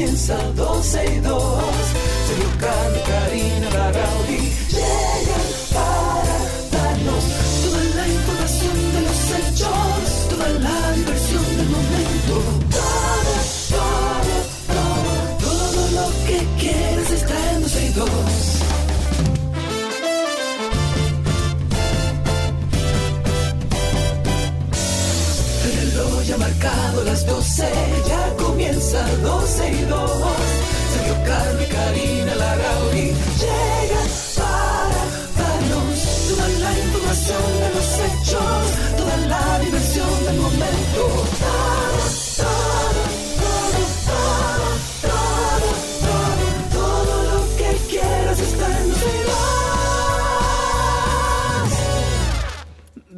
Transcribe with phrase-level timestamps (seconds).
[0.00, 1.42] comienza 12 y 2.
[2.26, 3.79] Sergio Carlos, Karina,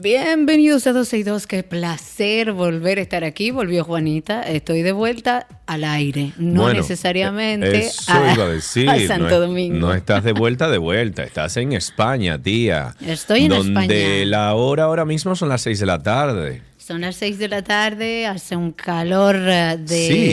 [0.03, 3.53] Bienvenidos a 12 y 2, qué placer volver a estar aquí.
[3.53, 8.91] Volvió Juanita, estoy de vuelta al aire, no Bueno, necesariamente Eso a, iba a decir.
[8.91, 9.79] a Santo Domingo.
[9.79, 11.23] No estás de vuelta, de vuelta.
[11.23, 12.97] Estás en España, tía.
[13.07, 13.81] Estoy en donde
[14.23, 14.25] España.
[14.27, 16.63] la hora ahora mismo son las 6 de la tarde.
[16.93, 19.87] Son las 6 de la tarde, hace un calor eh, de,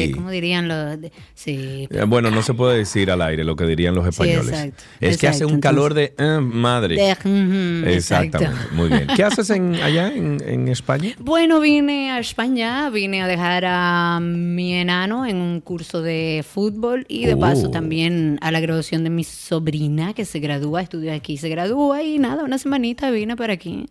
[0.08, 0.12] Sí.
[0.14, 1.00] ¿cómo dirían los?
[1.00, 4.50] de- sí, Eh, Bueno, no se puede decir al aire lo que dirían los españoles.
[4.50, 6.96] exacto, es que hace un calor de eh, madre.
[6.96, 7.94] de- Exactamente.
[7.94, 8.40] exacto.
[8.74, 9.08] Muy bien.
[9.16, 11.14] ¿Qué haces en, allá en, en España?
[11.20, 17.06] Bueno, vine a España, vine a dejar a mi enano en un curso de fútbol
[17.08, 17.72] y de paso Oh.
[17.72, 22.20] también a la graduación de mi sobrina que se gradúa, estudia aquí, se gradúa y
[22.20, 23.86] nada, una semanita vine para aquí.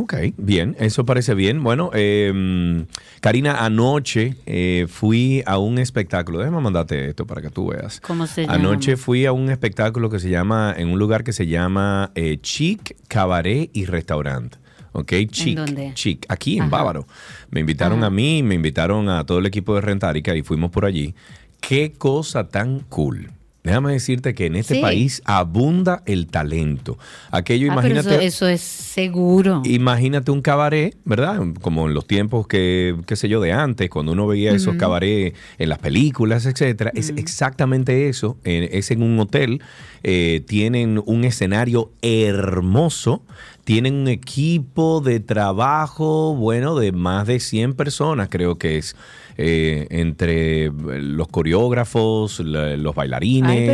[0.00, 1.62] Ok, bien, eso parece bien.
[1.62, 2.86] Bueno, eh,
[3.20, 6.38] Karina, anoche eh, fui a un espectáculo.
[6.38, 8.00] Déjame mandarte esto para que tú veas.
[8.00, 8.54] ¿Cómo se llama?
[8.54, 12.38] Anoche fui a un espectáculo que se llama, en un lugar que se llama eh,
[12.40, 14.56] Chic Cabaret y Restaurant.
[14.92, 15.12] ¿Ok?
[15.30, 15.58] Chic.
[15.58, 15.92] dónde?
[15.92, 16.70] Chic, aquí en Ajá.
[16.70, 17.06] Bávaro.
[17.50, 18.06] Me invitaron Ajá.
[18.06, 21.14] a mí, me invitaron a todo el equipo de Rentárica y fuimos por allí.
[21.60, 23.30] Qué cosa tan cool.
[23.62, 24.80] Déjame decirte que en este Sí.
[24.80, 26.98] país abunda el talento.
[27.30, 28.14] Aquello, Ah, pero imagínate.
[28.24, 29.60] eso, eso es seguro.
[29.66, 31.40] Imagínate un cabaret, ¿verdad?
[31.60, 35.36] Como en los tiempos que, qué sé yo, de antes, cuando uno veía esos cabarets
[35.58, 36.90] en las películas, etcétera.
[36.94, 38.38] Es exactamente eso.
[38.44, 39.60] eh, es en un hotel.
[40.02, 43.22] eh, tienen un escenario hermoso.
[43.64, 48.96] Tienen un equipo de trabajo, bueno, de más de 100 personas, creo que es.
[49.42, 53.66] Eh, entre los coreógrafos, la- los bailarines, Ay,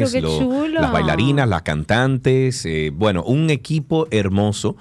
[0.72, 4.76] las bailarinas, las cantantes, eh, bueno, un equipo hermoso.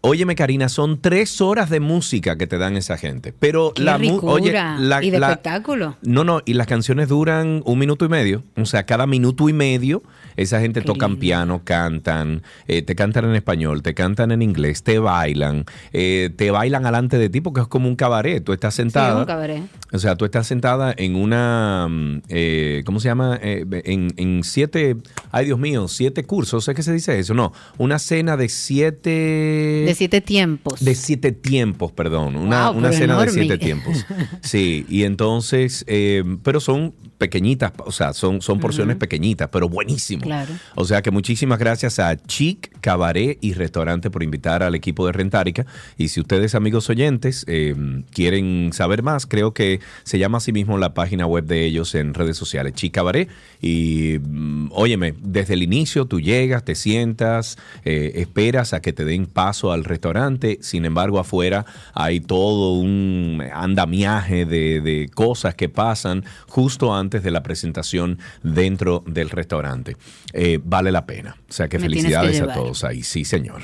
[0.00, 3.32] Óyeme, Karina, son tres horas de música que te dan esa gente.
[3.36, 5.96] Pero Qué la oye, la- y de la- espectáculo.
[6.02, 8.44] No, no, y las canciones duran un minuto y medio.
[8.56, 10.02] O sea, cada minuto y medio,
[10.38, 11.20] esa gente Qué tocan lindo.
[11.20, 16.50] piano, cantan, eh, te cantan en español, te cantan en inglés, te bailan, eh, te
[16.50, 18.42] bailan alante de ti porque es como un cabaret.
[18.42, 19.18] Tú estás Sí, sentada.
[19.20, 19.62] un cabaret.
[19.92, 23.38] O sea, tú estás sentada en una, mm, eh, ¿cómo se llama?
[23.42, 24.96] Eh, en, en siete,
[25.32, 27.34] ay Dios mío, siete cursos, ¿es que se dice eso?
[27.34, 29.10] No, una cena de siete...
[29.10, 30.84] De siete tiempos.
[30.84, 32.36] De siete tiempos, perdón.
[32.36, 33.26] Una, Wow, una cena enorme.
[33.26, 34.06] de siete tiempos.
[34.42, 40.22] Sí, y entonces, eh, pero son pequeñitas, o sea, son, son porciones pequeñitas, pero buenísimo.
[40.22, 40.54] Claro.
[40.76, 45.12] O sea que muchísimas gracias a Chic, Cabaret y Restaurante por invitar al equipo de
[45.12, 45.66] Rentárica.
[45.96, 47.74] Y si ustedes, amigos oyentes, eh,
[48.12, 52.14] quieren saber más, creo que se llama así mismo la página web de ellos en
[52.14, 53.28] redes sociales, Chic Cabaret.
[53.60, 59.04] Y mm, óyeme, desde el inicio tú llegas, te sientas, eh, esperas a que te
[59.04, 60.58] den paso al restaurante.
[60.60, 67.30] Sin embargo, afuera hay todo un andamiaje de, de cosas que pasan justo antes de
[67.30, 69.96] la presentación dentro del restaurante.
[70.32, 71.36] Eh, vale la pena.
[71.48, 72.67] O sea que Me tienes que felicidades a llevar.
[72.84, 73.02] Ahí.
[73.02, 73.62] Sí, señor.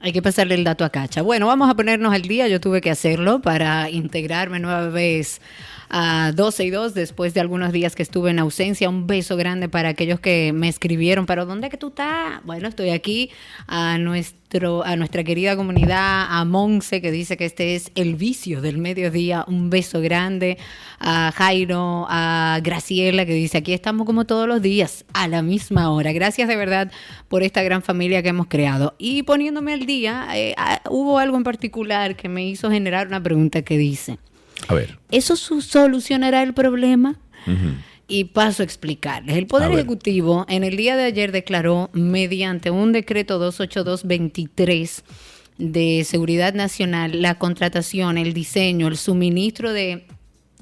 [0.00, 1.22] Hay que pasarle el dato a Cacha.
[1.22, 2.48] Bueno, vamos a ponernos al día.
[2.48, 5.40] Yo tuve que hacerlo para integrarme nueva vez
[5.92, 8.88] a 12 y 2 después de algunos días que estuve en ausencia.
[8.88, 11.26] Un beso grande para aquellos que me escribieron.
[11.26, 12.42] ¿Pero dónde que tú estás?
[12.44, 13.30] Bueno, estoy aquí
[13.68, 14.42] a nuestro
[14.84, 19.44] a nuestra querida comunidad, a Monse, que dice que este es el vicio del mediodía.
[19.48, 20.58] Un beso grande
[20.98, 25.90] a Jairo, a Graciela, que dice aquí estamos como todos los días, a la misma
[25.90, 26.12] hora.
[26.12, 26.92] Gracias de verdad
[27.28, 28.94] por esta gran familia que hemos creado.
[28.98, 30.54] Y poniéndome al día, eh,
[30.90, 34.18] hubo algo en particular que me hizo generar una pregunta que dice,
[34.68, 34.98] A ver.
[35.10, 37.16] ¿eso su- solucionará el problema?
[38.08, 39.36] Y paso a explicarles.
[39.36, 39.70] El Poder.
[39.72, 45.02] Ejecutivo en el día de ayer declaró mediante un decreto 282-23
[45.58, 50.06] de Seguridad Nacional la contratación, el diseño, el suministro de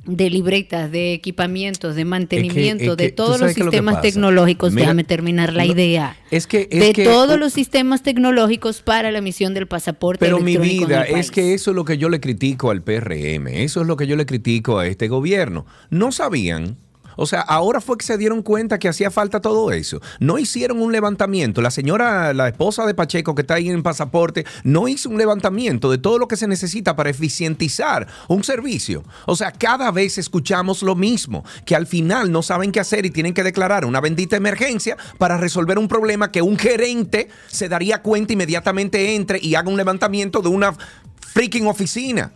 [0.06, 4.72] de libretas, de equipamientos, de mantenimiento, es que de todos los lo sistemas tecnológicos.
[4.72, 6.16] Mira, Déjame terminar la no, idea.
[6.30, 10.40] es que- es de que- todos los sistemas tecnológicos para la emisión del pasaporte Pero
[10.40, 13.82] mi en vida, es que eso es lo que yo le critico al PRM, eso
[13.82, 15.66] es lo que yo le critico a este gobierno.
[15.90, 16.76] No sabían,
[17.20, 20.00] O sea, ahora fue que se dieron cuenta que hacía falta todo eso.
[20.20, 21.60] No hicieron un levantamiento.
[21.60, 25.90] La señora, la esposa de Pacheco que está ahí en pasaporte, no hizo un levantamiento
[25.90, 29.04] de todo lo que se necesita para eficientizar un servicio.
[29.26, 33.10] O sea, cada vez escuchamos lo mismo, que al final no saben qué hacer y
[33.10, 38.00] tienen que declarar una bendita emergencia para resolver un problema que un gerente se daría
[38.00, 40.74] cuenta inmediatamente entre y haga un levantamiento de una
[41.20, 42.32] freaking oficina.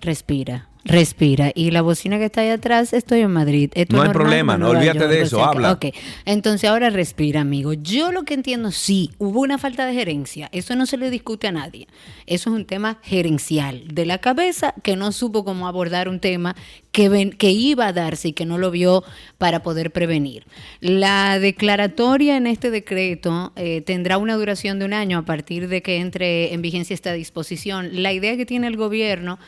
[0.00, 0.71] Respira.
[0.84, 1.52] Respira.
[1.54, 3.70] Y la bocina que está ahí atrás, estoy en Madrid.
[3.74, 5.10] ¿Esto No hay normal problema, no olvídate York?
[5.10, 5.72] de O eso, que- habla.
[5.72, 5.86] Ok,
[6.24, 7.72] entonces ahora respira, amigo.
[7.72, 10.48] Yo lo que entiendo, sí, hubo una falta de gerencia.
[10.52, 11.86] Eso no se le discute a nadie.
[12.26, 16.56] Eso es un tema gerencial de la cabeza que no supo cómo abordar un tema
[16.90, 19.04] que, ven- que iba a darse y que no lo vio
[19.38, 20.46] para poder prevenir.
[20.80, 25.80] La declaratoria en este decreto eh, tendrá una duración de un año a partir de
[25.80, 28.02] que entre en vigencia esta disposición.
[28.02, 29.38] La idea que tiene el gobierno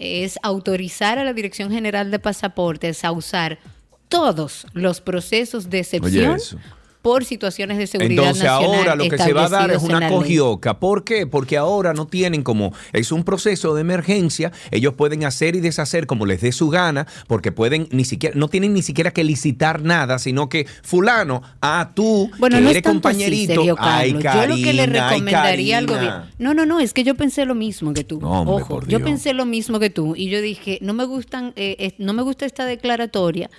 [0.00, 3.58] es autorizar a la Dirección General de Pasaportes a usar
[4.08, 6.38] todos los procesos de excepción.
[7.02, 10.08] Por situaciones de seguridad Entonces nacional ahora lo que se va a dar es una
[10.08, 10.78] cogioca.
[10.78, 11.26] ¿Por qué?
[11.26, 16.06] Porque ahora no tienen como, es un proceso de emergencia, ellos pueden hacer y deshacer
[16.06, 19.82] como les dé su gana, porque pueden ni siquiera, no tienen ni siquiera que licitar
[19.82, 24.14] nada, sino que fulano, ah, tú, Bueno, que no eres es tanto así, compañerito, ay,
[24.14, 24.56] Carlos.
[24.56, 26.10] yo lo que le Karina, ay, recomendaría al Karina.
[26.10, 26.30] gobierno.
[26.38, 28.20] No, no, no, es que yo pensé lo mismo que tú.
[28.20, 31.52] No, hombre, Ojo, yo pensé lo mismo que tú y yo dije, no me gustan,
[31.56, 33.50] eh, eh, no me gusta esta declaratoria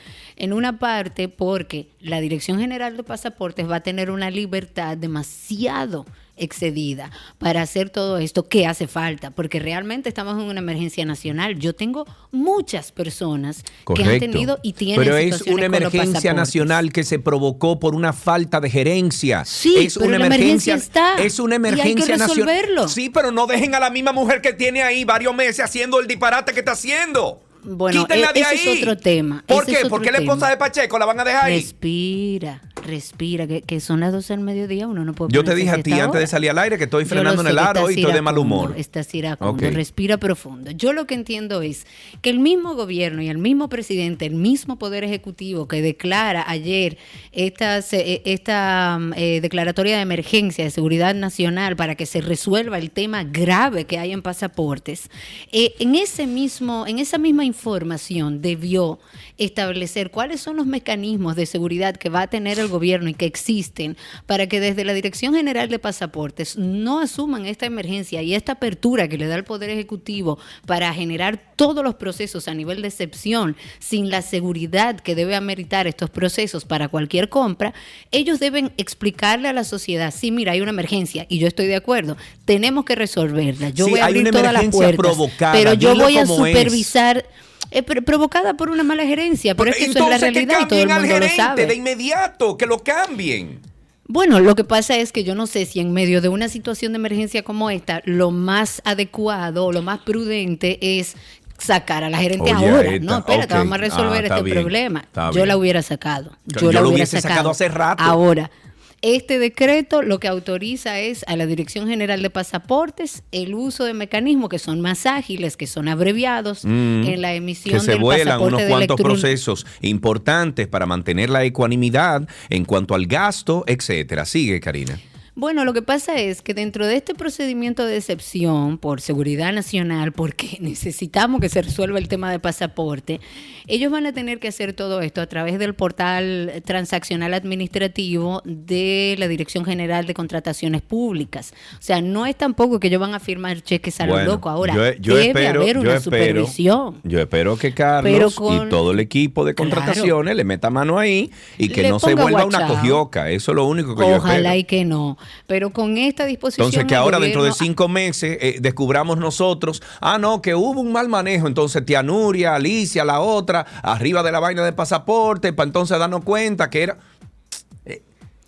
[0.42, 6.08] en una parte porque la Dirección General de Pasaportes va a tener una libertad demasiado
[6.36, 11.60] excedida para hacer todo esto que hace falta, porque realmente estamos en una emergencia nacional.
[11.60, 13.64] Yo tengo muchas personas
[13.96, 18.12] que han tenido y tienen Pero es una emergencia nacional que se provocó por una
[18.12, 19.46] falta de gerencia.
[19.46, 22.90] Sí, es pero una la emergencia está, Es una emergencia nacional.
[22.90, 26.08] Sí, pero no dejen a la misma mujer que tiene ahí varios meses haciendo el
[26.08, 27.44] disparate que está haciendo.
[27.64, 28.68] Bueno, Quítenla e- de ese ahí.
[28.78, 29.82] es otro tema, ¿Por ese qué?
[29.82, 31.60] es ¿Por qué la esposa de Pacheco la van a dejar ahí?
[31.62, 35.70] Respira, respira, que, que son las 12 del mediodía, uno no puede Yo te dije
[35.70, 38.14] a ti antes de salir al aire que estoy frenando en el aro y estoy
[38.14, 38.74] de mal humor.
[38.78, 40.72] Estás iracundo, respira profundo.
[40.72, 41.86] Yo lo que entiendo es
[42.22, 46.98] que el mismo gobierno y el mismo presidente, el mismo poder ejecutivo que declara ayer
[47.32, 52.78] estas, eh, esta mm, eh, declaratoria de emergencia de seguridad nacional para que se resuelva
[52.78, 55.10] el tema grave que hay en pasaportes,
[55.52, 59.00] eh, en ese mismo, en esa misma información debió
[59.38, 63.26] establecer cuáles son los mecanismos de seguridad que va a tener el gobierno y que
[63.26, 68.54] existen para que desde la Dirección General de Pasaportes no asuman esta emergencia y esta
[68.54, 72.88] apertura que le da el Poder Ejecutivo para generar todos los procesos a nivel de
[72.88, 77.74] excepción sin la seguridad que debe ameritar estos procesos para cualquier compra,
[78.12, 81.76] ellos deben explicarle a la sociedad, sí, mira, hay una emergencia y yo estoy de
[81.76, 83.70] acuerdo, tenemos que resolverla.
[83.70, 85.18] Yo Sí, voy a abrir todas las puertas,
[85.54, 87.42] pero yo voy a es.
[87.72, 90.68] Eh, provocada por una mala gerencia, pero es que eso es la que realidad y
[90.68, 91.66] todo el al mundo lo sabe.
[91.66, 93.60] de inmediato, que lo cambien.
[94.08, 96.92] Bueno, lo que pasa es que yo no sé si en medio de una situación
[96.92, 101.16] de emergencia como esta, lo más adecuado lo más prudente es
[101.58, 102.90] sacar a la gerente Oye, ahora.
[102.90, 103.60] esta, no, espérate, ok.
[103.60, 105.06] vamos a resolver Ah, este bien, problema.
[105.16, 105.48] Yo bien.
[105.48, 106.32] la hubiera sacado.
[106.46, 108.04] Yo Yo, la hubiera hubiese sacado hace rato.
[108.04, 108.52] Ahora,
[109.02, 113.94] este decreto lo que autoriza es a la Dirección General de Pasaportes el uso de
[113.94, 117.80] mecanismos que son más ágiles, que son abreviados en la emisión Mm.
[117.80, 122.66] que se del vuelan pasaporte unos cuantos electrón- procesos importantes para mantener la ecuanimidad en
[122.66, 124.26] cuanto al gasto, etcétera.
[124.26, 125.00] Sigue, Karina.
[125.34, 130.12] Bueno, lo que pasa es que dentro de este procedimiento de excepción por seguridad nacional,
[130.12, 133.22] porque necesitamos que se resuelva el tema de pasaporte,
[133.68, 139.16] ellos van a tener que hacer todo esto a través del portal transaccional administrativo de
[139.20, 141.54] la Dirección General de Contrataciones Públicas.
[141.76, 144.50] O sea, no es tampoco que ellos van a firmar cheques a lo Bueno, loco.
[144.50, 147.00] Ahora, yo, yo debe espero, haber yo una espero, supervisión.
[147.04, 149.72] Yo espero que Carlos con- y todo el equipo de Claro.
[149.72, 153.30] contrataciones le meta mano ahí y que no se vuelva una cogioca.
[153.30, 154.56] Eso es lo único que yo Ojalá espero.
[154.60, 155.18] y que no.
[155.48, 156.66] Pero con esta disposición.
[156.68, 160.80] Entonces, que ahora dentro de gobierno- cinco meses eh, descubramos nosotros, ah, no, que hubo
[160.82, 161.48] un mal manejo.
[161.48, 166.24] Entonces, tía Nuria, Alicia, la otra, arriba de la vaina de pasaporte, para entonces darnos
[166.24, 166.98] cuenta que era.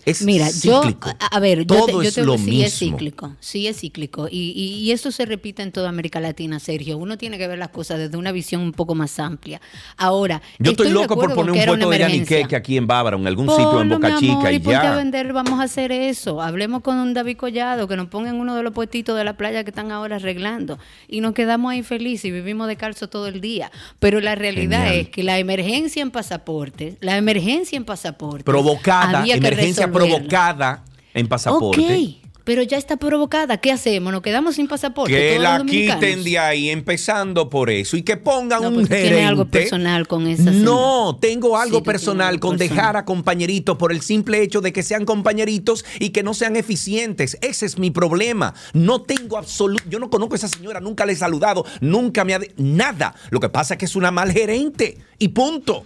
[0.05, 1.10] Es Mira, cíclico.
[1.10, 2.63] yo, a, ver, yo Todo te, yo es te- lo sí mismo.
[2.65, 4.27] es cíclico, sí es cíclico.
[4.29, 6.98] Y, y, y eso se repite en toda América Latina, Sergio.
[6.98, 9.62] Uno tiene que ver las cosas desde una visión un poco más amplia.
[9.98, 13.50] Ahora, Yo estoy, loco por poner un puesto de yaniqueque aquí en Bávaro, en algún
[13.50, 14.95] sitio en Boca Chica amor, y ¿y qué a ya.
[14.95, 16.41] vender vamos a hacer eso?
[16.41, 19.63] Hablemos con un David Collado, que nos pongan uno de los puestitos de la playa
[19.63, 20.79] que están ahora arreglando.
[21.07, 23.72] Y nos quedamos ahí felices y vivimos de calzo todo el día.
[24.00, 24.95] Pero la realidad Genial.
[25.01, 28.43] es que la emergencia en pasaportes, la emergencia en pasaportes...
[28.43, 29.92] Provocada, había que emergencia resolverla.
[29.93, 30.83] Provocada
[31.13, 31.81] en pasaporte.
[31.81, 33.55] Ok, pero ya está provocada.
[33.62, 34.12] ¿Qué hacemos?
[34.12, 35.13] ¿Nos quedamos sin pasaporte?
[35.13, 39.09] Que la quiten de ahí, empezando por eso, y que pongan No, un porque gerente.
[39.13, 40.59] tiene algo personal con esa señora.
[40.59, 42.77] No, tengo algo Sí, personal algo con personal.
[42.77, 46.57] dejar a compañeritos por el simple hecho de que sean compañeritos y que no sean
[46.57, 47.38] eficientes.
[47.39, 48.53] Ese es mi problema.
[48.73, 52.33] No tengo absoluto, yo no conozco a esa señora, nunca le he saludado, nunca me
[52.33, 53.15] ha de- nada.
[53.29, 55.85] Lo que pasa es que es una mal gerente y punto.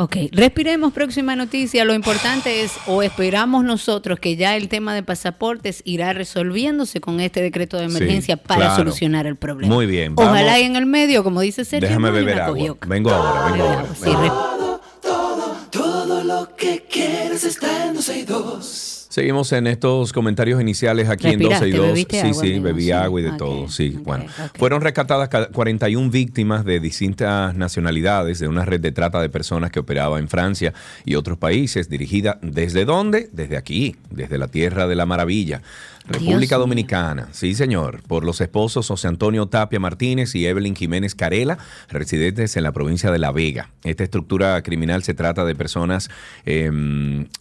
[0.00, 1.84] Ok, respiremos próxima noticia.
[1.84, 7.18] Lo importante es, o esperamos nosotros que ya el tema de pasaportes irá resolviéndose con
[7.18, 8.76] este decreto de emergencia Sí, para claro.
[8.76, 9.74] solucionar el problema.
[9.74, 10.60] Muy bien, Ojalá vamos.
[10.60, 12.76] y en el medio, como dice Sergio, Déjame beber una agua.
[12.86, 13.86] Vengo ahora, vengo ahora.
[13.94, 14.20] sí, vengo.
[14.22, 18.87] res- Todo lo que quieres está en 12 y 2.
[19.18, 21.86] Seguimos en estos comentarios iniciales aquí en Respiraste, 12 y 2.
[21.88, 22.90] bebiste Sí, agua, sí, bebí sí.
[22.92, 23.68] agua y de todo.
[23.68, 24.24] Sí, ok, bueno.
[24.24, 24.56] ok.
[24.58, 29.72] Fueron rescatadas ca- 41 víctimas de distintas nacionalidades de una red de trata de personas
[29.72, 30.72] que operaba en Francia
[31.04, 33.28] y otros países, dirigida desde dónde?
[33.32, 35.62] Desde aquí, desde la tierra de la maravilla.
[36.08, 36.56] República.
[36.56, 42.56] Dominicana, sí señor, por los esposos José Antonio Tapia Martínez y Evelyn Jiménez Carela, residentes
[42.56, 43.70] en la provincia de La Vega.
[43.84, 46.10] Esta estructura criminal se trata de personas
[46.46, 46.70] eh,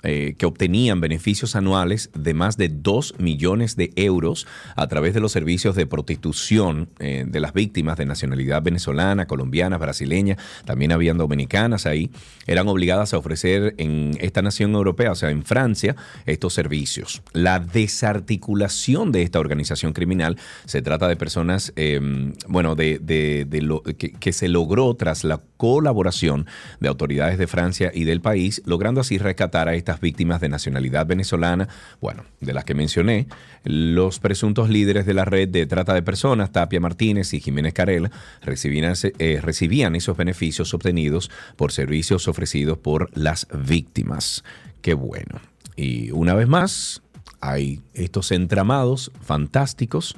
[0.04, 4.46] eh, que obtenían beneficios anuales de más de 2 millones de euros
[4.76, 9.78] a través de los servicios de prostitución eh, de las víctimas de nacionalidad venezolana, colombiana,
[9.78, 12.12] brasileña, también habían dominicanas ahí,
[12.46, 15.96] eran obligadas a ofrecer en esta nación europea, o sea, en Francia,
[16.26, 17.22] estos servicios.
[17.34, 22.00] La desarticulación de esta organización criminal se trata de personas, eh,
[22.48, 26.46] bueno, de, de- lo, que, se logró tras la colaboración
[26.80, 31.06] de autoridades de Francia y del país, logrando así rescatar a estas víctimas de nacionalidad
[31.06, 31.68] venezolana,
[32.02, 33.28] bueno, de las que mencioné,
[33.64, 38.12] los presuntos líderes de la red de trata de personas, Tapia Martínez y Jiménez Carela,
[38.42, 44.44] recibían, eh, recibían esos beneficios obtenidos por servicios ofrecidos por las víctimas.
[44.82, 45.42] Qué bueno.
[45.76, 47.04] Y una vez más,
[47.42, 50.16] hay estos entramados fantásticos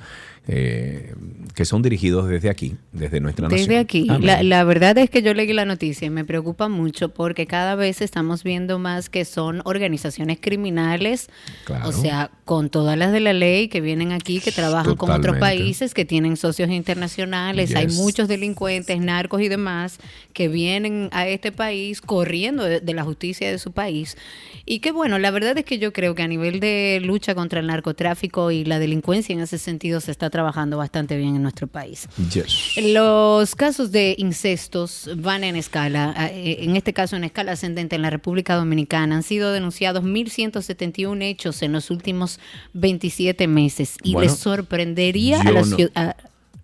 [0.52, 1.14] eh,
[1.54, 3.68] que son dirigidos desde aquí, desde nuestra nación.
[3.68, 4.06] Desde aquí.
[4.20, 7.76] La, la verdad es que yo leí la noticia y me preocupa mucho porque cada
[7.76, 11.30] vez estamos viendo más que son organizaciones criminales,
[11.66, 11.90] Claro.
[11.90, 15.36] o sea, con todas las de la ley que vienen aquí, que trabajan con otros
[15.36, 15.40] Totalmente.
[15.64, 17.76] países, que tienen socios internacionales.
[17.76, 17.98] Hay Yes.
[17.98, 20.00] muchos delincuentes, narcos y demás
[20.34, 24.18] que vienen a este país corriendo de, de la justicia de su país.
[24.66, 27.60] Y que bueno, la verdad es que yo creo que a nivel de lucha contra
[27.60, 30.39] el narcotráfico y la delincuencia en ese sentido se está trabajando
[30.78, 32.08] bastante bien en nuestro país.
[32.34, 32.74] Yes.
[32.94, 38.02] Los casos de incestos van en escala, eh, en este caso en escala ascendente en
[38.02, 39.16] la República Dominicana.
[39.16, 42.40] Han sido denunciados 1.171 hechos en los últimos
[42.74, 46.16] 27 meses y Bueno, les sorprendería a la no- ciudad.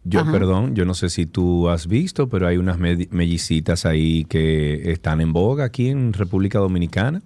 [0.08, 0.32] Yo, Ajá.
[0.32, 4.92] perdón, yo no sé si tú has visto, pero hay unas me- mellicitas ahí que
[4.92, 7.24] están en boga aquí en República Dominicana,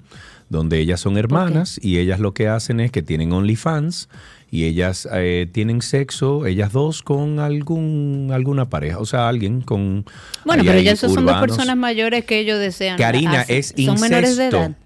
[0.48, 4.08] donde ellas son hermanas y ellas lo que hacen es que tienen OnlyFans
[4.52, 10.06] y ellas eh, tienen sexo, ellas dos con algún alguna pareja, o sea, alguien con...
[10.46, 12.98] Bueno, pero ya esos son dos personas mayores que ellos desean.
[12.98, 13.56] Karina, hacen.
[13.58, 14.58] es Son menores de incesto.
[14.58, 14.78] edad.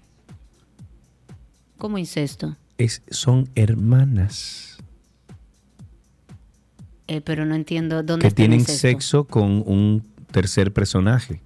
[1.78, 2.56] ¿Cómo incesto?
[2.78, 4.78] Es, son hermanas
[7.06, 8.80] Eh, pero no entiendo dónde que está tienen incesto.
[8.88, 11.40] sexo con un tercer personaje.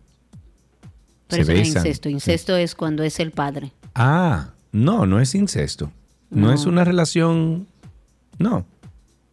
[1.28, 2.08] Pero se eso no es incesto.
[2.08, 3.72] Incesto es cuando es el padre.
[3.94, 5.90] Ah, no, no es incesto.
[6.30, 6.52] No, No.
[6.52, 7.66] es una relación.
[8.38, 8.64] No.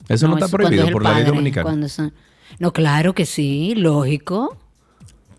[0.08, 1.88] Eso no, está prohibido es por la ley dominicana.
[1.90, 2.14] son-
[2.60, 4.58] No, claro que sí, lógico.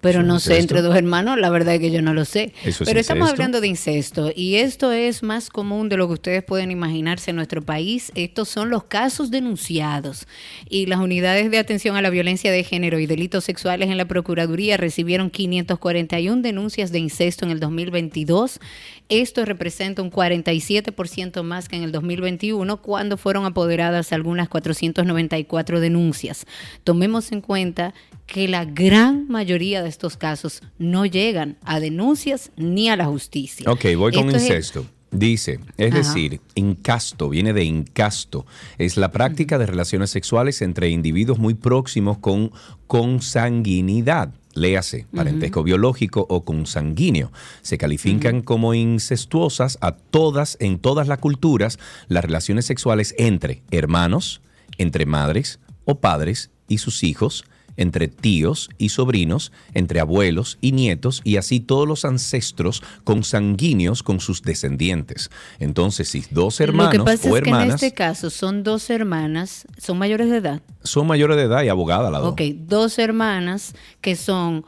[0.07, 2.53] Pero ¿Eso no sé, entre dos hermanos, la verdad es que yo no lo sé.
[2.63, 6.13] ¿Eso es Pero estamos hablando de incesto y esto es más común de lo que
[6.15, 8.13] ustedes pueden imaginarse en nuestro país.
[8.15, 10.29] Estos son los casos denunciados
[10.69, 14.05] y las unidades de atención a la violencia de género y delitos sexuales en la
[14.05, 18.61] Procuraduría recibieron 541 denuncias de incesto en el 2022.
[19.09, 26.47] Esto representa un 47% más que en el 2021, cuando fueron apoderadas algunas 494 denuncias.
[26.85, 27.95] Tomemos en cuenta
[28.27, 33.71] que la gran mayoría de estos casos no llegan a denuncias ni a la justicia.
[33.71, 34.87] Ok, voy con Esto es- incesto.
[35.13, 35.99] Dice, es Ajá.
[35.99, 38.45] decir, incasto, viene de incasto.
[38.77, 42.51] Es la práctica de relaciones sexuales entre individuos muy próximos con
[42.89, 44.33] consanguinidad.
[44.55, 47.31] Léase, parentesco biológico o consanguíneo.
[47.63, 51.79] Se califican como incestuosas a todas, en todas las culturas,
[52.09, 54.41] las relaciones sexuales entre hermanos,
[54.79, 57.45] entre madres o padres y sus hijos,
[57.77, 64.21] entre tíos y sobrinos, entre abuelos y nietos, y así todos los ancestros consanguíneos con
[64.21, 65.31] sus descendientes.
[65.59, 68.63] Entonces, si dos hermanos Lo que pasa o es que en hermanas este caso son
[68.63, 70.63] dos hermanas, son mayores de edad.
[70.83, 72.33] son mayores de edad y abogada las dos.
[72.33, 74.65] Ok, dos hermanas que son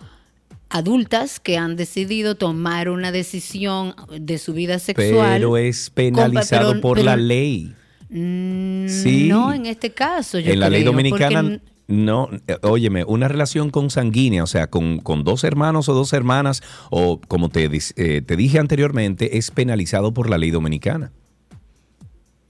[0.70, 5.32] adultas que han decidido tomar una decisión de su vida sexual.
[5.38, 7.74] Pero es penalizado Compa- pero- por pero- la ley.
[8.10, 9.28] Mm, Sí.
[9.28, 10.38] No, en este caso.
[10.38, 15.24] Yo en la ley dominicana, no, eh, óyeme, una relación consanguínea, o sea, con, con
[15.24, 20.28] dos hermanos o dos hermanas, o como te, eh, te dije anteriormente, es penalizado por
[20.28, 21.12] la ley dominicana.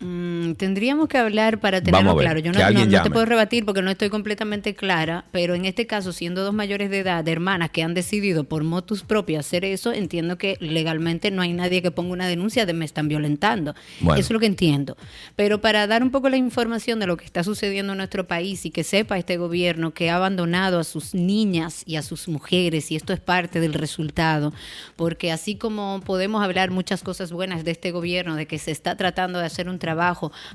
[0.00, 2.38] Mm, tendríamos que hablar para tenerlo ver, claro.
[2.38, 5.64] Yo no, no- alguien no te puedo rebatir porque no estoy completamente clara, pero en
[5.64, 9.40] este caso, siendo dos mayores de edad, de hermanas que han decidido por motus propios
[9.40, 13.08] hacer eso, entiendo que legalmente no hay nadie que ponga una denuncia de me están
[13.08, 13.74] violentando.
[14.00, 14.20] Bueno.
[14.20, 14.96] Eso es lo que entiendo.
[15.34, 18.66] Pero para dar un poco la información de lo que está sucediendo en nuestro país
[18.66, 22.92] y que sepa este gobierno que ha abandonado a sus niñas y a sus mujeres,
[22.92, 24.52] y esto es parte del resultado,
[24.94, 28.96] porque así como podemos hablar muchas cosas buenas de este gobierno, de que se está
[28.96, 29.87] tratando de hacer un trabajo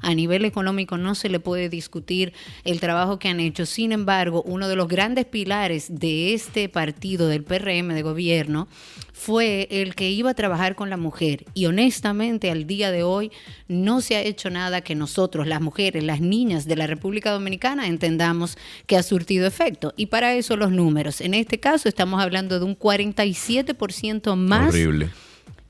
[0.02, 3.66] a nivel económico, no se le puede discutir el trabajo que han hecho.
[3.66, 8.68] Sin embargo, uno de los grandes pilares de este partido, del PRM de gobierno,
[9.14, 11.46] fue el que iba a trabajar con la mujer.
[11.54, 13.32] Y honestamente, al día de hoy,
[13.68, 17.88] no se ha hecho nada que nosotros, las mujeres, las niñas de la República Dominicana,
[17.88, 19.94] entendamos que ha surtido efecto.
[19.96, 21.22] Y para eso los números.
[21.22, 25.10] En este caso, estamos hablando de un 47% más Horrible.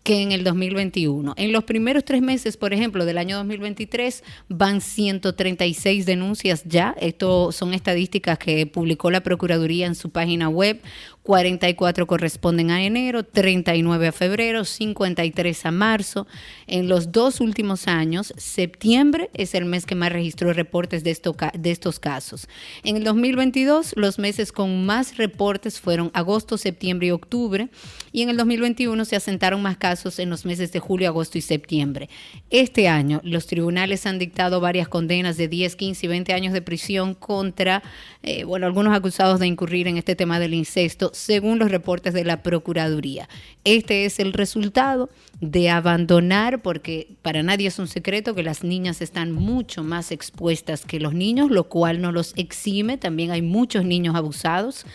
[0.03, 1.33] Que en el 2021.
[1.38, 6.93] En los primeros tres meses, por ejemplo, del año 2023, van 136 denuncias ya.
[7.00, 10.81] Esto son estadísticas que publicó la Procuraduría en su página web.
[11.24, 16.27] 44 corresponden a enero, 39 a febrero, 53 a marzo.
[16.68, 22.00] En los dos últimos años, septiembre es el mes que más registró reportes de, estos
[22.00, 22.50] casos.
[22.84, 27.70] En el 2022, los meses con más reportes fueron agosto, septiembre y octubre.
[28.12, 31.42] Y en el 2021 se asentaron más casos en los meses de julio, agosto y
[31.42, 32.10] septiembre.
[32.50, 36.62] Este año, los tribunales han dictado varias condenas de 10, 15 y 20 años de
[36.62, 37.82] prisión contra,
[38.24, 42.25] eh, bueno, algunos acusados de incurrir en este tema del incesto, según los reportes de
[42.25, 43.29] la Procuraduría.
[43.63, 49.01] Este es el resultado de abandonar, porque para nadie es un secreto que las niñas
[49.01, 52.98] están mucho más expuestas que los niños, lo cual no los exime.
[52.98, 54.86] También hay muchos niños abusados.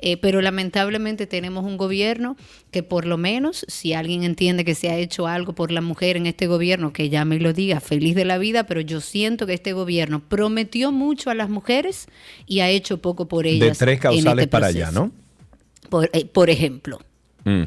[0.00, 2.36] Eh, pero lamentablemente tenemos un gobierno
[2.70, 6.16] que por lo menos, si alguien entiende que se ha hecho algo por la mujer
[6.16, 9.46] en este gobierno, que llame y lo diga, feliz de la vida, pero yo siento
[9.46, 12.06] que este gobierno prometió mucho a las mujeres
[12.46, 13.78] y ha hecho poco por ellas.
[13.78, 14.92] De tres en causales este para allá.
[14.92, 15.10] ¿no?
[15.88, 16.98] Por, eh, por ejemplo.
[17.44, 17.62] Mm.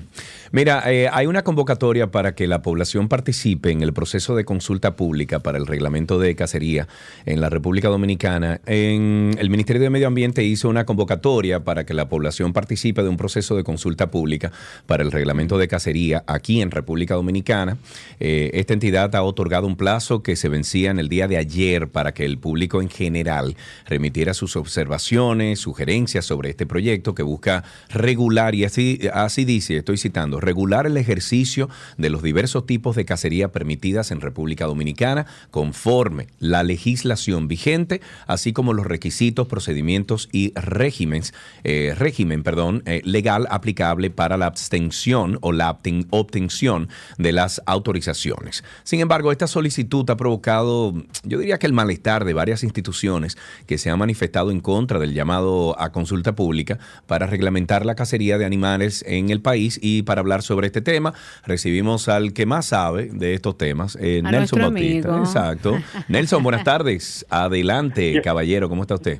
[0.53, 4.97] Mira, eh, hay una convocatoria para que la población participe en el proceso de consulta
[4.97, 6.89] pública para el reglamento de cacería
[7.25, 8.60] en la República Dominicana.
[8.65, 13.07] En el Ministerio de Medio Ambiente hizo una convocatoria para que la población participe de
[13.07, 14.51] un proceso de consulta pública
[14.88, 17.77] para el reglamento de cacería aquí en República Dominicana.
[18.19, 21.88] Eh, esta entidad ha otorgado un plazo que se vencía en el día de ayer
[21.88, 23.55] para que el público en general
[23.86, 29.97] remitiera sus observaciones, sugerencias sobre este proyecto que busca regular, y así, así dice, estoy
[29.97, 36.28] citando, regular el ejercicio de los diversos tipos de cacería permitidas en República Dominicana conforme
[36.39, 43.47] la legislación vigente, así como los requisitos, procedimientos y regímenes, eh, régimen perdón, eh, legal
[43.50, 48.63] aplicable para la abstención o la obten- obtención de las autorizaciones.
[48.84, 50.93] Sin embargo, esta solicitud ha provocado,
[51.24, 55.13] yo diría que el malestar de varias instituciones que se han manifestado en contra del
[55.13, 60.21] llamado a consulta pública para reglamentar la cacería de animales en el país y para
[60.21, 61.13] hablar sobre este tema
[61.45, 65.09] recibimos al que más sabe de estos temas, eh, A Nelson Bautista.
[65.09, 65.25] amigo.
[65.25, 65.77] Exacto.
[66.07, 67.25] Nelson, buenas tardes.
[67.29, 69.19] Adelante, caballero, ¿cómo está usted?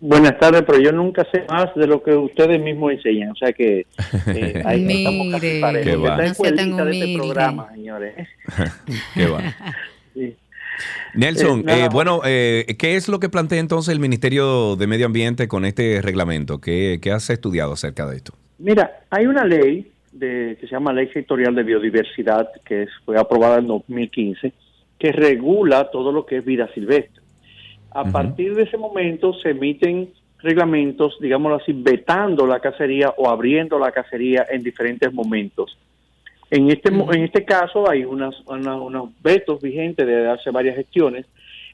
[0.00, 3.52] Buenas tardes, pero yo nunca sé más de lo que ustedes mismos enseñan, o sea
[3.52, 3.86] que
[4.26, 5.84] eh, ahí estamos casi Mire, parejos.
[5.90, 6.08] Qué va.
[6.08, 8.28] Esta no sea escuelita tan de este programa, señores.
[9.14, 9.40] ¿Qué va?
[10.12, 10.36] Sí.
[11.14, 15.06] Nelson, Eh, eh, bueno, eh, ¿qué es lo que plantea entonces el Ministerio de Medio
[15.06, 16.60] Ambiente con este reglamento?
[16.60, 18.34] ¿Qué, qué has estudiado acerca de esto?
[18.64, 23.58] Mira, hay una ley de, que se llama Ley Sectorial de Biodiversidad, que fue aprobada
[23.58, 24.52] en 2015,
[24.98, 27.22] que regula todo lo que es vida silvestre.
[27.90, 33.78] A partir de ese momento se emiten reglamentos, digámoslo así, vetando la cacería o abriendo
[33.78, 35.76] la cacería en diferentes momentos.
[36.50, 41.26] En este, en este caso hay unas, una- unos vetos vigentes de hace varias gestiones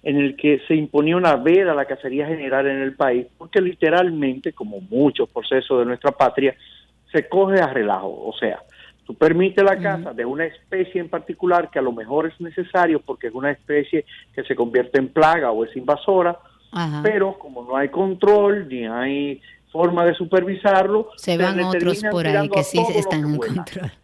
[0.02, 3.60] en el que se imponía una veda a la cacería general en el país, porque
[3.60, 6.54] literalmente, como muchos procesos de nuestra patria,
[7.12, 8.26] se coge a relajo.
[8.26, 8.62] O sea,
[9.06, 13.00] tú permites la caza de una especie en particular que a lo mejor es necesario
[13.00, 16.38] porque es una especie que se convierte en plaga o es invasora,
[17.02, 19.40] pero como no hay control ni hay
[19.72, 23.92] forma de supervisarlo, se van otros por ahí que sí están que en vuela control.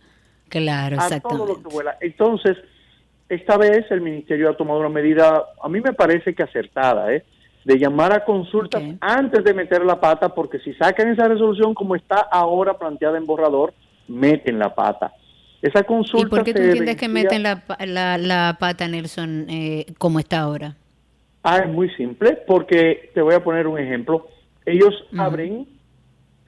[0.48, 1.68] Claro, exactamente.
[2.00, 2.56] Entonces,
[3.28, 7.24] esta vez el ministerio ha tomado una medida, a mí me parece que acertada, ¿eh?
[7.66, 11.96] De llamar a consultas antes de meter la pata, porque si sacan esa resolución como
[11.96, 13.74] está ahora planteada en borrador,
[14.06, 15.12] meten la pata.
[15.60, 19.86] Esa consulta ¿Y por qué tú entiendes que meten la, la, la pata, Nelson, eh,
[19.98, 20.76] como está ahora?
[21.42, 24.28] Ah, es muy simple, porque te voy a poner un ejemplo.
[24.64, 25.66] Ellos abren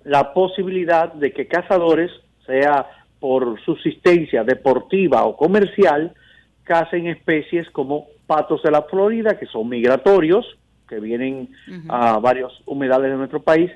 [0.04, 2.12] la posibilidad de que cazadores,
[2.46, 2.86] sea
[3.18, 6.14] por subsistencia deportiva o comercial,
[6.62, 10.57] cacen especies como patos de la Florida, que son migratorios,
[10.88, 11.50] que vienen
[11.88, 13.70] a varios humedales de nuestro país,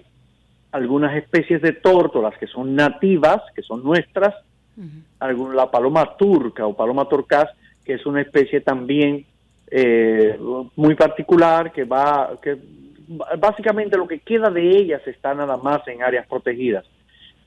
[0.72, 4.35] algunas especies de tórtolas que son nativas, que son nuestras,
[5.20, 7.48] algún- la paloma turca o paloma torcaz,
[7.85, 9.27] que es una especie también
[9.75, 10.38] eh,
[10.77, 12.59] muy particular, que va, que
[13.38, 16.85] básicamente lo que queda de ellas está nada más en áreas protegidas.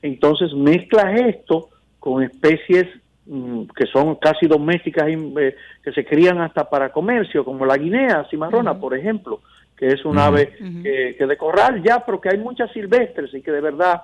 [0.02, 1.68] Entonces mezclas esto
[2.00, 2.86] con especies
[3.26, 8.26] que son casi domésticas, y, eh, que se crían hasta para comercio, como la guinea
[8.30, 9.40] cimarrona, por ejemplo,
[9.76, 13.42] que es un ave que, que de corral ya, pero que hay muchas silvestres y
[13.42, 14.02] que de verdad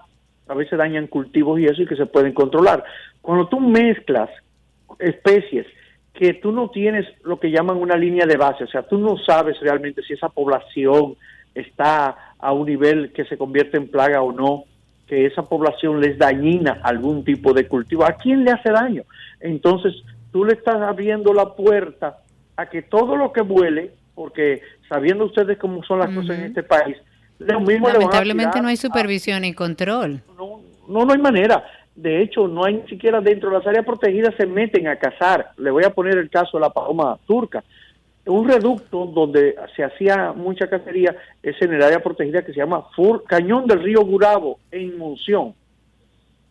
[0.49, 2.85] a veces dañan cultivos y eso y que se pueden controlar.
[3.21, 4.29] Cuando tú mezclas
[4.99, 5.67] especies
[6.13, 9.17] que tú no tienes lo que llaman una línea de base, o sea, tú no
[9.17, 11.17] sabes realmente si esa población
[11.55, 14.65] está a un nivel que se convierte en plaga o no,
[15.13, 18.03] que esa población les dañina algún tipo de cultivo.
[18.03, 19.03] ¿A quién le hace daño?
[19.41, 19.93] Entonces,
[20.33, 22.21] tú le estás abriendo la puerta
[22.57, 26.63] a que todo lo que vuele, porque sabiendo ustedes cómo son las cosas en este
[26.63, 26.97] país,
[27.41, 30.23] lo mismo Lamentablemente no hay a- supervisión y control.
[30.39, 31.63] no, no, no hay manera.
[31.95, 35.51] De hecho, no hay ni siquiera dentro de las áreas protegidas se meten a cazar.
[35.59, 37.63] Le voy a poner el caso de la paloma turca.
[38.25, 42.87] Un reducto donde se hacía mucha cacería es en el área protegida que se llama
[43.27, 45.55] Cañón del Río Gurabo, en Monción.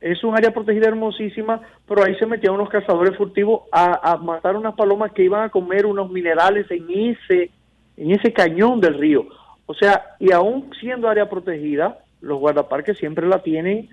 [0.02, 4.58] Es un área protegida hermosísima, pero ahí se metían unos cazadores furtivos a, a matar
[4.58, 7.52] unas palomas que iban a comer unos minerales en ese,
[7.96, 9.28] en ese cañón del río.
[9.66, 13.90] O sea, y aún siendo área protegida, los guardaparques siempre la tienen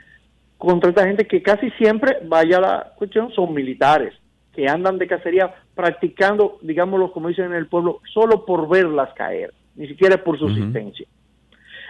[0.56, 4.12] contra esta gente que casi siempre, vaya la cuestión, son militares,
[4.58, 9.54] que andan de cacería practicando, digámoslo como dicen en el pueblo, solo por verlas caer,
[9.76, 11.06] ni siquiera por subsistencia.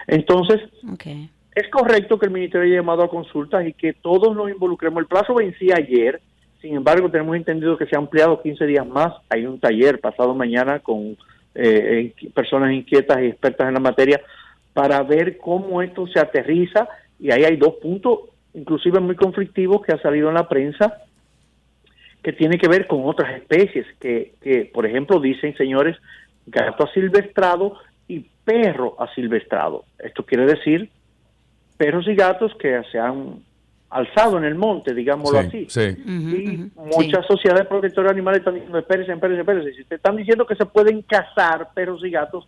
[0.05, 0.61] Entonces,
[1.55, 5.01] es correcto que el ministerio haya llamado a consultas y que todos nos involucremos.
[5.01, 6.21] El plazo vencía ayer,
[6.61, 9.15] sin embargo, tenemos entendido que se ha ampliado 15 días más.
[9.29, 11.17] Hay un taller pasado mañana con
[11.55, 14.21] eh, personas inquietas y expertas en la materia
[14.73, 16.87] para ver cómo esto se aterriza.
[17.19, 18.19] Y ahí hay dos puntos,
[18.53, 21.01] inclusive muy conflictivos, que ha salido en la prensa,
[22.23, 25.97] que tiene que ver con otras especies, que, que por ejemplo, dicen, señores,
[26.45, 27.77] gato asilvestrado
[28.07, 29.85] y perro asilvestrado.
[29.99, 30.89] Esto quiere decir
[31.77, 33.35] perros y gatos que se han
[33.89, 35.65] alzado en el monte, digámoslo así.
[35.69, 36.03] Sí, sí.
[36.05, 39.73] Y muchas sociedades protectoras de animales están diciendo, espérense, espérense, espérense.
[39.73, 42.47] Si te están diciendo que se pueden cazar perros y gatos,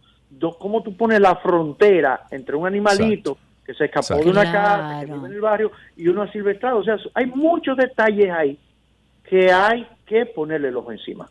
[0.60, 4.26] ¿cómo tú pones la frontera entre un animalito que se escapó Exacto.
[4.26, 5.22] de una casa, que Claro.
[5.22, 6.80] vive en el barrio, y uno asilvestrado?
[6.80, 8.58] O sea, hay muchos detalles ahí
[9.32, 11.30] que hay que ponerle el ojo encima.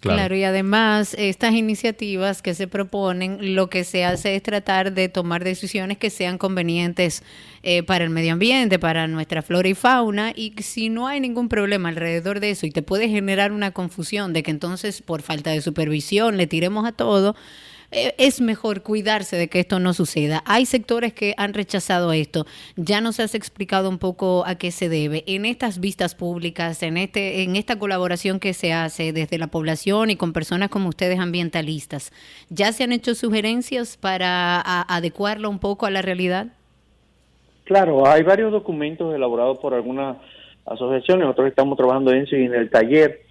[0.00, 0.18] Claro.
[0.18, 0.36] Claro.
[0.36, 5.42] y además estas iniciativas que se proponen, lo que se hace es tratar de tomar
[5.42, 7.24] decisiones que sean convenientes
[7.62, 11.48] eh, para el medio ambiente, para nuestra flora y fauna, y si no hay ningún
[11.48, 15.50] problema alrededor de eso y te puede generar una confusión de que entonces por falta
[15.50, 17.34] de supervisión le tiremos a todo,
[17.90, 20.42] eh, es mejor cuidarse de que esto no suceda.
[20.44, 22.46] Hay sectores que han rechazado esto.
[22.76, 25.24] Ya nos has explicado un poco a qué se debe.
[25.26, 30.10] En estas vistas públicas, en este, en esta colaboración que se hace desde la población
[30.10, 32.12] y con personas como ustedes ambientalistas,
[32.50, 36.48] ¿ya se han hecho sugerencias para a- adecuarlo un poco a la realidad?
[37.64, 40.16] Claro, hay varios documentos elaborados por algunas
[40.66, 43.22] asociaciones, nosotros estamos trabajando en eso en el taller.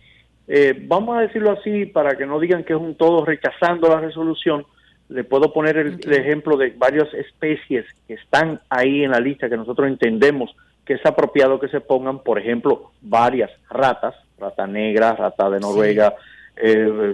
[0.47, 3.99] Eh, vamos a decirlo así para que no digan que es un todo rechazando la
[3.99, 4.65] resolución.
[5.09, 9.49] Le puedo poner el, el ejemplo de varias especies que están ahí en la lista
[9.49, 10.55] que nosotros entendemos
[10.85, 16.13] que es apropiado que se pongan, por ejemplo, varias ratas, rata negra, rata de Noruega,
[16.55, 17.13] eh,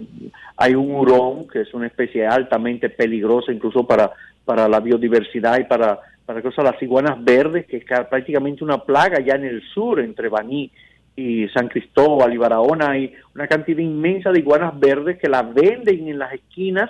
[0.57, 4.11] hay un hurón que es una especie altamente peligrosa incluso para,
[4.45, 8.77] para la biodiversidad y para, para cosas, las iguanas verdes, que es ca- prácticamente una
[8.77, 10.69] plaga ya en el sur, entre Baní
[11.15, 16.07] y San Cristóbal y Barahona, hay una cantidad inmensa de iguanas verdes que las venden
[16.07, 16.89] en las esquinas,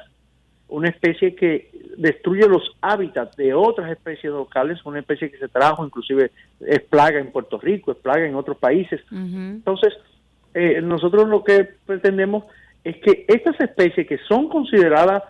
[0.70, 5.86] una especie que destruye los hábitats de otras especies locales, una especie que se trajo,
[5.86, 6.32] inclusive
[6.62, 9.02] es plaga en Puerto Rico, es plaga en otros países.
[9.12, 9.94] Entonces,
[10.54, 12.46] eh, nosotros lo que pretendemos
[12.84, 15.24] es que estas especies que son consideradas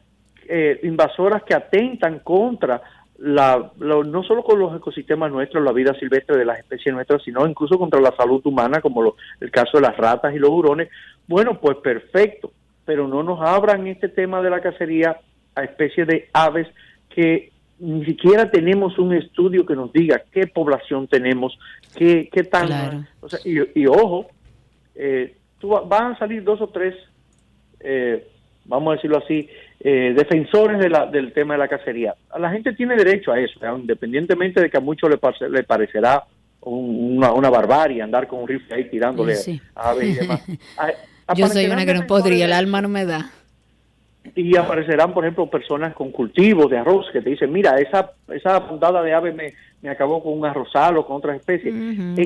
[0.47, 2.81] eh, invasoras que atentan contra
[3.23, 7.47] la, no solo con los ecosistemas nuestros, la vida silvestre de las especies nuestras, sino
[7.47, 10.89] incluso contra la salud humana, como lo- el caso de las ratas y los hurones,
[11.25, 12.51] bueno, pues perfecto,
[12.83, 15.17] pero no nos abran este tema de la cacería
[15.55, 16.67] a especies de aves
[17.09, 21.57] que ni siquiera tenemos un estudio que nos diga qué población tenemos,
[21.95, 22.67] qué, qué tan...
[23.21, 24.27] O sea, y, ojo,
[24.95, 26.93] eh, tú, van a salir dos o tres,
[27.79, 28.27] eh,
[28.65, 29.47] vamos a decirlo así,
[29.79, 32.15] eh, defensores de la, del tema de la cacería.
[32.39, 36.23] La gente tiene derecho a eso, independientemente de que a muchos le, le parecerá
[36.61, 39.35] una, una, barbarie andar con un rifle ahí tirándole
[39.75, 40.43] a aves y demás.
[41.35, 43.31] Yo soy una que no podría, el alma no me da
[44.35, 48.67] y aparecerán, por ejemplo, personas con cultivos de arroz que te dicen, mira, esa esa
[48.67, 51.73] puntada de ave me, me acabó con un arrozal o con otras especies.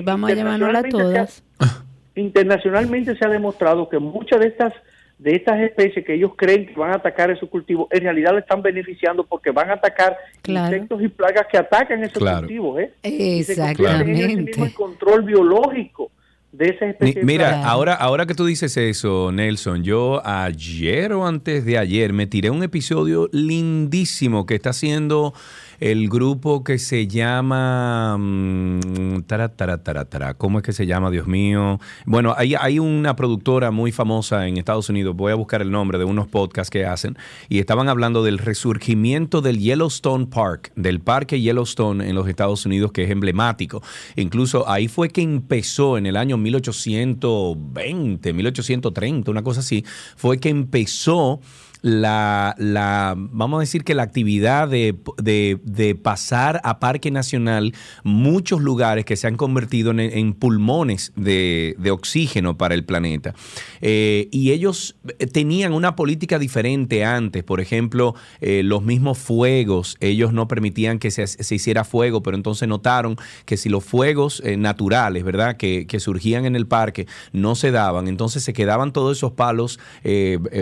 [0.03, 1.43] Vamos a llamarnos todas.
[2.15, 4.73] internacionalmente se ha demostrado que muchas de estas
[5.19, 8.39] de estas especies que ellos creen que van a atacar esos cultivos, en realidad le
[8.39, 12.79] están beneficiando porque van a atacar insectos y plagas que atacan esos cultivos.
[12.79, 12.93] ¿eh?
[13.03, 14.61] Exactamente.
[14.61, 16.11] el control biológico
[16.51, 17.23] de esa especie.
[17.23, 22.27] Mira, ahora, ahora que tú dices eso, Nelson, yo ayer o antes de ayer me
[22.27, 25.33] tiré un episodio lindísimo que está haciendo
[25.79, 28.17] el grupo que se llama...
[28.17, 31.79] Mm, tara, ¿Cómo es que se llama, Dios mío?
[32.05, 35.97] Bueno, hay, hay una productora muy famosa en Estados Unidos, voy a buscar el nombre
[35.97, 37.17] de unos podcasts que hacen,
[37.49, 42.91] y estaban hablando del resurgimiento del Yellowstone Park, del parque Yellowstone en los Estados Unidos,
[42.91, 43.81] que es emblemático.
[44.15, 49.83] Incluso ahí fue que empezó en el año 1820, 1830, una cosa así,
[50.15, 51.39] fue que empezó
[51.87, 57.73] la, la, vamos a decir que la actividad de, de, pasar a Parque Nacional
[58.03, 63.33] muchos lugares que se han convertido en, pulmones de, de, oxígeno para el planeta.
[63.79, 64.97] Eh, y ellos
[65.31, 71.09] tenían una política diferente antes, por ejemplo, eh, los mismos fuegos, ellos no permitían que
[71.09, 75.87] se, se, hiciera fuego, pero entonces notaron que si los fuegos eh, naturales, ¿verdad?, que,
[75.87, 79.79] que, surgían en el parque no se daban, entonces se quedaban todos esos palos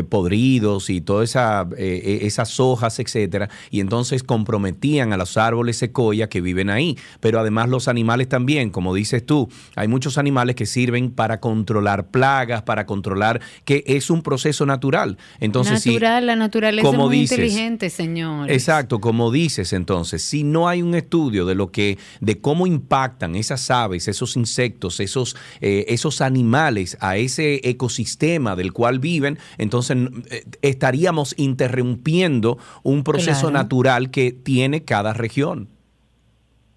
[0.10, 5.78] podridos y todas esa, eh, eh, esas hojas, etcétera, y entonces comprometían a los árboles
[5.78, 6.98] secoya que viven ahí.
[7.22, 12.08] Pero además los animales también, como dices tú, hay muchos animales que sirven para controlar
[12.08, 15.18] plagas, para controlar, que es un proceso natural.
[15.40, 18.52] Entonces, natural, la naturaleza es muy inteligente, señor.
[18.52, 23.36] Exacto, como dices entonces, si no hay un estudio de lo que, de cómo impactan
[23.36, 29.98] esas aves, esos insectos, esos, eh, esos animales a ese ecosistema del cual viven, entonces
[30.62, 35.68] estaría estaríamos interrumpiendo un proceso natural que tiene cada región.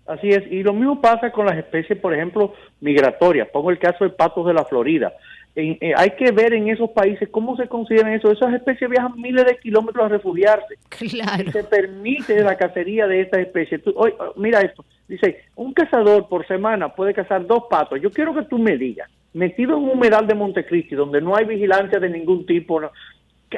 [0.07, 3.49] Así es, y lo mismo pasa con las especies, por ejemplo, migratorias.
[3.53, 5.13] Pongo el caso de patos de la Florida.
[5.55, 8.33] Eh, hay que ver en esos países cómo se consideran eso.
[8.33, 10.77] Esas especies viajan miles de kilómetros a refugiarse.
[10.89, 11.53] Claro.
[11.53, 13.83] se permite la cacería de estas especies.
[13.95, 18.01] hoy, mira esto, dice, un cazador por semana puede cazar dos patos.
[18.01, 21.45] Yo quiero que tú me digas, metido en un humedal de Montecristi, donde no hay
[21.45, 22.81] vigilancia de ningún tipo,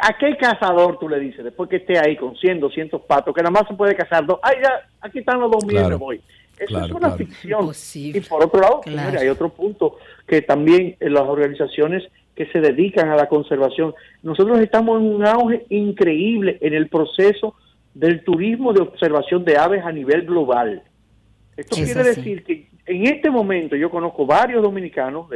[0.02, 3.42] ¿A qué cazador tú le dices después que esté ahí con 100, 200 patos, que
[3.42, 4.38] nada más se puede cazar dos?
[4.42, 6.20] Ay, ya, aquí están los dos mil, me voy.
[6.58, 7.70] Eso es una ficción.
[7.94, 8.82] Y por otro lado,
[9.18, 14.60] hay otro punto que también en las organizaciones que se dedican a la conservación, nosotros
[14.60, 17.54] estamos en un auge increíble en el proceso
[17.92, 20.82] del turismo de observación de aves a nivel global.
[21.56, 25.28] Esto quiere decir que en este momento yo conozco varios dominicanos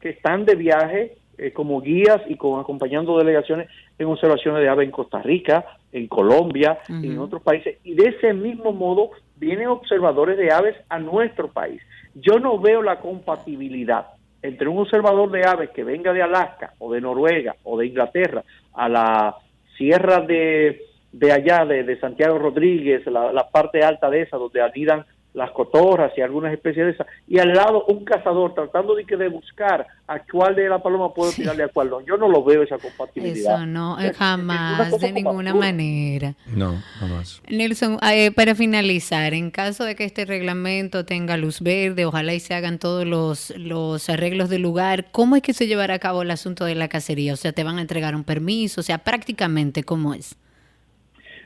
[0.00, 3.68] que están de viaje eh, como guías y con acompañando delegaciones
[3.98, 7.78] en observaciones de aves en Costa Rica, en Colombia, y en otros países.
[7.84, 11.82] Y de ese mismo modo vienen observadores de aves a nuestro país.
[12.14, 14.06] Yo no veo la compatibilidad
[14.42, 18.42] entre un observador de aves que venga de Alaska o de Noruega o de Inglaterra
[18.74, 19.36] a la
[19.76, 25.04] sierra de, de allá, de, Santiago Rodríguez, la, la, parte alta de esa, donde anidan
[25.34, 29.16] las cotorras y algunas especies de esas, y al lado un cazador tratando de que
[29.16, 32.00] de buscar a cuál de la paloma puedo tirarle a cuál no.
[32.02, 33.56] Yo no lo veo esa compatibilidad.
[33.56, 36.34] Eso no, jamás, de ninguna manera.
[36.54, 37.42] No, jamás.
[37.48, 42.40] Nelson, eh, para finalizar, en caso de que este reglamento tenga luz verde, ojalá y
[42.40, 46.22] se hagan todos los, los arreglos del lugar, ¿cómo es que se llevará a cabo
[46.22, 47.32] el asunto de la cacería?
[47.32, 48.82] O sea, ¿te van a entregar un permiso?
[48.82, 50.36] O sea, prácticamente, ¿cómo es?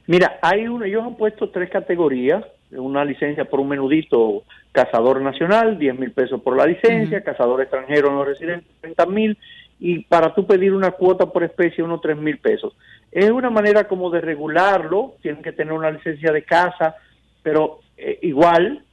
[0.09, 5.79] Mira, hay uno, ellos han puesto tres categorías una licencia por un menudito cazador nacional,
[5.79, 9.39] 10 mil pesos por la licencia, cazador extranjero no residente, 30 mil,
[9.79, 12.77] y para tú pedir una cuota por especie, unos 3 mil pesos.
[13.11, 16.97] Es una manera como de regularlo, tienen que tener una licencia de caza,
[17.43, 18.85] pero eh, igual,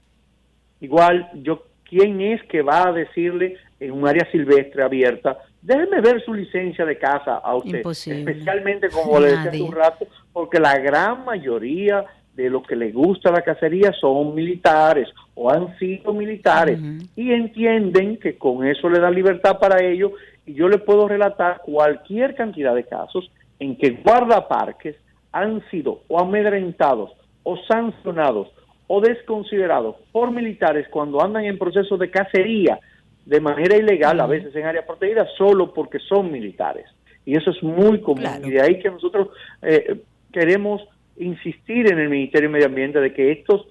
[0.80, 6.24] igual, yo, ¿quién es que va a decirle en un área silvestre abierta, déjeme ver
[6.24, 7.86] su licencia de caza a usted?
[7.86, 12.06] Especialmente, como le decía hace un rato, porque la gran mayoría
[12.36, 16.80] de los que les gusta la cacería son militares o han sido militares
[17.16, 20.12] y entienden que con eso le da libertad para ellos
[20.46, 24.96] y yo le puedo relatar cualquier cantidad de casos en que guardaparques
[25.32, 27.12] han sido o amedrentados
[27.44, 28.50] o sancionados
[28.88, 32.80] o desconsiderados por militares cuando andan en proceso de cacería
[33.26, 36.86] de manera ilegal, a veces en área protegida, solo porque son militares.
[37.26, 38.26] Y eso es muy común.
[38.44, 39.30] Y de ahí que nosotros
[39.62, 40.82] eh, queremos
[41.18, 43.68] insistir en el Ministerio de Medio Ambiente de que estos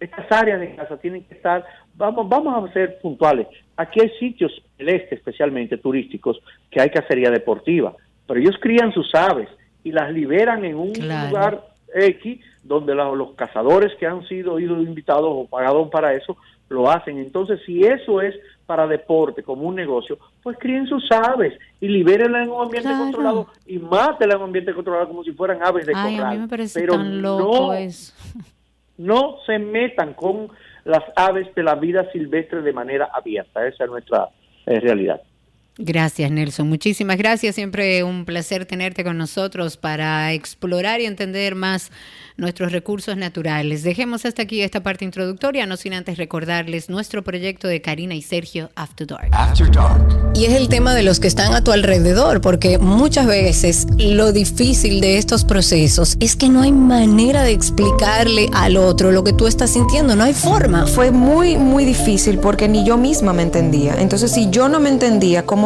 [0.00, 3.46] estas áreas de casa tienen que estar, vamos, vamos a ser puntuales.
[3.76, 6.38] Aquí hay sitios, el este especialmente turísticos,
[6.70, 7.94] que hay cacería deportiva,
[8.26, 9.48] pero ellos crían sus aves
[9.84, 15.28] y las liberan en un lugar X donde los cazadores que han sido ido invitados
[15.28, 16.36] o pagados para eso
[16.68, 17.18] lo hacen.
[17.18, 18.34] Entonces, si eso es
[18.66, 23.46] para deporte, como un negocio, pues críen sus aves y libérenla en un ambiente controlado
[23.64, 26.48] y mátenla en un ambiente controlado como si fueran aves de Ay, A mí me
[26.48, 28.12] parece Pero tan loco eso.
[28.98, 30.48] no se metan con
[30.84, 33.66] las aves de la vida silvestre de manera abierta.
[33.66, 34.28] Esa es nuestra
[34.66, 35.22] eh, realidad.
[35.78, 36.68] Gracias, Nelson.
[36.68, 37.54] Muchísimas gracias.
[37.54, 41.90] Siempre un placer tenerte con nosotros para explorar y entender más
[42.38, 43.82] nuestros recursos naturales.
[43.82, 48.22] Dejemos hasta aquí esta parte introductoria, no sin antes recordarles nuestro proyecto de Karina y
[48.22, 49.28] Sergio After Dark.
[49.32, 50.32] After Dark.
[50.34, 54.32] Y es el tema de los que están a tu alrededor, porque muchas veces lo
[54.32, 59.32] difícil de estos procesos es que no hay manera de explicarle al otro lo que
[59.32, 60.86] tú estás sintiendo, no hay forma.
[60.86, 63.94] Fue muy, muy difícil porque ni yo misma me entendía.
[63.98, 65.65] Entonces, si yo no me entendía, ¿cómo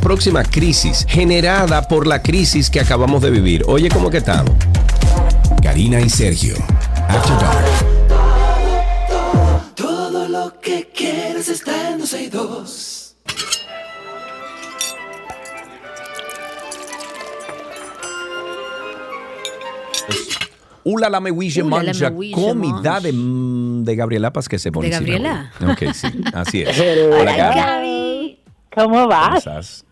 [0.01, 3.63] próxima crisis generada por la crisis que acabamos de vivir.
[3.67, 4.51] Oye, ¿cómo que estamos?
[5.63, 6.55] Karina y Sergio.
[7.07, 7.65] After Dark.
[9.75, 12.97] Todo, lo que quieres está en 12 y 2.
[20.83, 24.87] Ula la me mancha comida de, mm, de Gabriela Paz que se pone.
[24.87, 25.51] ¿De Gabriela?
[25.61, 26.75] Ok, sí, así es.
[27.19, 28.39] Hola, Gaby.
[28.73, 29.85] ¿Cómo vas?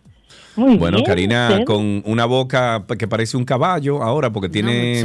[0.78, 5.04] Bueno, Karina, con una boca que parece un caballo ahora porque tiene,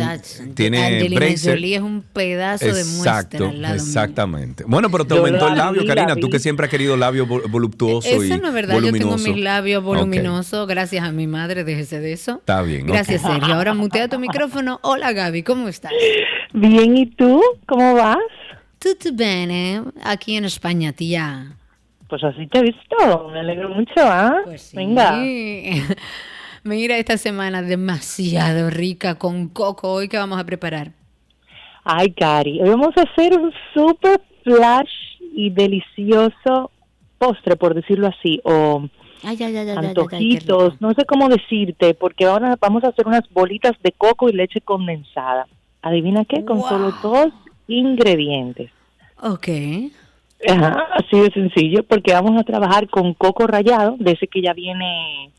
[0.54, 4.64] tiene Angelina Jolie es un pedazo de muestra al lado Exactamente.
[4.68, 6.16] Bueno, pero te aumentó el labio, Karina.
[6.16, 8.80] Tú que siempre has querido labio voluptuoso Eso y no es verdad.
[8.80, 11.64] Yo tengo mis labios voluminosos gracias a mi madre.
[11.64, 12.38] Déjese de eso.
[12.38, 12.88] Está bien.
[12.88, 13.54] Gracias, Sergio.
[13.54, 14.80] Ahora mutea tu micrófono.
[14.84, 15.44] Hola, Gaby.
[15.44, 15.92] ¿Cómo estás?
[16.54, 16.98] Bien.
[16.98, 17.42] ¿Y tú?
[17.66, 18.18] ¿Cómo vas?
[18.80, 19.82] Tutto bene.
[20.04, 21.58] Aquí en España, tía.
[22.18, 24.38] Pues así te he visto, me alegro mucho, ¿ah?
[24.46, 24.78] Pues sí.
[24.78, 25.18] Venga.
[26.64, 29.92] Mira esta semana demasiado rica con coco.
[29.92, 30.94] Hoy que vamos a preparar.
[31.84, 34.90] Ay, Cari, hoy vamos a hacer un super flash
[35.34, 36.72] y delicioso
[37.18, 38.88] postre, por decirlo así, o
[39.22, 43.74] ay, ay, ay, antojitos, no sé cómo decirte, porque ahora vamos a hacer unas bolitas
[43.84, 45.48] de coco y leche condensada.
[45.82, 46.46] ¿Adivina qué?
[46.46, 47.34] Con solo dos
[47.68, 48.72] ingredientes.
[49.22, 49.50] Ok.
[50.48, 54.54] Ajá, así de sencillo, porque vamos a trabajar con coco rallado, de ese que ya
[54.54, 55.32] viene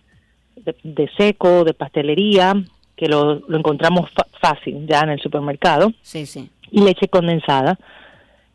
[0.57, 2.55] de, seco, de pastelería,
[2.97, 5.93] que lo, lo encontramos fácil ya en el supermercado.
[6.03, 6.51] Sí, sí.
[6.71, 7.79] Y leche condensada.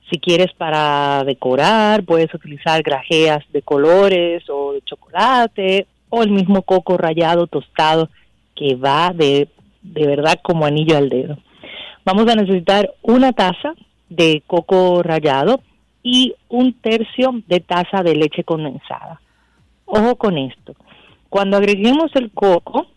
[0.10, 6.64] Si quieres para decorar, puedes utilizar grajeas de colores o de chocolate, o el mismo
[6.64, 8.10] coco rallado tostado,
[8.56, 9.48] que va de,
[9.82, 11.38] de verdad como anillo al dedo.
[12.04, 13.74] Vamos a necesitar una taza
[14.10, 15.62] de coco rallado,
[16.04, 19.22] y un tercio de taza de leche condensada.
[19.86, 20.76] Ojo con esto.
[21.30, 22.88] Cuando agreguemos el coco,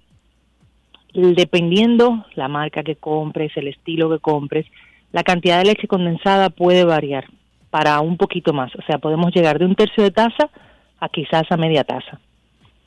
[1.13, 4.67] dependiendo la marca que compres, el estilo que compres,
[5.13, 7.27] la cantidad de leche condensada puede variar
[7.71, 8.75] para un poquito más.
[8.77, 10.51] O sea, podemos llegar de un tercio de taza
[10.99, 12.21] a quizás a media taza.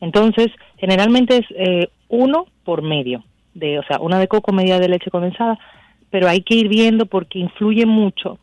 [0.02, 4.90] Entonces, generalmente es eh, uno por medio, de, o sea, una de coco, media de
[4.90, 5.58] leche condensada,
[6.10, 8.40] pero hay que ir viendo porque influye mucho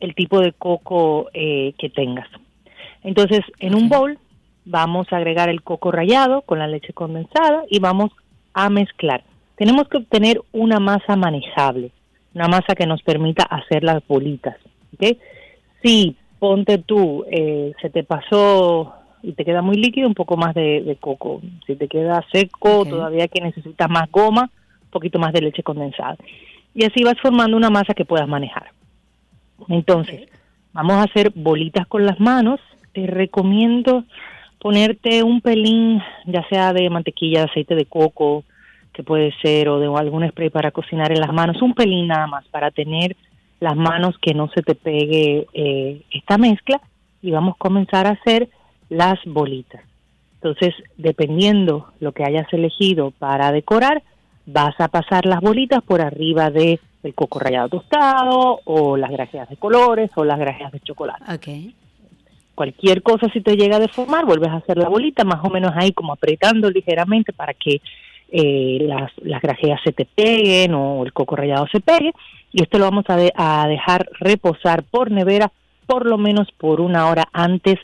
[0.00, 2.28] el tipo de coco eh, que tengas.
[3.02, 4.18] Entonces, en un bowl
[4.64, 8.10] vamos a agregar el coco rallado con la leche condensada y vamos
[8.52, 9.24] a mezclar.
[9.56, 11.90] Tenemos que obtener una masa manejable,
[12.34, 14.56] una masa que nos permita hacer las bolitas.
[14.94, 15.18] ¿okay?
[15.82, 20.54] Si ponte tú, eh, se te pasó y te queda muy líquido, un poco más
[20.54, 21.40] de, coco.
[21.66, 24.50] Si te queda seco, todavía que necesitas más goma,
[24.82, 26.16] un poquito más de leche condensada.
[26.74, 28.70] Y así vas formando una masa que puedas manejar.
[29.68, 30.28] Entonces,
[30.72, 32.60] vamos a hacer bolitas con las manos.
[32.92, 34.04] Te recomiendo
[34.60, 38.44] ponerte un pelín, ya sea de mantequilla, de aceite de coco,
[38.92, 42.26] que puede ser, o de algún spray para cocinar en las manos, un pelín nada
[42.26, 43.16] más, para tener
[43.60, 46.80] las manos que no se te pegue eh, esta mezcla
[47.22, 48.48] y vamos a comenzar a hacer
[48.88, 49.82] las bolitas.
[50.34, 54.02] Entonces, dependiendo lo que hayas elegido para decorar,
[54.46, 59.48] vas a pasar las bolitas por arriba de el coco rallado tostado o las grajeas
[59.48, 61.24] de colores o las grajeas de chocolate.
[62.54, 65.72] Cualquier cosa si te llega a deformar, vuelves a hacer la bolita más o menos
[65.76, 67.80] ahí como apretando ligeramente para que
[68.30, 72.12] eh, las, las grajeas se te peguen o el coco rallado se pegue
[72.52, 75.52] y esto lo vamos a, de- a dejar reposar por nevera
[75.86, 77.76] por lo menos por una hora antes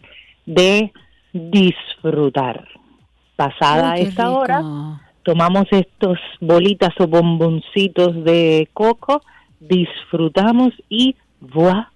[0.45, 0.93] de
[1.33, 2.67] disfrutar.
[3.37, 4.39] Pasada qué esta rico.
[4.39, 4.63] hora,
[5.25, 9.23] tomamos estos bolitas o bomboncitos de coco,
[9.61, 11.91] disfrutamos y voilà.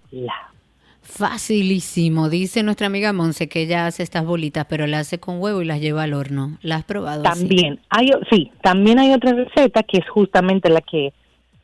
[1.03, 2.29] Facilísimo.
[2.29, 5.65] Dice nuestra amiga Monse que ella hace estas bolitas, pero las hace con huevo y
[5.65, 6.59] las lleva al horno.
[6.63, 7.23] ¿La has probado?
[7.27, 7.41] así?
[7.47, 11.13] También hay, sí, también hay otra receta que es justamente la que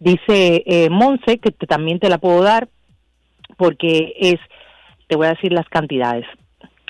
[0.01, 2.69] dice eh, Monse, que te- también te la puedo dar,
[3.57, 4.37] porque es,
[5.09, 6.27] te voy a decir las cantidades.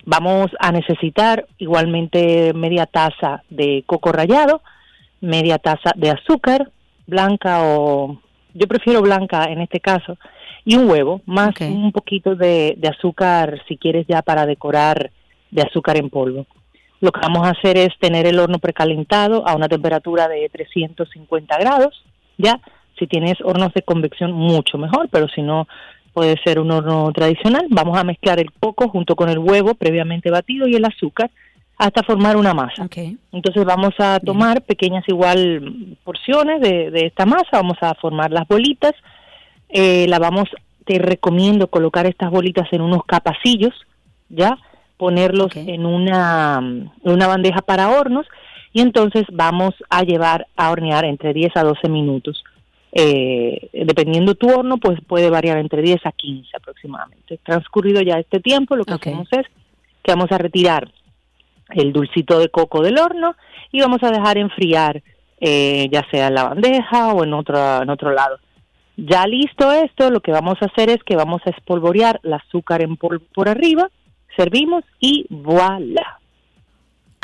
[0.06, 4.60] Vamos a necesitar igualmente media taza de coco rallado,
[5.20, 6.70] media taza de azúcar,
[7.06, 8.20] blanca o
[8.52, 10.16] yo prefiero blanca en este caso,
[10.64, 15.10] y un huevo, más un poquito de, de azúcar si quieres ya para decorar
[15.50, 16.46] de azúcar en polvo.
[17.00, 21.58] Lo que vamos a hacer es tener el horno precalentado a una temperatura de 350
[21.58, 22.02] grados,
[22.38, 22.60] ¿ya?
[22.98, 25.66] Si tienes hornos de convección, mucho mejor, pero si no,
[26.14, 27.66] puede ser un horno tradicional.
[27.68, 31.30] Vamos a mezclar el coco junto con el huevo previamente batido y el azúcar
[31.76, 32.86] hasta formar una masa.
[33.32, 38.46] Entonces vamos a tomar pequeñas igual porciones de, de esta masa, vamos a formar las
[38.46, 38.92] bolitas,
[39.68, 40.48] eh, la vamos,
[40.84, 43.74] te recomiendo colocar estas bolitas en unos capacillos,
[44.28, 44.56] ¿ya?
[44.96, 48.26] Ponerlos en una, en una bandeja para hornos
[48.72, 52.44] y entonces vamos a llevar a hornear entre 10 a 12 minutos.
[52.96, 57.40] Eh, dependiendo tu horno, pues puede variar entre 10 a 15 aproximadamente.
[57.42, 59.46] Transcurrido ya este tiempo, lo que hacemos es
[60.02, 60.88] que vamos a retirar
[61.70, 63.34] el dulcito de coco del horno
[63.72, 65.02] y vamos a dejar enfriar
[65.40, 68.38] eh, ya sea en la bandeja o en otro, en otro lado.
[68.96, 72.80] Ya listo esto, lo que vamos a hacer es que vamos a espolvorear el azúcar
[72.82, 73.90] en polvo por arriba,
[74.36, 76.20] servimos y voilà.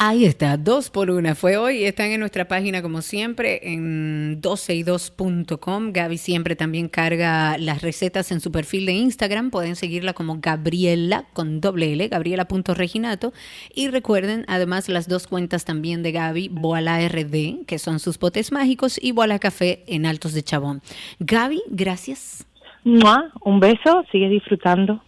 [0.03, 1.35] Ahí está, dos por una.
[1.35, 1.85] Fue hoy.
[1.85, 5.93] Están en nuestra página como siempre en 12y2.com.
[5.93, 9.51] Gaby siempre también carga las recetas en su perfil de Instagram.
[9.51, 13.35] Pueden seguirla como Gabriela con doble L, gabriela.reginato.
[13.75, 18.53] Y recuerden además las dos cuentas también de Gaby, Boala RD, que son sus potes
[18.53, 20.81] mágicos, y Boala Café en Altos de Chabón.
[21.19, 22.47] Gaby, gracias.
[22.85, 25.03] Un beso, sigue disfrutando.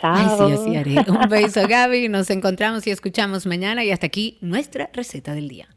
[0.00, 0.14] Chao.
[0.14, 1.10] Ay, sí, así haré.
[1.10, 2.08] Un beso, Gaby.
[2.08, 3.84] Nos encontramos y escuchamos mañana.
[3.84, 5.68] Y hasta aquí nuestra receta del día.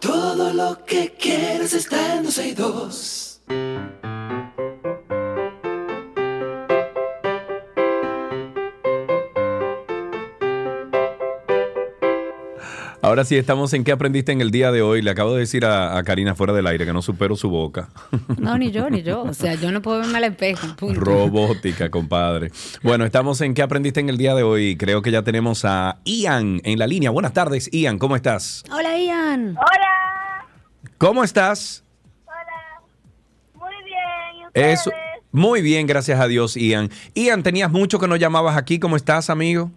[0.00, 3.42] Todo lo que quieres está en 12 y 2.
[13.02, 15.00] Ahora sí, estamos en qué aprendiste en el día de hoy.
[15.00, 17.88] Le acabo de decir a, a Karina fuera del aire que no supero su boca.
[18.38, 19.22] No, ni yo, ni yo.
[19.22, 20.66] O sea, yo no puedo verme al espejo.
[20.76, 21.00] punto.
[21.00, 22.50] Robótica, compadre.
[22.82, 24.76] Bueno, estamos en qué aprendiste en el día de hoy.
[24.76, 27.10] Creo que ya tenemos a Ian en la línea.
[27.10, 27.98] Buenas tardes, Ian.
[27.98, 28.64] ¿Cómo estás?
[28.70, 29.56] Hola, Ian.
[29.56, 30.46] Hola,
[30.98, 31.84] ¿Cómo estás?
[32.26, 32.82] hola.
[33.54, 34.42] Muy bien.
[34.42, 34.80] ¿Y ustedes?
[34.80, 34.90] Eso.
[35.32, 36.90] Muy bien, gracias a Dios, Ian.
[37.14, 38.78] Ian, tenías mucho que no llamabas aquí.
[38.78, 39.70] ¿Cómo estás, amigo?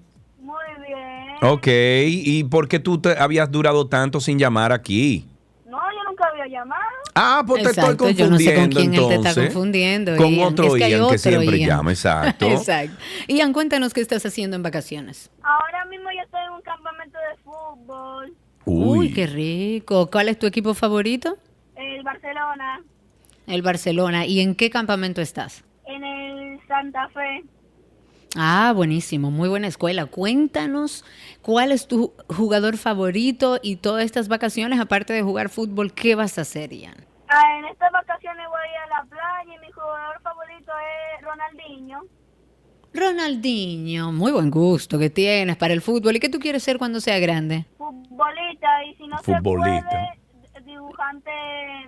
[1.43, 1.67] Ok.
[1.67, 5.25] ¿Y por qué tú te habías durado tanto sin llamar aquí?
[5.65, 6.81] No, yo nunca había llamado.
[7.15, 9.45] Ah, pues te estoy yo no sé confundiendo con quién él te está entonces.
[9.45, 10.47] confundiendo, Con Ian.
[10.47, 11.69] otro Es que Ian que siempre Ian.
[11.69, 12.47] llama, exacto.
[12.49, 12.95] Exacto.
[13.27, 15.29] Ian, cuéntanos qué estás haciendo en vacaciones.
[15.43, 18.33] Ahora mismo yo estoy en un campamento de fútbol.
[18.65, 20.09] Uy, qué rico.
[20.09, 21.37] ¿Cuál es tu equipo favorito?
[21.75, 22.81] El Barcelona.
[23.45, 24.25] El Barcelona.
[24.25, 25.63] ¿Y en qué campamento estás?
[25.85, 27.43] En el Santa Fe.
[28.35, 30.05] Ah, buenísimo, muy buena escuela.
[30.07, 31.05] Cuéntanos
[31.41, 36.37] cuál es tu jugador favorito y todas estas vacaciones, aparte de jugar fútbol, ¿qué vas
[36.37, 36.95] a hacer, Ian?
[37.29, 40.71] Ah, en estas vacaciones voy a la playa y mi jugador favorito
[41.17, 42.01] es Ronaldinho.
[42.93, 46.15] Ronaldinho, muy buen gusto que tienes para el fútbol.
[46.15, 47.65] ¿Y qué tú quieres ser cuando sea grande?
[47.77, 49.89] Futbolista y si no Futbolista.
[49.89, 50.22] se puede,
[50.93, 51.29] dibujante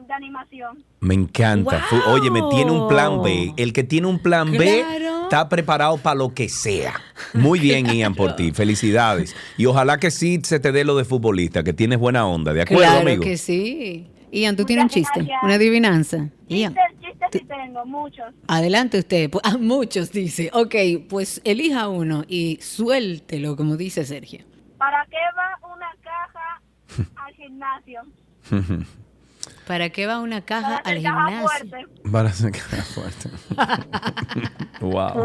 [0.07, 0.83] de animación.
[0.99, 1.83] Me encanta.
[2.07, 3.53] Oye, me tiene un plan B.
[3.57, 4.83] El que tiene un plan B
[5.23, 6.93] está preparado para lo que sea.
[7.33, 8.51] Muy bien, Ian, por ti.
[8.51, 9.35] Felicidades.
[9.57, 12.53] Y ojalá que sí se te dé lo de futbolista, que tienes buena onda.
[12.53, 13.23] ¿De acuerdo, claro amigo?
[13.23, 14.07] que sí.
[14.31, 15.39] Ian, tú tienes un chiste, gracias.
[15.43, 16.29] una adivinanza.
[16.49, 18.25] Ian, Chistes, sí tengo, muchos.
[18.47, 19.29] adelante usted.
[19.31, 20.49] Pu- A muchos dice.
[20.53, 20.75] Ok,
[21.07, 24.43] pues elija uno y suéltelo, como dice Sergio.
[24.77, 26.61] ¿Para qué va una caja
[27.37, 28.01] gimnasio.
[29.67, 31.47] ¿Para qué va una caja Para al hacer caja gimnasio?
[31.69, 31.87] fuerte.
[32.11, 33.29] Para sacar fuerte.
[34.81, 35.19] wow.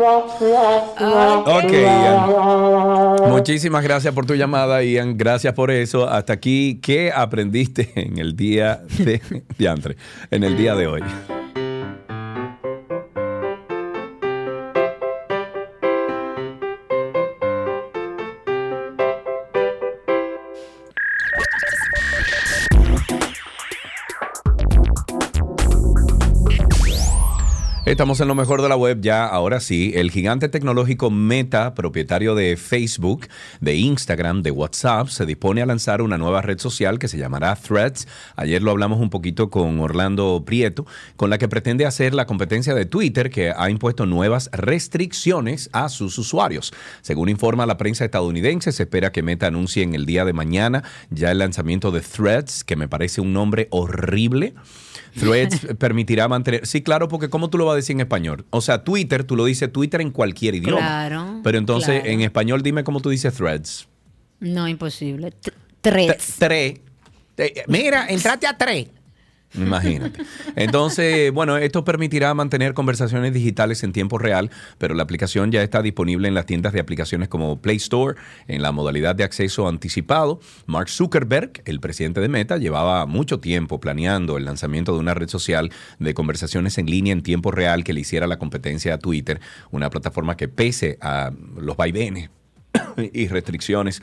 [1.45, 3.31] Ok, Ian.
[3.31, 5.18] Muchísimas gracias por tu llamada, Ian.
[5.18, 6.09] Gracias por eso.
[6.09, 9.21] Hasta aquí, ¿qué aprendiste en el día de
[9.59, 9.97] diantre,
[10.31, 11.03] en el día de hoy?
[28.01, 29.92] Estamos en lo mejor de la web ya, ahora sí.
[29.94, 33.28] El gigante tecnológico Meta, propietario de Facebook,
[33.61, 37.55] de Instagram, de WhatsApp, se dispone a lanzar una nueva red social que se llamará
[37.57, 38.09] Threads.
[38.36, 40.86] Ayer lo hablamos un poquito con Orlando Prieto,
[41.16, 45.90] con la que pretende hacer la competencia de Twitter, que ha impuesto nuevas restricciones a
[45.90, 46.72] sus usuarios.
[47.03, 50.84] Según informa la prensa estadounidense, se espera que Meta anuncie en el día de mañana
[51.11, 54.55] ya el lanzamiento de Threads, que me parece un nombre horrible.
[55.18, 56.66] Threads permitirá mantener.
[56.66, 58.44] Sí, claro, porque ¿cómo tú lo vas a decir en español?
[58.50, 60.78] O sea, Twitter, tú lo dices Twitter en cualquier idioma.
[60.78, 62.08] Claro, Pero entonces, claro.
[62.11, 63.88] en español, dime cómo tú dices Threads.
[64.40, 65.30] No, imposible.
[65.32, 65.56] T- T-
[65.90, 66.36] Threads.
[66.38, 66.80] Tre.
[67.36, 68.88] Eh, Mira, entrate a tres.
[69.55, 70.22] Imagínate.
[70.55, 75.82] Entonces, bueno, esto permitirá mantener conversaciones digitales en tiempo real, pero la aplicación ya está
[75.82, 80.40] disponible en las tiendas de aplicaciones como Play Store en la modalidad de acceso anticipado.
[80.66, 85.28] Mark Zuckerberg, el presidente de Meta, llevaba mucho tiempo planeando el lanzamiento de una red
[85.28, 89.40] social de conversaciones en línea en tiempo real que le hiciera la competencia a Twitter,
[89.70, 92.30] una plataforma que pese a los vaivenes
[93.12, 94.03] y restricciones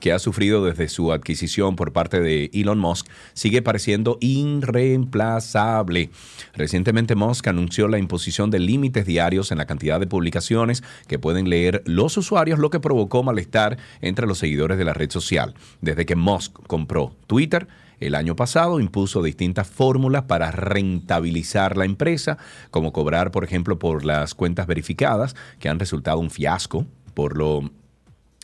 [0.00, 6.10] que ha sufrido desde su adquisición por parte de Elon Musk sigue pareciendo irreemplazable.
[6.54, 11.48] Recientemente Musk anunció la imposición de límites diarios en la cantidad de publicaciones que pueden
[11.48, 15.54] leer los usuarios, lo que provocó malestar entre los seguidores de la red social.
[15.80, 17.66] Desde que Musk compró Twitter,
[18.00, 22.38] el año pasado impuso distintas fórmulas para rentabilizar la empresa,
[22.70, 27.70] como cobrar, por ejemplo, por las cuentas verificadas, que han resultado un fiasco por lo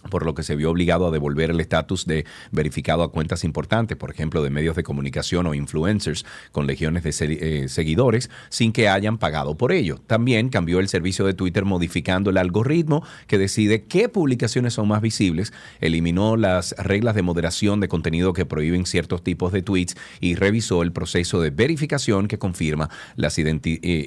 [0.08, 3.96] por lo que se vio obligado a devolver el estatus de verificado a cuentas importantes,
[3.96, 8.88] por ejemplo, de medios de comunicación o influencers con legiones de eh, seguidores, sin que
[8.88, 10.00] hayan pagado por ello.
[10.06, 15.02] También cambió el servicio de Twitter modificando el algoritmo que decide qué publicaciones son más
[15.02, 20.34] visibles, eliminó las reglas de moderación de contenido que prohíben ciertos tipos de tweets y
[20.34, 23.46] revisó el proceso de verificación que confirma las eh,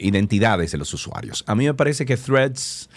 [0.01, 1.43] identidades de los usuarios.
[1.47, 2.89] A mí me parece que Threads...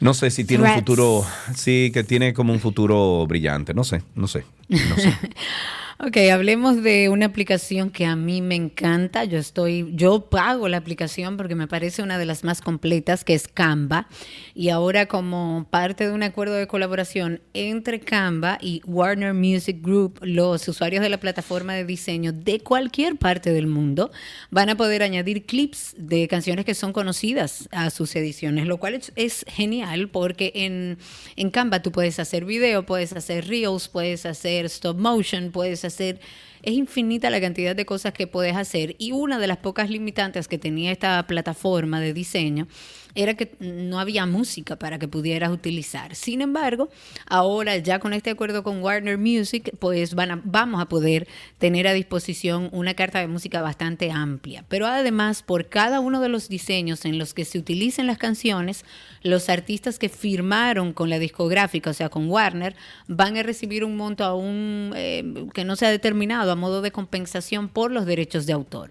[0.00, 1.24] No sé si tiene un futuro,
[1.54, 5.16] sí, que tiene como un futuro brillante, no sé, no sé, no sé.
[5.98, 9.24] Ok, hablemos de una aplicación que a mí me encanta.
[9.24, 13.32] Yo estoy, yo pago la aplicación porque me parece una de las más completas, que
[13.32, 14.06] es Canva.
[14.54, 20.18] Y ahora como parte de un acuerdo de colaboración entre Canva y Warner Music Group,
[20.20, 24.10] los usuarios de la plataforma de diseño de cualquier parte del mundo
[24.50, 29.00] van a poder añadir clips de canciones que son conocidas a sus ediciones, lo cual
[29.14, 30.98] es, genial porque en,
[31.36, 36.20] en Canva tú puedes hacer video, puedes hacer reels, puedes hacer stop motion, puedes hacer...
[36.62, 40.48] Es infinita la cantidad de cosas que puedes hacer y una de las pocas limitantes
[40.48, 42.66] que tenía esta plataforma de diseño
[43.16, 46.14] era que no había música para que pudieras utilizar.
[46.14, 46.90] Sin embargo,
[47.26, 51.26] ahora ya con este acuerdo con Warner Music, pues van vamos a poder
[51.58, 54.64] tener a disposición una carta de música bastante amplia.
[54.68, 58.84] Pero además, por cada uno de los diseños en los que se utilicen las canciones,
[59.26, 62.74] los artistas que firmaron con la discográfica, o sea, con Warner,
[63.08, 66.92] van a recibir un monto aún eh, que no se ha determinado a modo de
[66.92, 68.90] compensación por los derechos de autor.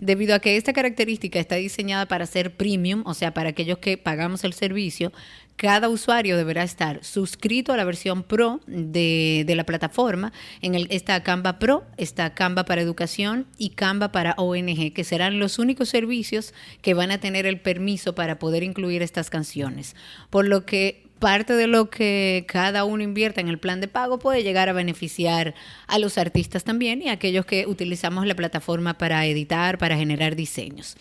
[0.00, 3.96] Debido a que esta característica está diseñada para ser premium, o sea, para aquellos que
[3.96, 5.12] pagamos el servicio,
[5.56, 10.32] cada usuario deberá estar suscrito a la versión Pro de, de la plataforma.
[10.60, 15.38] En el, está Canva Pro, está Canva para Educación y Canva para ONG, que serán
[15.38, 16.52] los únicos servicios
[16.82, 19.96] que van a tener el permiso para poder incluir estas canciones.
[20.30, 24.18] Por lo que parte de lo que cada uno invierta en el plan de pago
[24.18, 25.54] puede llegar a beneficiar
[25.86, 30.36] a los artistas también y a aquellos que utilizamos la plataforma para editar, para generar
[30.36, 30.96] diseños.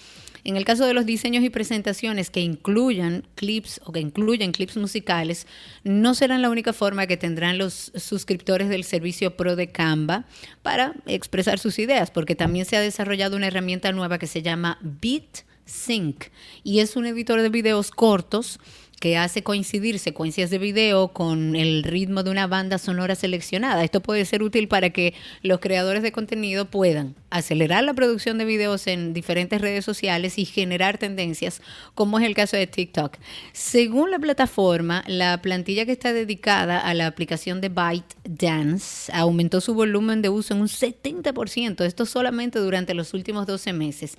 [0.46, 4.78] En el caso de los diseños y presentaciones que incluyan clips o que incluyan clips
[4.78, 5.48] musicales,
[5.84, 10.26] no serán la única forma que tendrán los suscriptores del servicio Pro de Canva
[10.62, 14.78] para expresar sus ideas, porque también se ha desarrollado una herramienta nueva que se llama
[14.84, 16.26] BeatSync
[16.64, 18.60] y es un editor de videos cortos
[19.06, 23.84] que hace coincidir secuencias de video con el ritmo de una banda sonora seleccionada.
[23.84, 28.46] Esto puede ser útil para que los creadores de contenido puedan acelerar la producción de
[28.46, 31.62] videos en diferentes redes sociales y generar tendencias,
[31.94, 33.18] como es el caso de TikTok.
[33.54, 39.76] Según la plataforma, la plantilla que está dedicada a la aplicación de ByteDance aumentó su
[39.76, 44.18] volumen de uso en un 70%, esto solamente durante los últimos 12 meses.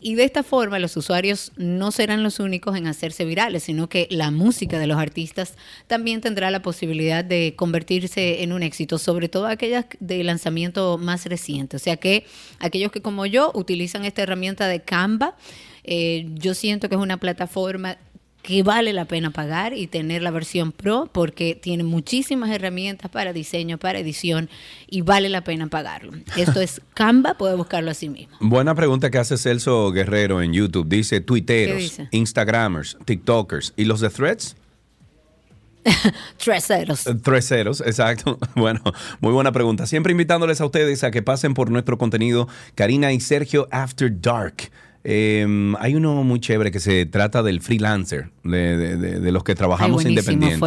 [0.00, 4.06] Y de esta forma los usuarios no serán los únicos en hacerse virales, sino que
[4.10, 5.54] la música de los artistas
[5.86, 11.24] también tendrá la posibilidad de convertirse en un éxito, sobre todo aquellas de lanzamiento más
[11.26, 11.76] reciente.
[11.76, 12.26] O sea que
[12.58, 15.36] aquellos que como yo utilizan esta herramienta de Canva,
[15.84, 17.96] eh, yo siento que es una plataforma
[18.42, 23.32] que vale la pena pagar y tener la versión Pro porque tiene muchísimas herramientas para
[23.32, 24.48] diseño, para edición
[24.88, 26.12] y vale la pena pagarlo.
[26.36, 28.36] Esto es Canva, puede buscarlo así mismo.
[28.40, 30.88] Buena pregunta que hace Celso Guerrero en YouTube.
[30.88, 32.08] Dice ¿Qué tuiteros, dice?
[32.10, 34.56] Instagramers, TikTokers y los de Threads.
[36.36, 37.06] Tres ceros.
[37.06, 38.38] Eh, Tres ceros, exacto.
[38.54, 38.80] Bueno,
[39.20, 39.86] muy buena pregunta.
[39.86, 42.48] Siempre invitándoles a ustedes a que pasen por nuestro contenido.
[42.74, 44.70] Karina y Sergio After Dark.
[45.04, 45.46] Eh,
[45.78, 49.54] hay uno muy chévere que se trata del freelancer, de, de- de- de los que
[49.54, 50.58] trabajamos Ay, independientes.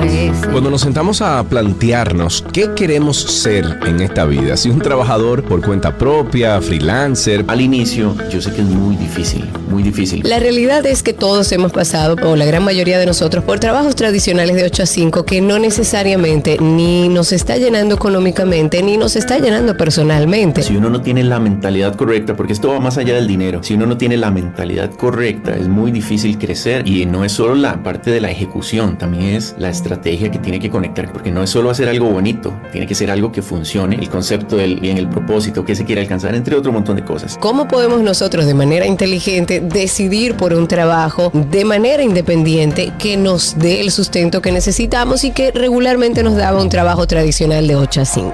[0.52, 5.62] Cuando nos sentamos a plantearnos qué queremos ser en esta vida, si un trabajador por
[5.66, 10.22] cuenta propia, freelancer, Al inicio, yo sé que es muy difícil, muy difícil.
[10.24, 13.96] La realidad es que todos hemos pasado, o la gran mayoría de nosotros, por trabajos
[13.96, 19.16] tradicionales de 8 a 5 que no necesariamente ni nos está llenando económicamente, ni nos
[19.16, 20.62] está llenando personalmente.
[20.64, 23.74] Si uno no tiene la mentalidad correcta, porque esto va más allá del dinero, si
[23.74, 27.71] uno no tiene la mentalidad correcta, es muy difícil crecer y no es solo la
[27.78, 31.50] parte de la ejecución, también es la estrategia que tiene que conectar, porque no es
[31.50, 35.10] solo hacer algo bonito, tiene que ser algo que funcione, el concepto del bien, el
[35.10, 37.38] propósito que se quiere alcanzar, entre otro montón de cosas.
[37.40, 43.58] ¿Cómo podemos nosotros de manera inteligente decidir por un trabajo de manera independiente que nos
[43.58, 48.02] dé el sustento que necesitamos y que regularmente nos daba un trabajo tradicional de 8
[48.02, 48.34] a 5?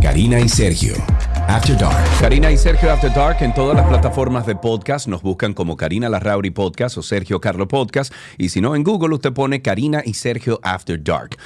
[0.00, 0.94] Karina y Sergio.
[1.48, 2.20] After Dark.
[2.20, 6.08] Karina y Sergio After Dark en todas las plataformas de podcast nos buscan como Karina
[6.08, 10.14] Larrauri Podcast o Sergio Carlo Podcast y si no en Google usted pone Karina y
[10.14, 11.36] Sergio After Dark.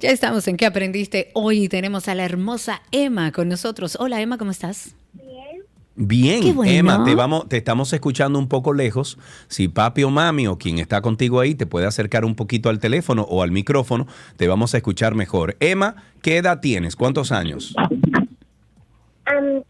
[0.00, 1.30] Ya estamos en ¿Qué aprendiste?
[1.34, 3.98] Hoy tenemos a la hermosa Emma con nosotros.
[4.00, 4.94] Hola Emma, ¿cómo estás?
[5.94, 6.72] Bien, Qué bueno.
[6.72, 9.18] Emma, te, vamos, te estamos escuchando un poco lejos.
[9.48, 12.78] Si papi o mami o quien está contigo ahí te puede acercar un poquito al
[12.78, 14.06] teléfono o al micrófono,
[14.38, 15.58] te vamos a escuchar mejor.
[15.60, 16.96] Emma, ¿qué edad tienes?
[16.96, 17.74] ¿Cuántos años?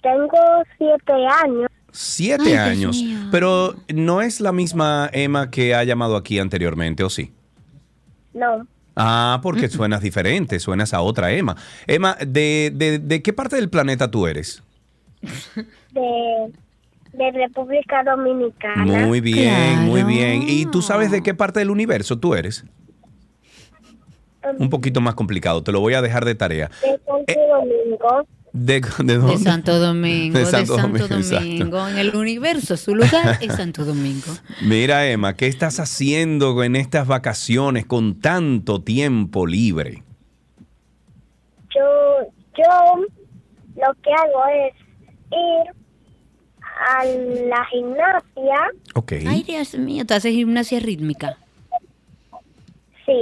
[0.00, 1.68] Tengo siete años.
[1.90, 3.04] Siete Ay, años.
[3.32, 7.32] Pero no es la misma Emma que ha llamado aquí anteriormente, ¿o sí?
[8.32, 8.64] No,
[9.02, 11.56] Ah, porque suenas diferente, suenas a otra Emma.
[11.86, 14.62] Emma, ¿de, de, de qué parte del planeta tú eres?
[15.90, 16.52] de,
[17.14, 19.06] de República Dominicana.
[19.06, 20.42] Muy bien, muy bien.
[20.46, 22.64] ¿Y tú sabes de qué parte del universo tú eres?
[24.58, 26.70] Un poquito más complicado, te lo voy a dejar de tarea.
[26.82, 28.26] De Santo Domingo.
[28.52, 29.38] ¿De, de De?
[29.38, 31.86] Santo Domingo, De de Santo Domingo.
[31.88, 34.26] En el universo, su lugar es Santo Domingo.
[34.62, 40.02] Mira, Emma, ¿qué estás haciendo en estas vacaciones con tanto tiempo libre?
[41.74, 42.26] Yo,
[42.56, 42.96] yo
[43.76, 44.74] lo que hago es
[45.30, 45.74] ir
[46.88, 48.58] a la gimnasia.
[48.94, 49.12] Ok.
[49.28, 51.36] Ay, Dios mío, ¿te haces gimnasia rítmica?
[53.06, 53.12] Sí.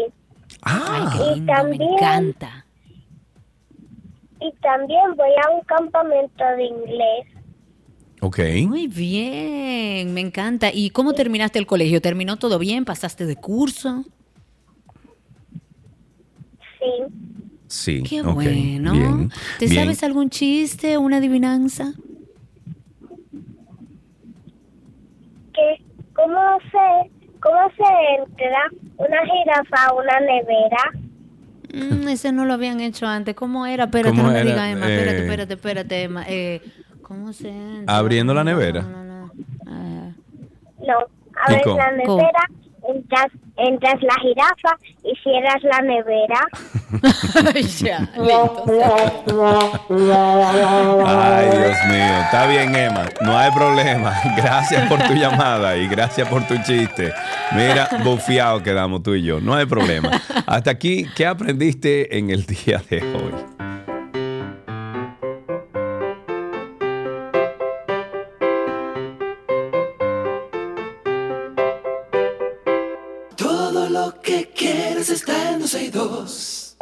[0.62, 2.57] Ay, Ah, qué Y lindo, me también- encanta.
[4.49, 7.26] Y también voy a un campamento de inglés.
[8.20, 8.38] ok.
[8.66, 10.70] Muy bien, me encanta.
[10.72, 12.01] ¿Y cómo terminaste el colegio?
[12.01, 12.84] ¿Terminó todo bien?
[12.84, 14.05] ¿Pasaste de curso?
[16.78, 17.05] Sí.
[17.66, 18.03] Sí.
[18.09, 18.92] Qué bueno.
[18.92, 19.30] Bien.
[19.59, 19.82] ¿Te bien.
[19.82, 21.92] sabes algún chiste, una adivinanza?
[25.53, 25.84] que
[26.14, 26.40] ¿Cómo
[26.70, 31.07] se, cómo se entra una jirafa a una nevera?
[31.72, 33.34] Mm, ese no lo habían hecho antes.
[33.34, 33.84] ¿Cómo era?
[33.84, 34.86] Espérate, ¿Cómo no me digas, Emma.
[34.88, 36.24] Espérate, Eh, espérate, espérate, Emma.
[36.28, 36.62] Eh,
[37.02, 37.96] ¿Cómo se entra?
[37.96, 38.82] Abriendo la No, nevera.
[38.82, 39.32] No, no, no.
[39.66, 40.10] Ah,
[40.80, 41.76] No, ¿Y abres cómo?
[41.76, 42.40] la nevera,
[42.89, 43.26] entras,
[43.57, 46.41] entras la jirafa y cierras la nevera.
[47.80, 49.05] ya, listo.
[51.07, 52.20] Ay, Dios mío.
[52.24, 53.05] Está bien, Emma.
[53.20, 54.18] No hay problema.
[54.36, 57.12] Gracias por tu llamada y gracias por tu chiste.
[57.53, 59.41] Mira, bufiado quedamos tú y yo.
[59.41, 60.11] No hay problema.
[60.47, 63.59] Hasta aquí, ¿qué aprendiste en el día de hoy?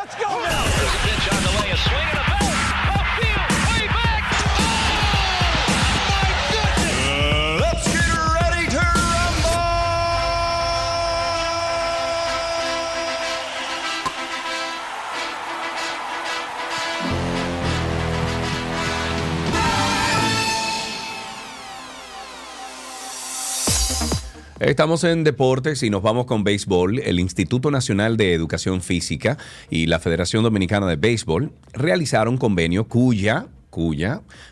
[0.09, 1.06] Let's go now!
[24.67, 26.99] Estamos en deportes y nos vamos con béisbol.
[26.99, 29.39] El Instituto Nacional de Educación Física
[29.71, 33.47] y la Federación Dominicana de Béisbol realizaron convenio cuya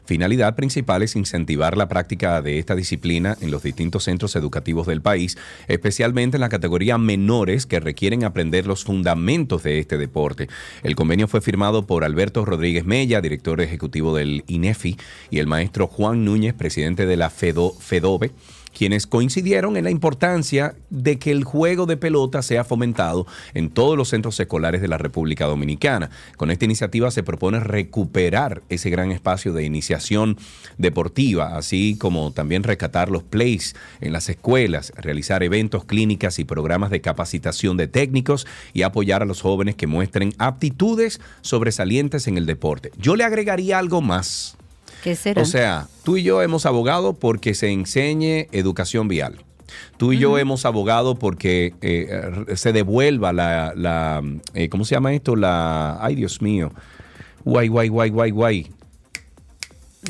[0.05, 5.03] finalidad principal es incentivar la práctica de esta disciplina en los distintos centros educativos del
[5.03, 5.37] país,
[5.67, 10.49] especialmente en la categoría menores que requieren aprender los fundamentos de este deporte.
[10.85, 14.97] El convenio fue firmado por Alberto Rodríguez Mella, director ejecutivo del INEFI,
[15.31, 18.31] y el maestro Juan Núñez, presidente de la FEDO, FEDOBE
[18.77, 23.97] quienes coincidieron en la importancia de que el juego de pelota sea fomentado en todos
[23.97, 26.11] los centros escolares de la República Dominicana.
[26.37, 30.37] Con esta iniciativa se propone recuperar ese gran espacio de iniciación
[30.77, 36.91] deportiva, así como también rescatar los plays en las escuelas, realizar eventos, clínicas y programas
[36.91, 42.47] de capacitación de técnicos y apoyar a los jóvenes que muestren aptitudes sobresalientes en el
[42.47, 42.91] deporte.
[42.99, 44.57] Yo le agregaría algo más.
[45.05, 45.43] ¿Qué será?
[45.43, 49.37] O sea, tú y yo hemos abogado porque se enseñe educación vial.
[49.99, 54.23] Tú y yo hemos abogado porque eh, se devuelva la, la
[54.55, 55.37] eh, ¿cómo se llama esto?
[55.37, 56.73] La, ay Dios mío,
[57.45, 58.71] guay, guay, guay, guay, guay.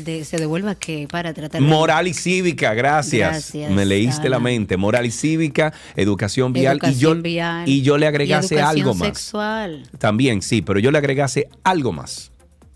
[0.03, 3.31] De- se devuelva que para tratar de- Moral y cívica, gracias.
[3.31, 4.75] Gracias, Me leíste la mente.
[4.77, 6.77] Moral y cívica, educación vial.
[6.77, 9.07] y, yo, Educación vial y yo le agregase algo más.
[9.07, 9.83] sexual.
[9.97, 12.31] También, sí, pero yo le agregase algo más.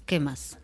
[0.05, 0.57] ¿Qué más?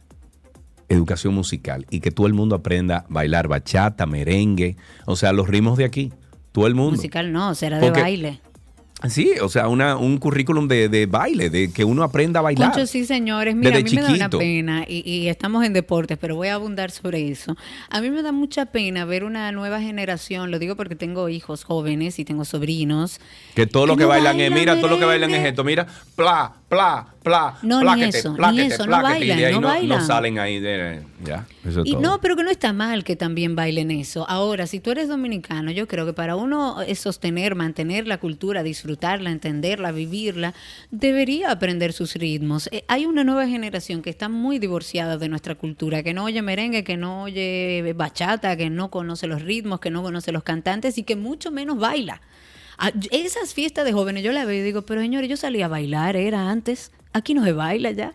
[0.89, 5.47] Educación musical y que todo el mundo aprenda a bailar bachata, merengue, o sea, los
[5.47, 6.13] ritmos de aquí.
[6.51, 6.95] Todo el mundo.
[6.97, 8.39] Musical no, será de baile.
[9.09, 12.71] Sí, o sea, una, un currículum de, de baile, de que uno aprenda a bailar.
[12.71, 13.53] Concho, sí, señores.
[13.53, 14.37] Mira, Desde a mí me da una chiquito.
[14.39, 17.57] pena, y, y estamos en deportes, pero voy a abundar sobre eso.
[17.89, 21.65] A mí me da mucha pena ver una nueva generación, lo digo porque tengo hijos
[21.65, 23.19] jóvenes y tengo sobrinos.
[23.53, 25.85] Que todo lo que no bailan es, mira, todo lo que bailan es esto, mira,
[26.15, 29.47] pla, pla, pla, No, ni pláquete, eso, ni pláquete, eso, no pláquete, y de bailan,
[29.47, 30.07] ahí no no, bailan.
[30.07, 32.01] salen ahí de, ya, eso es Y todo.
[32.01, 34.25] no, pero que no está mal que también bailen eso.
[34.29, 38.63] Ahora, si tú eres dominicano, yo creo que para uno eh, sostener, mantener la cultura,
[38.63, 40.53] disfrutarla, entenderla, vivirla,
[40.91, 42.69] debería aprender sus ritmos.
[42.71, 46.41] Eh, hay una nueva generación que está muy divorciada de nuestra cultura, que no oye
[46.41, 50.97] merengue, que no oye bachata, que no conoce los ritmos, que no conoce los cantantes
[50.97, 52.21] y que mucho menos baila.
[52.77, 55.69] Ah, Esas fiestas de jóvenes, yo la veo y digo, pero señores, yo salía a
[55.69, 56.91] bailar, era antes.
[57.15, 58.13] Aquí no se baila ya.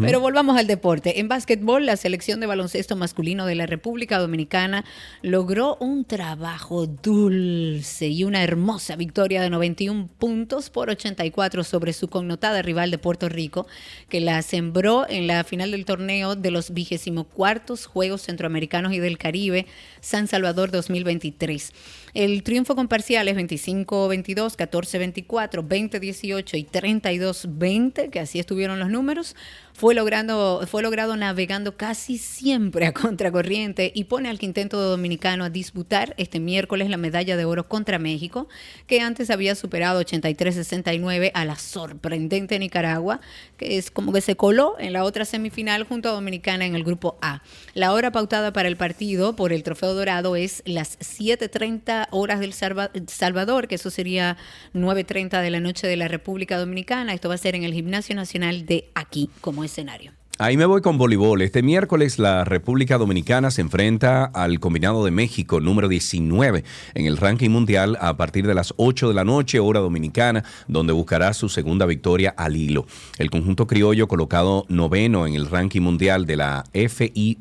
[0.00, 1.18] Pero volvamos al deporte.
[1.18, 4.84] En básquetbol, la selección de baloncesto masculino de la República Dominicana
[5.20, 12.06] logró un trabajo dulce y una hermosa victoria de 91 puntos por 84 sobre su
[12.06, 13.66] connotada rival de Puerto Rico,
[14.08, 19.18] que la sembró en la final del torneo de los 24 Juegos Centroamericanos y del
[19.18, 19.66] Caribe,
[20.00, 21.72] San Salvador 2023.
[22.16, 29.36] El triunfo con parciales 25-22, 14-24, 20-18 y 32-20, que así estuvieron los números,
[29.76, 35.50] fue, logrando, fue logrado navegando casi siempre a contracorriente y pone al quinteto dominicano a
[35.50, 38.48] disputar este miércoles la medalla de oro contra México,
[38.86, 43.20] que antes había superado 83-69 a la sorprendente Nicaragua,
[43.58, 46.82] que es como que se coló en la otra semifinal junto a Dominicana en el
[46.82, 47.42] grupo A.
[47.74, 52.52] La hora pautada para el partido por el Trofeo Dorado es las 7.30 horas del
[52.54, 54.38] Salva- Salvador, que eso sería
[54.74, 57.12] 9.30 de la noche de la República Dominicana.
[57.12, 60.12] Esto va a ser en el Gimnasio Nacional de aquí como escenario.
[60.38, 61.40] Ahí me voy con voleibol.
[61.40, 66.62] Este miércoles la República Dominicana se enfrenta al combinado de México número 19
[66.92, 70.92] en el ranking mundial a partir de las 8 de la noche, hora dominicana, donde
[70.92, 72.86] buscará su segunda victoria al hilo.
[73.16, 77.40] El conjunto criollo colocado noveno en el ranking mundial de la FIVB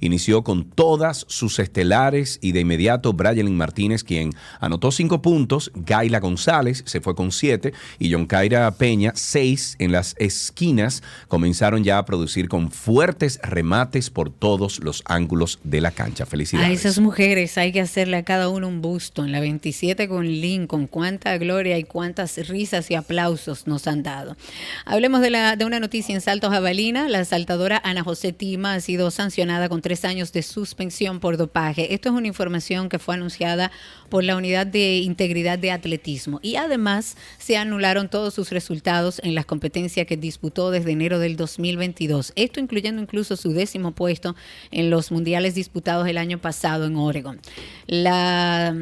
[0.00, 6.20] inició con todas sus estelares y de inmediato Brian Martínez, quien anotó cinco puntos, Gaila
[6.20, 10.89] González se fue con siete y John Kaira Peña seis en las esquinas
[11.28, 16.24] comenzaron ya a producir con fuertes remates por todos los ángulos de la cancha.
[16.24, 16.80] A Felicidades.
[16.80, 19.24] esas mujeres hay que hacerle a cada uno un busto.
[19.24, 24.36] En la 27 con Lincoln, cuánta gloria y cuántas risas y aplausos nos han dado.
[24.84, 27.08] Hablemos de, la, de una noticia en Salto Jabalina.
[27.08, 31.94] La saltadora Ana José Tima ha sido sancionada con tres años de suspensión por dopaje.
[31.94, 33.70] Esto es una información que fue anunciada
[34.08, 36.40] por la Unidad de Integridad de Atletismo.
[36.42, 41.18] Y además se anularon todos sus resultados en las competencias que disputó desde desde enero
[41.18, 42.32] del 2022.
[42.36, 44.34] Esto incluyendo incluso su décimo puesto
[44.70, 47.40] en los mundiales disputados el año pasado en Oregon.
[47.86, 48.74] La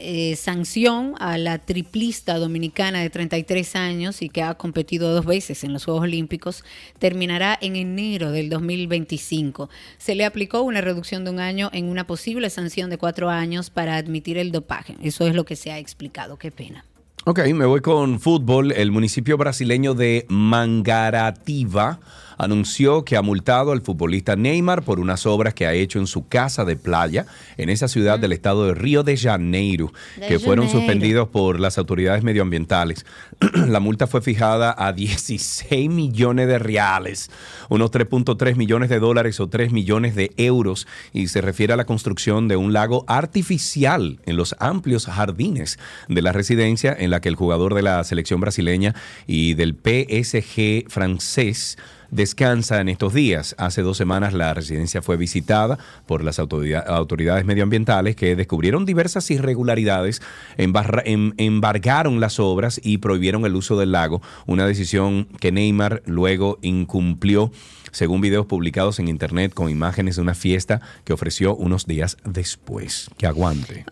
[0.00, 5.64] eh, sanción a la triplista dominicana de 33 años y que ha competido dos veces
[5.64, 6.64] en los Juegos Olímpicos
[6.98, 9.70] terminará en enero del 2025.
[9.96, 13.70] Se le aplicó una reducción de un año en una posible sanción de cuatro años
[13.70, 14.96] para admitir el dopaje.
[15.02, 16.36] Eso es lo que se ha explicado.
[16.36, 16.84] Qué pena.
[17.30, 18.72] Ok, me voy con fútbol.
[18.72, 22.00] El municipio brasileño de Mangaratiba
[22.38, 26.26] anunció que ha multado al futbolista Neymar por unas obras que ha hecho en su
[26.28, 27.26] casa de playa
[27.56, 31.76] en esa ciudad del estado de Río de Janeiro, De que fueron suspendidos por las
[31.78, 33.04] autoridades medioambientales.
[33.66, 37.30] La multa fue fijada a 16 millones de reales,
[37.68, 41.86] unos 3.3 millones de dólares o 3 millones de euros, y se refiere a la
[41.86, 45.78] construcción de un lago artificial en los amplios jardines
[46.08, 48.94] de la residencia en la que el jugador de la selección brasileña
[49.26, 51.76] y del PSG francés
[52.10, 53.54] descansa en estos días.
[53.58, 59.30] Hace dos semanas la residencia fue visitada por las autoridad- autoridades medioambientales que descubrieron diversas
[59.30, 60.22] irregularidades,
[60.56, 66.58] em- embargaron las obras y prohibieron el uso del lago, una decisión que Neymar luego
[66.62, 67.50] incumplió.
[67.90, 73.08] Según videos publicados en internet con imágenes de una fiesta que ofreció unos días después.
[73.16, 73.86] Que aguante.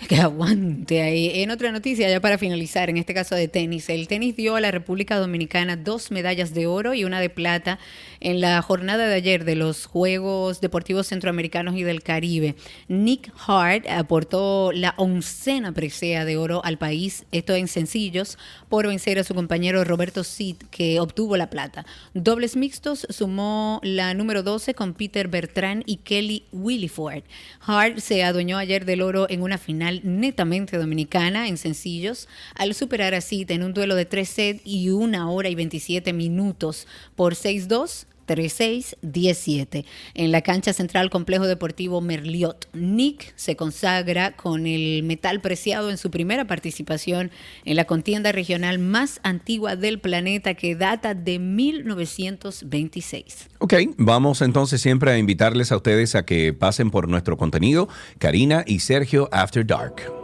[0.08, 1.42] Que aguante ahí.
[1.42, 4.60] En otra noticia, ya para finalizar, en este caso de tenis, el tenis dio a
[4.60, 7.78] la República Dominicana dos medallas de oro y una de plata
[8.20, 12.54] en la jornada de ayer de los Juegos Deportivos Centroamericanos y del Caribe.
[12.88, 18.38] Nick Hart aportó la oncena presea de oro al país, esto en sencillos,
[18.68, 21.86] por vencer a su compañero Roberto Cid, que obtuvo la plata.
[22.12, 27.24] Dobles mixtos sumó la número 12 con Peter Bertrand y Kelly Williford.
[27.60, 33.14] Hart se adueñó ayer del oro en una final netamente dominicana en sencillos al superar
[33.14, 37.34] a Cid en un duelo de tres sets y una hora y 27 minutos por
[37.34, 38.06] 6-2.
[38.26, 39.84] 3-6-17.
[40.14, 45.98] En la cancha central Complejo Deportivo Merliot, Nick se consagra con el metal preciado en
[45.98, 47.30] su primera participación
[47.64, 53.48] en la contienda regional más antigua del planeta que data de 1926.
[53.58, 58.64] Ok, vamos entonces siempre a invitarles a ustedes a que pasen por nuestro contenido, Karina
[58.66, 60.23] y Sergio After Dark.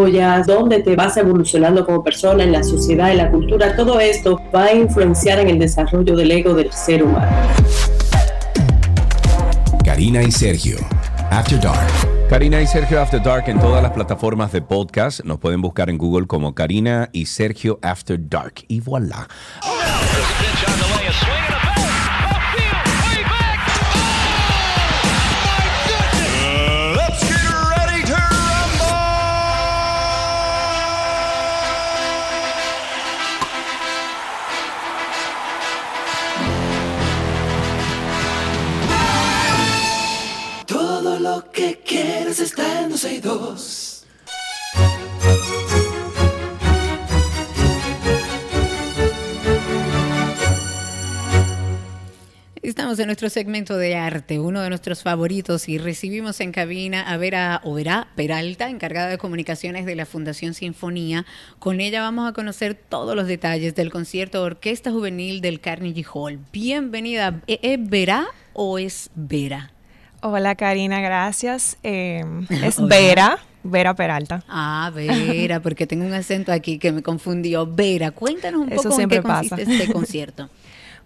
[0.45, 4.65] donde te vas evolucionando como persona, en la sociedad, en la cultura, todo esto va
[4.65, 7.31] a influenciar en el desarrollo del ego del ser humano.
[9.85, 10.77] Karina y Sergio,
[11.29, 11.87] After Dark.
[12.29, 15.23] Karina y Sergio After Dark en todas las plataformas de podcast.
[15.23, 18.63] Nos pueden buscar en Google como Karina y Sergio After Dark.
[18.67, 19.27] Y voilà.
[42.31, 44.05] Quieres está en 12 y 2.
[52.61, 57.17] Estamos en nuestro segmento de arte, uno de nuestros favoritos, y recibimos en cabina a
[57.17, 61.25] Vera Oberá Peralta, encargada de comunicaciones de la Fundación Sinfonía.
[61.59, 66.39] Con ella vamos a conocer todos los detalles del concierto Orquesta Juvenil del Carnegie Hall.
[66.53, 67.41] Bienvenida.
[67.47, 69.71] ¿E- ¿Es Vera o es Vera?
[70.21, 71.77] Hola Karina, gracias.
[71.83, 72.87] Eh, es Hola.
[72.87, 74.43] Vera, Vera Peralta.
[74.47, 77.65] Ah, Vera, porque tengo un acento aquí que me confundió.
[77.65, 80.49] Vera, cuéntanos un Eso poco en consiste este concierto.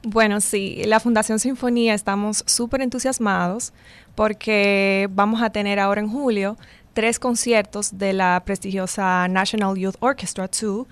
[0.03, 3.73] Bueno, sí, la Fundación Sinfonía estamos súper entusiasmados
[4.13, 6.57] porque vamos a tener ahora en julio
[6.93, 10.85] tres conciertos de la prestigiosa National Youth Orchestra 2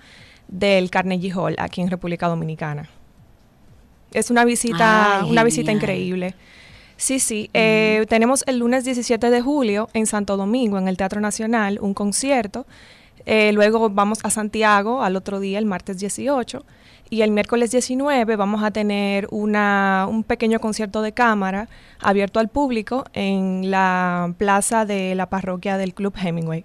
[0.48, 2.88] del Carnegie Hall aquí en República Dominicana.
[4.12, 6.34] Es una visita, Ay, una visita increíble.
[7.04, 7.50] Sí, sí.
[7.52, 11.92] eh, tenemos el lunes 17 de julio en Santo Domingo, en el Teatro Nacional, un
[11.92, 12.64] concierto.
[13.26, 16.64] Eh, luego vamos a Santiago al otro día, el martes 18.
[17.10, 21.68] Y el miércoles 19 vamos a tener una, un pequeño concierto de cámara
[22.00, 26.64] abierto al público en la plaza de la parroquia del Club Hemingway.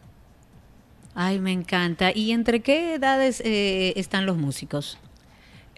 [1.15, 2.13] Ay, me encanta.
[2.15, 4.99] ¿Y entre qué edades eh, están los músicos?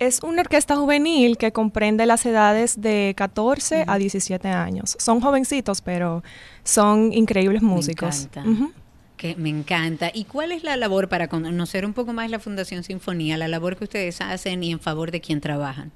[0.02, 4.96] Es una orquesta juvenil que comprende las edades de 14 a 17 años.
[4.98, 6.24] Son jovencitos, pero
[6.64, 8.28] son increíbles músicos.
[8.34, 8.74] Me encanta.
[9.16, 10.10] Que me encanta.
[10.12, 13.78] ¿Y cuál es la labor para conocer un poco más la Fundación Sinfonía, la labor
[13.78, 15.92] que ustedes hacen y en favor de quién trabajan?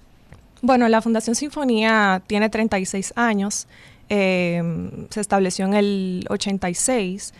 [0.62, 3.68] Bueno, la Fundación Sinfonía tiene 36 años.
[4.10, 4.62] Eh,
[5.10, 7.34] se estableció en el 86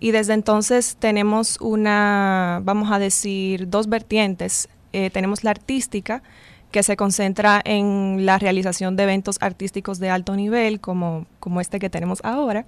[0.00, 4.68] y desde entonces tenemos una, vamos a decir, dos vertientes.
[4.92, 6.22] Eh, tenemos la artística,
[6.70, 11.78] que se concentra en la realización de eventos artísticos de alto nivel, como, como este
[11.78, 12.66] que tenemos ahora.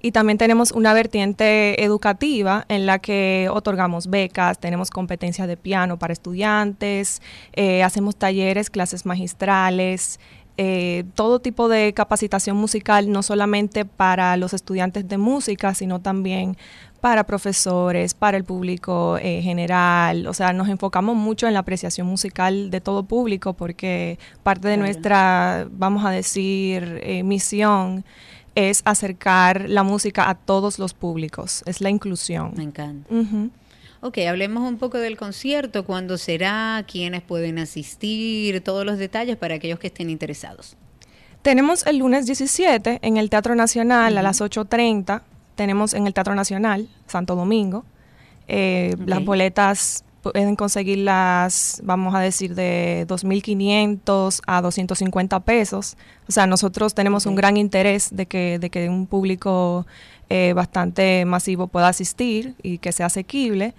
[0.00, 5.98] Y también tenemos una vertiente educativa en la que otorgamos becas, tenemos competencias de piano
[5.98, 7.20] para estudiantes,
[7.52, 10.20] eh, hacemos talleres, clases magistrales,
[10.56, 16.56] eh, todo tipo de capacitación musical, no solamente para los estudiantes de música, sino también
[17.00, 20.26] para profesores, para el público eh, general.
[20.26, 24.76] O sea, nos enfocamos mucho en la apreciación musical de todo público porque parte de
[24.76, 28.04] nuestra, vamos a decir, eh, misión
[28.54, 32.52] es acercar la música a todos los públicos, es la inclusión.
[32.56, 33.08] Me encanta.
[34.02, 39.56] Ok, hablemos un poco del concierto, cuándo será, quiénes pueden asistir, todos los detalles para
[39.56, 40.76] aquellos que estén interesados.
[41.42, 45.22] Tenemos el lunes 17 en el Teatro Nacional a las 8.30
[45.60, 47.84] tenemos en el Teatro Nacional, Santo Domingo.
[48.48, 55.98] Eh, las boletas pueden conseguirlas, vamos a decir, de 2.500 a 250 pesos.
[56.26, 59.86] O sea, nosotros tenemos un gran interés de que, de que un público
[60.30, 63.74] eh, bastante masivo pueda asistir y que sea asequible.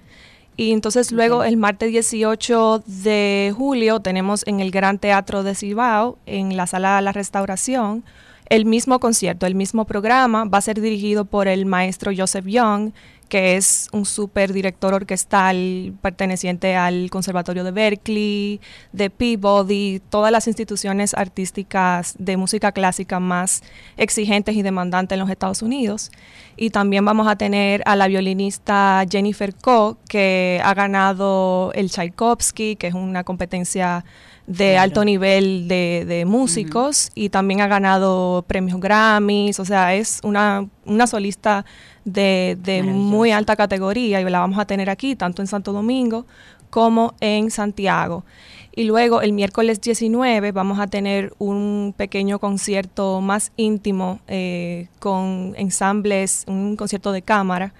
[0.58, 6.20] Y entonces luego el martes 18 de julio tenemos en el Gran Teatro de Cibao,
[6.28, 8.04] en la Sala de la Restauración,
[8.52, 12.92] el mismo concierto, el mismo programa va a ser dirigido por el maestro Joseph Young,
[13.30, 18.60] que es un super director orquestal perteneciente al Conservatorio de Berkeley,
[18.92, 23.64] de Peabody, todas las instituciones artísticas de música clásica más
[23.96, 26.12] exigentes y demandantes en los Estados Unidos.
[26.58, 32.76] Y también vamos a tener a la violinista Jennifer Koh, que ha ganado el Tchaikovsky,
[32.76, 34.04] que es una competencia
[34.52, 40.68] de alto nivel de, músicos y también ha ganado premios Grammys, o sea, es una,
[40.86, 41.66] una solista
[42.04, 46.26] de, de muy alta categoría y la vamos a tener aquí, tanto en Santo Domingo
[46.70, 48.26] como en Santiago.
[48.74, 55.54] Y luego el miércoles 19 vamos a tener un pequeño concierto más íntimo eh, con
[55.58, 57.74] ensambles, un concierto de cámara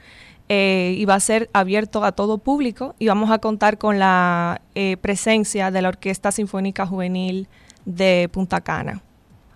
[0.54, 4.60] eh, y va a ser abierto a todo público y vamos a contar con la
[4.76, 7.48] eh, presencia de la Orquesta Sinfónica Juvenil
[7.86, 9.02] de Punta Cana.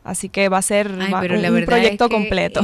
[0.05, 2.61] Así que va a ser un, proyecto completo.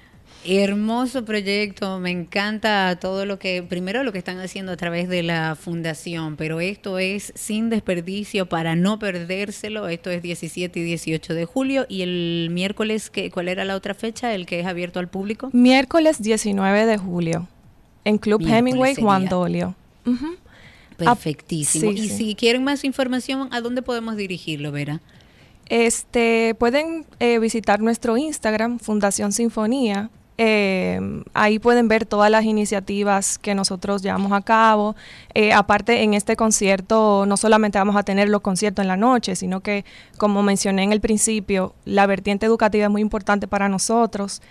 [0.46, 5.22] Hermoso proyecto, me encanta todo lo que, primero lo que están haciendo a través de
[5.22, 11.34] la fundación, pero esto es sin desperdicio para no perdérselo, esto es 17 y 18
[11.34, 15.08] de julio y el miércoles, ¿cuál era la otra fecha, el que es abierto al
[15.08, 15.50] público?
[15.52, 17.48] Miércoles 19 de julio
[18.04, 19.74] en Club Hemingway Juan Dolio.
[20.96, 21.90] Perfectísimo.
[21.90, 25.00] y si quieren más información, ¿a dónde podemos dirigirlo, Vera?
[25.68, 30.10] Este, pueden eh, visitar nuestro Instagram, Fundación Sinfonía.
[30.36, 31.00] Eh,
[31.32, 34.96] ahí pueden ver todas las iniciativas que nosotros llevamos a cabo.
[35.32, 39.36] Eh, aparte, en este concierto no solamente vamos a tener los conciertos en la noche,
[39.36, 39.84] sino que,
[40.18, 44.42] como mencioné en el principio, la vertiente educativa es muy importante para nosotros.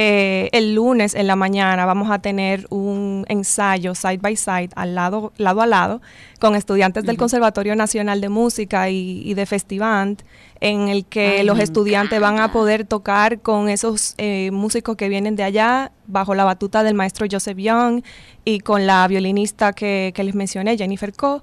[0.00, 4.94] Eh, el lunes en la mañana vamos a tener un ensayo side by side, al
[4.94, 6.00] lado, lado a lado,
[6.38, 10.22] con estudiantes del Conservatorio Nacional de Música y, de Festivant,
[10.60, 15.34] en el que los estudiantes van a poder tocar con esos eh, músicos que vienen
[15.34, 18.04] de allá, bajo la batuta del maestro Joseph Young
[18.44, 21.40] y con la violinista que, que les mencioné, Jennifer Coe.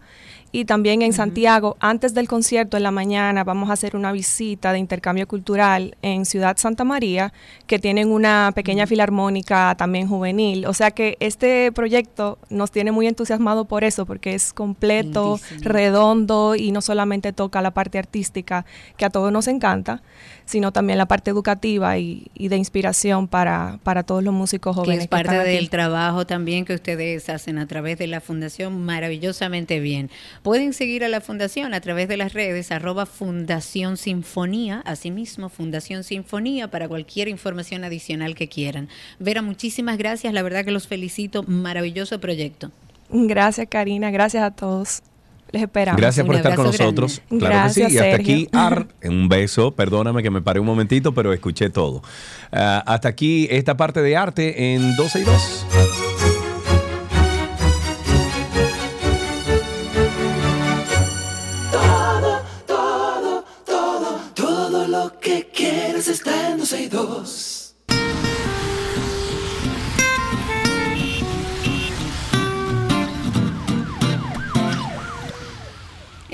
[0.55, 4.71] Y también en Santiago, antes del concierto en la mañana, vamos a hacer una visita
[4.71, 7.33] de intercambio cultural en Ciudad Santa María,
[7.67, 10.65] que tienen una pequeña filarmónica también juvenil.
[10.65, 16.55] O sea que este proyecto nos tiene muy entusiasmado por eso, porque es completo, redondo
[16.55, 20.03] y no solamente toca la parte artística, que a todos nos encanta,
[20.45, 24.99] sino también la parte educativa y, de inspiración para, para, todos los músicos jóvenes.
[24.99, 29.81] Que es parte del trabajo también que ustedes hacen a través de la Fundación maravillosamente
[29.81, 30.09] bien.
[30.45, 36.03] Pueden seguir a la Fundación a través de las redes arroba Fundación Sinfonía, asimismo Fundación
[36.03, 38.87] Sinfonía para cualquier información adicional que quieran.
[39.17, 42.69] Vera, muchísimas gracias, la verdad que los felicito, maravilloso proyecto.
[43.09, 45.01] Gracias Karina, gracias a todos.
[45.49, 45.99] Les esperamos.
[45.99, 47.23] Gracias por estar con nosotros.
[47.27, 47.95] Claro que sí.
[47.95, 49.71] Y hasta aquí, Ar, un beso.
[49.71, 52.03] Perdóname que me paré un momentito, pero escuché todo.
[52.51, 55.65] Ah, hasta aquí esta parte de arte en 12 y 2.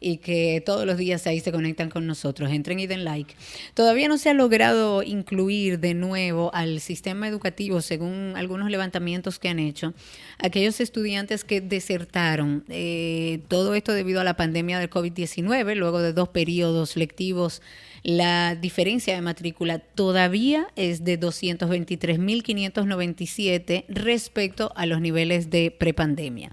[0.00, 2.50] y que todos los días ahí se conectan con nosotros.
[2.50, 3.34] Entren y den like.
[3.74, 9.48] Todavía no se ha logrado incluir de nuevo al sistema educativo, según algunos levantamientos que
[9.48, 9.94] han hecho,
[10.38, 12.64] aquellos estudiantes que desertaron.
[12.68, 17.62] Eh, todo esto debido a la pandemia del COVID-19, luego de dos periodos lectivos.
[18.04, 26.52] La diferencia de matrícula todavía es de 223.597 respecto a los niveles de prepandemia.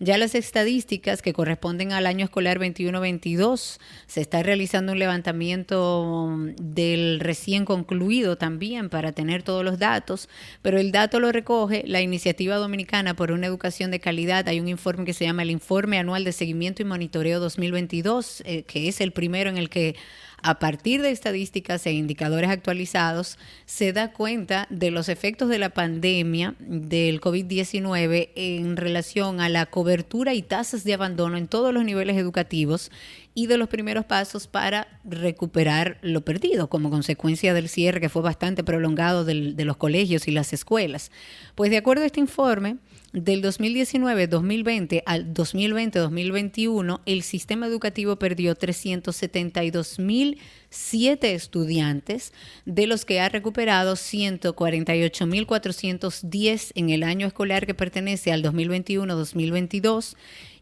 [0.00, 7.20] Ya las estadísticas que corresponden al año escolar 21-22, se está realizando un levantamiento del
[7.20, 10.28] recién concluido también para tener todos los datos,
[10.62, 14.48] pero el dato lo recoge la Iniciativa Dominicana por una Educación de Calidad.
[14.48, 18.62] Hay un informe que se llama el Informe Anual de Seguimiento y Monitoreo 2022, eh,
[18.62, 19.96] que es el primero en el que
[20.44, 25.70] a partir de estadísticas e indicadores actualizados, se da cuenta de los efectos de la
[25.70, 31.82] pandemia del COVID-19 en relación a la cobertura y tasas de abandono en todos los
[31.82, 32.90] niveles educativos
[33.32, 38.20] y de los primeros pasos para recuperar lo perdido como consecuencia del cierre que fue
[38.20, 41.10] bastante prolongado de los colegios y las escuelas.
[41.54, 42.76] Pues de acuerdo a este informe,
[43.14, 52.32] del 2019-2020 al 2020-2021, el sistema educativo perdió 372.007 estudiantes,
[52.64, 60.16] de los que ha recuperado 148.410 en el año escolar que pertenece al 2021-2022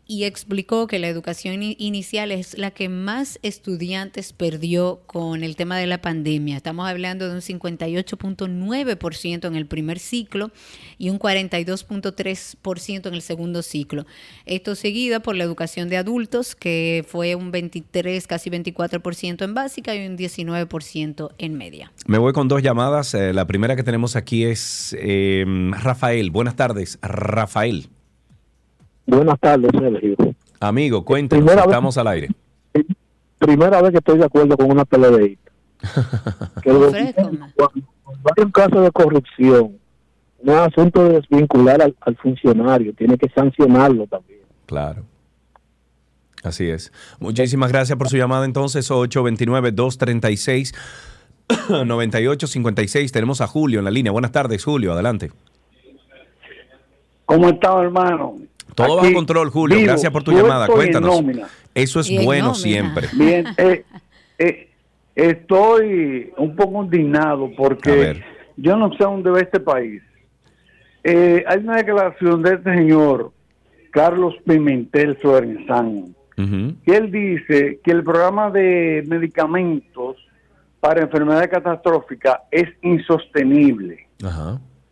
[0.06, 5.78] y explicó que la educación inicial es la que más estudiantes perdió con el tema
[5.78, 6.56] de la pandemia.
[6.56, 10.50] Estamos hablando de un 58.9% en el primer ciclo
[10.98, 14.06] y un 42.3% en el segundo ciclo.
[14.44, 19.94] Esto seguido por la educación de adultos, que fue un 23, casi 24% en básica
[19.94, 21.92] y un 19% en media.
[22.06, 23.14] Me voy con dos llamadas.
[23.14, 26.30] Eh, la primera que tenemos aquí es eh, Rafael.
[26.30, 27.88] Buenas tardes, Rafael.
[29.06, 30.16] Buenas tardes, Sergio.
[30.60, 32.28] Amigo, cuéntanos, Primera vez- estamos al aire.
[33.38, 35.50] Primera vez que estoy de acuerdo con una peledeíta.
[36.62, 39.76] que hay un caso de corrupción,
[40.42, 44.40] no es asunto de desvincular al, al funcionario, tiene que sancionarlo también.
[44.66, 45.02] Claro.
[46.44, 46.92] Así es.
[47.20, 50.72] Muchísimas gracias por su llamada entonces, 829-236-9856.
[53.12, 54.12] Tenemos a Julio en la línea.
[54.12, 55.30] Buenas tardes, Julio, adelante.
[57.26, 58.36] ¿Cómo está, hermano?
[58.74, 59.76] Todo Aquí, bajo control, Julio.
[59.76, 60.66] vivo, Gracias por tu llamada.
[60.66, 61.22] Cuéntanos.
[61.74, 62.54] Eso es Y bueno nómina.
[62.62, 63.08] siempre.
[63.12, 63.84] Bien, eh,
[64.38, 64.68] eh,
[65.14, 68.22] estoy un poco indignado porque
[68.56, 70.02] yo no sé a dónde va este país.
[71.04, 73.32] Eh, hay una declaración de este señor,
[73.90, 80.16] Carlos Pimentel Florenzán, que él dice que el programa de medicamentos
[80.80, 84.08] para enfermedades catastróficas es insostenible.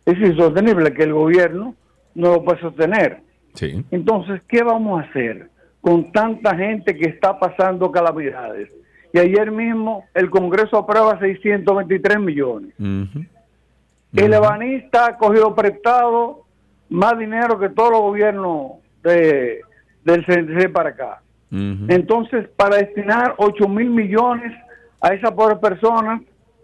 [0.05, 1.75] Es insostenible que el gobierno
[2.15, 3.21] no lo puede sostener.
[3.53, 3.83] Sí.
[3.91, 5.49] Entonces, ¿qué vamos a hacer
[5.81, 8.69] con tanta gente que está pasando calamidades?
[9.13, 12.73] Y ayer mismo el Congreso aprueba 623 millones.
[12.79, 16.45] El ebanista ha cogido prestado
[16.89, 18.71] más dinero que todos los gobiernos
[19.03, 19.61] de,
[20.03, 21.21] del CNC para acá.
[21.51, 24.53] Entonces, para destinar 8 mil millones
[25.01, 26.21] a esa pobre persona,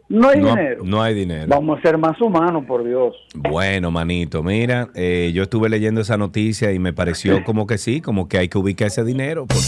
[0.10, 0.84] no hay No, dinero.
[0.86, 1.48] no hay dinero.
[1.48, 3.16] Vamos a ser más humanos, por Dios.
[3.36, 8.02] Bueno, manito, mira, eh, yo estuve leyendo esa noticia y me pareció como que sí,
[8.02, 9.46] como que hay que ubicar ese dinero.
[9.48, 9.66] Porque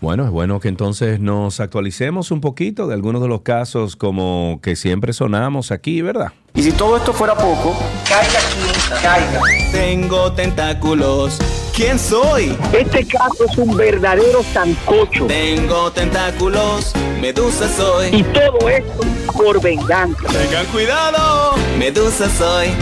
[0.00, 4.60] Bueno, es bueno que entonces nos actualicemos un poquito de algunos de los casos como
[4.62, 6.28] que siempre sonamos aquí, ¿verdad?
[6.58, 7.76] Y si todo esto fuera poco,
[8.08, 9.40] caiga quien caiga.
[9.70, 11.38] Tengo tentáculos.
[11.72, 12.58] ¿Quién soy?
[12.72, 15.26] Este caso es un verdadero sancocho.
[15.26, 16.92] Tengo tentáculos.
[17.20, 18.08] Medusa soy.
[18.08, 19.04] Y todo esto
[19.34, 20.26] por venganza.
[20.26, 21.54] Tengan cuidado.
[21.78, 22.74] Medusa soy.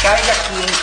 [0.00, 0.73] Caiga quien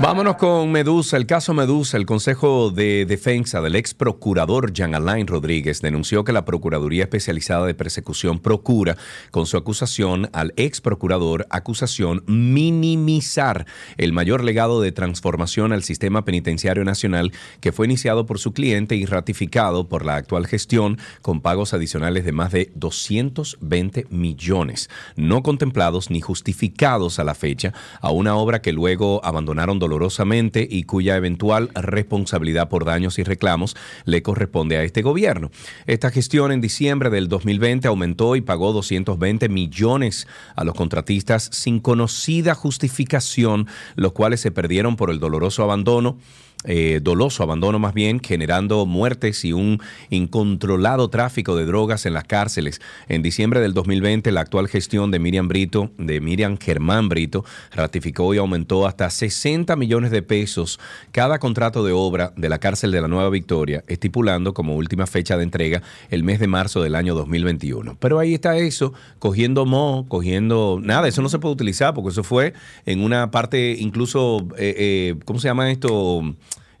[0.00, 1.96] Vámonos con Medusa, el caso Medusa.
[1.96, 7.64] El Consejo de Defensa del ex procurador Jean Alain Rodríguez denunció que la Procuraduría Especializada
[7.66, 8.96] de Persecución procura,
[9.30, 13.66] con su acusación al ex procurador, acusación minimizar
[13.96, 18.96] el mayor legado de transformación al sistema penitenciario nacional que fue iniciado por su cliente
[18.96, 25.42] y ratificado por la actual gestión con pagos adicionales de más de 220 millones, no
[25.42, 31.16] contemplados ni justificados a la fecha, a una obra que luego abandonaron dolorosamente y cuya
[31.16, 35.50] eventual responsabilidad por daños y reclamos le corresponde a este gobierno.
[35.86, 41.80] Esta gestión en diciembre del 2020 aumentó y pagó 220 millones a los contratistas sin
[41.80, 43.66] conocida justificación,
[43.96, 46.18] los cuales se perdieron por el doloroso abandono
[46.64, 49.80] eh, doloso abandono más bien, generando muertes y un
[50.10, 52.80] incontrolado tráfico de drogas en las cárceles.
[53.08, 58.34] En diciembre del 2020, la actual gestión de Miriam Brito, de Miriam Germán Brito, ratificó
[58.34, 60.80] y aumentó hasta 60 millones de pesos
[61.12, 65.36] cada contrato de obra de la cárcel de la Nueva Victoria, estipulando como última fecha
[65.36, 67.96] de entrega el mes de marzo del año 2021.
[67.98, 72.24] Pero ahí está eso, cogiendo mo, cogiendo nada, eso no se puede utilizar porque eso
[72.24, 72.54] fue
[72.86, 76.22] en una parte incluso, eh, eh, ¿cómo se llama esto?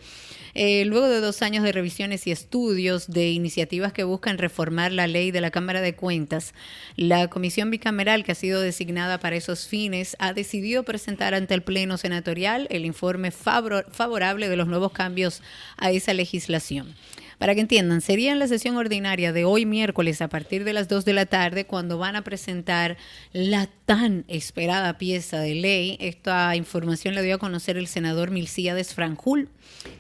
[0.56, 5.08] Eh, luego de dos años de revisiones y estudios de iniciativas que buscan reformar la
[5.08, 6.54] ley de la Cámara de Cuentas,
[6.96, 11.62] la comisión bicameral que ha sido designada para esos fines ha decidido presentar ante el
[11.62, 15.42] Pleno Senatorial el informe favor- favorable de los nuevos cambios
[15.78, 16.96] a esa legislación.
[17.40, 20.90] Para que entiendan, sería en la sesión ordinaria de hoy miércoles a partir de las
[20.90, 22.98] 2 de la tarde cuando van a presentar
[23.32, 25.96] la tan esperada pieza de ley.
[26.02, 29.48] Esta información la dio a conocer el senador Milcíades Franjul.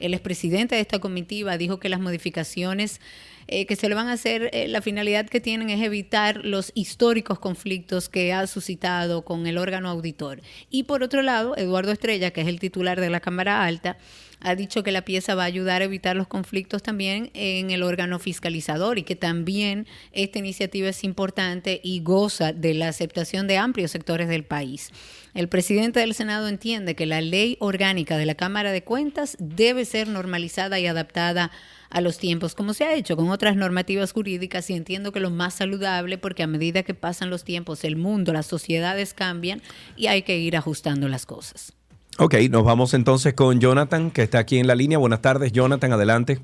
[0.01, 2.99] Él es presidente de esta comitiva, dijo que las modificaciones
[3.47, 6.71] eh, que se le van a hacer, eh, la finalidad que tienen es evitar los
[6.75, 10.41] históricos conflictos que ha suscitado con el órgano auditor.
[10.69, 13.97] Y por otro lado, Eduardo Estrella, que es el titular de la Cámara Alta,
[14.41, 17.83] ha dicho que la pieza va a ayudar a evitar los conflictos también en el
[17.83, 23.57] órgano fiscalizador y que también esta iniciativa es importante y goza de la aceptación de
[23.57, 24.91] amplios sectores del país.
[25.33, 29.85] El presidente del Senado entiende que la ley orgánica de la Cámara de Cuentas debe
[29.85, 31.51] ser normalizada y adaptada
[31.89, 35.31] a los tiempos, como se ha hecho con otras normativas jurídicas y entiendo que lo
[35.31, 39.61] más saludable porque a medida que pasan los tiempos, el mundo, las sociedades cambian
[39.97, 41.73] y hay que ir ajustando las cosas.
[42.21, 44.97] Ok, nos vamos entonces con Jonathan, que está aquí en la línea.
[44.97, 46.39] Buenas tardes, Jonathan, adelante.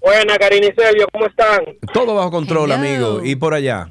[0.00, 1.64] Buena, Karina y Sergio, ¿cómo están?
[1.92, 3.20] Todo bajo control, amigo.
[3.24, 3.88] Y por allá.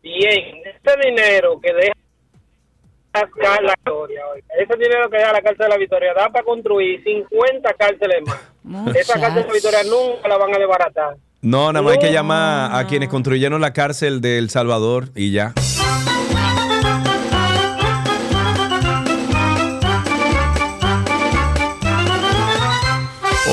[0.00, 1.92] Bien, este dinero que deja
[3.62, 7.02] la Victoria, oiga, ese dinero que deja la cárcel de la Victoria da para construir
[7.02, 8.22] 50 cárceles
[8.62, 8.96] más.
[8.96, 11.16] Esa cárcel de la Victoria nunca la van a desbaratar.
[11.40, 15.32] No, nada más hay que llamar a quienes construyeron la cárcel de El Salvador y
[15.32, 15.52] ya.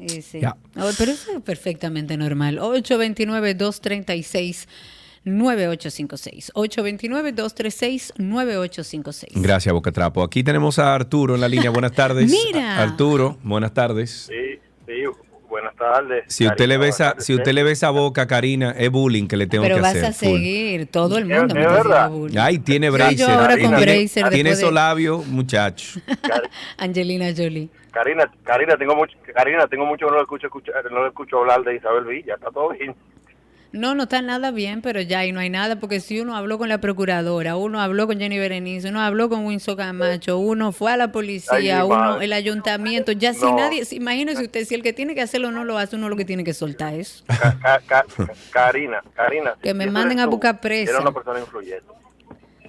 [0.02, 0.40] Eh, sí.
[0.40, 0.56] Yeah.
[0.78, 2.58] Oh, pero eso es perfectamente normal.
[2.60, 4.68] 829-236.
[5.24, 9.28] 9856 829-236-9856.
[9.36, 10.24] Gracias, Bocatrapo.
[10.24, 11.70] Aquí tenemos a Arturo en la línea.
[11.70, 12.32] Buenas tardes.
[12.32, 12.82] Mira.
[12.82, 14.30] Arturo, buenas tardes.
[14.30, 14.60] Sí,
[15.48, 16.24] buenas tardes.
[16.28, 19.46] Si usted Karina, le besa, si usted le besa boca, Karina, es bullying que le
[19.46, 19.94] tengo que hacer.
[19.94, 22.12] Pero vas a seguir, todo el mundo me verdad.
[22.40, 23.28] Ay, tiene bracer.
[23.58, 26.00] Tiene, tiene esos labios, muchacho.
[26.78, 27.70] Angelina Jolie.
[27.92, 30.48] Karina, Karina, tengo mucho, Karina, tengo mucho que no lo escucho,
[30.92, 32.96] no lo escucho hablar de Isabel Villa, está todo bien.
[33.74, 36.58] No, no está nada bien, pero ya ahí no hay nada, porque si uno habló
[36.58, 40.92] con la procuradora, uno habló con Jenny Berenice, uno habló con Winsor Camacho, uno fue
[40.92, 44.84] a la Ay, policía, mi uno, el ayuntamiento, ya si nadie, imagínese usted, si el
[44.84, 46.94] que tiene que hacerlo no lo hace, uno lo que tiene que soltar
[47.88, 48.06] ca-
[48.52, 49.56] Karina, Karina.
[49.62, 51.00] Que me manden a buscar presa.
[51.02, 51.86] una persona influyente.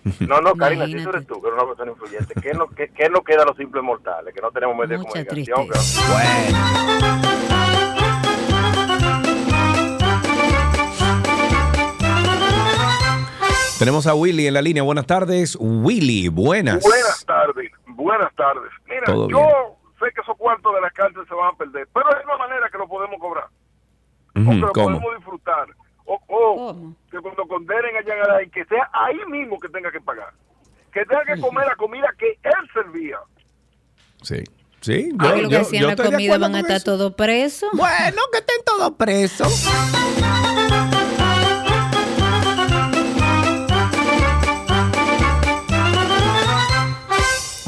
[0.20, 2.88] No, no, Karina, si tú eres tú, que eres una persona influyente, ¿qué no, qué,
[2.88, 4.34] qué nos queda a los simples mortales?
[4.34, 5.68] Que no tenemos medios de Mucha comunicación.
[13.78, 14.82] Tenemos a Willy en la línea.
[14.84, 16.28] Buenas tardes, Willy.
[16.28, 16.82] Buenas.
[16.84, 18.70] Buenas tardes, buenas tardes.
[18.86, 19.48] Mira, Todo yo bien.
[19.98, 22.68] sé que esos cuartos de la cárcel se van a perder, pero hay una manera
[22.70, 23.46] que lo podemos cobrar,
[24.36, 24.86] Ujú, que lo ¿Cómo?
[25.00, 25.66] podemos disfrutar.
[26.28, 30.32] O, o que cuando condenen a Alain, que sea ahí mismo que tenga que pagar.
[30.92, 33.18] Que tenga que comer la comida que él servía.
[34.22, 34.42] Sí.
[34.80, 36.84] Sí, Ah, yo, que lo que hacían yo la comida van a estar eso.
[36.84, 37.70] todos presos.
[37.72, 39.68] Bueno, que estén todos presos.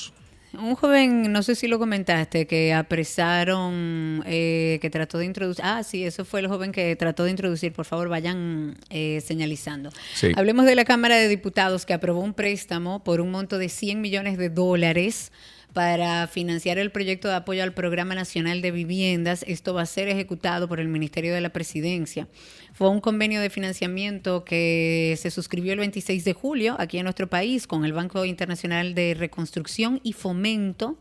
[0.55, 5.65] Un joven, no sé si lo comentaste, que apresaron, eh, que trató de introducir.
[5.65, 7.73] Ah, sí, eso fue el joven que trató de introducir.
[7.73, 9.89] Por favor, vayan eh, señalizando.
[10.15, 10.33] Sí.
[10.37, 14.03] Hablemos de la Cámara de Diputados que aprobó un préstamo por un monto de 100
[14.03, 15.33] millones de dólares
[15.73, 19.45] para financiar el proyecto de apoyo al Programa Nacional de Viviendas.
[19.49, 22.29] Esto va a ser ejecutado por el Ministerio de la Presidencia.
[22.75, 27.29] Fue un convenio de financiamiento que se suscribió el 26 de julio aquí en nuestro
[27.29, 30.99] país con el Banco Internacional de Reconstrucción y Fomento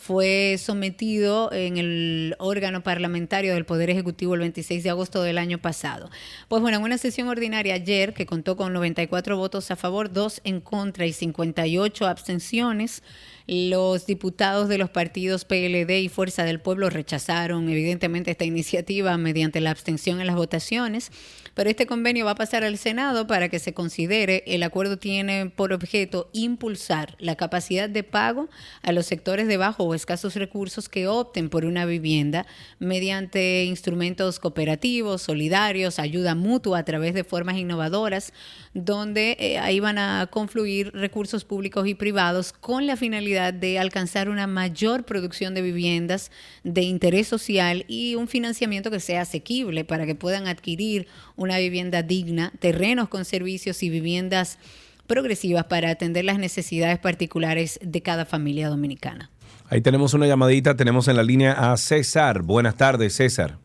[0.00, 5.58] fue sometido en el órgano parlamentario del Poder Ejecutivo el 26 de agosto del año
[5.58, 6.08] pasado.
[6.48, 10.40] Pues bueno, en una sesión ordinaria ayer que contó con 94 votos a favor, 2
[10.44, 13.02] en contra y 58 abstenciones,
[13.46, 19.60] los diputados de los partidos PLD y Fuerza del Pueblo rechazaron evidentemente esta iniciativa mediante
[19.60, 21.12] la abstención en las votaciones,
[21.54, 24.42] pero este convenio va a pasar al Senado para que se considere.
[24.46, 28.48] El acuerdo tiene por objeto impulsar la capacidad de pago
[28.82, 32.46] a los sectores de bajo o escasos recursos que opten por una vivienda
[32.78, 38.32] mediante instrumentos cooperativos, solidarios, ayuda mutua a través de formas innovadoras,
[38.74, 44.28] donde eh, ahí van a confluir recursos públicos y privados con la finalidad de alcanzar
[44.28, 46.30] una mayor producción de viviendas
[46.62, 51.06] de interés social y un financiamiento que sea asequible para que puedan adquirir
[51.40, 54.58] una vivienda digna, terrenos con servicios y viviendas
[55.06, 59.30] progresivas para atender las necesidades particulares de cada familia dominicana.
[59.70, 62.42] Ahí tenemos una llamadita, tenemos en la línea a César.
[62.42, 63.56] Buenas tardes, César.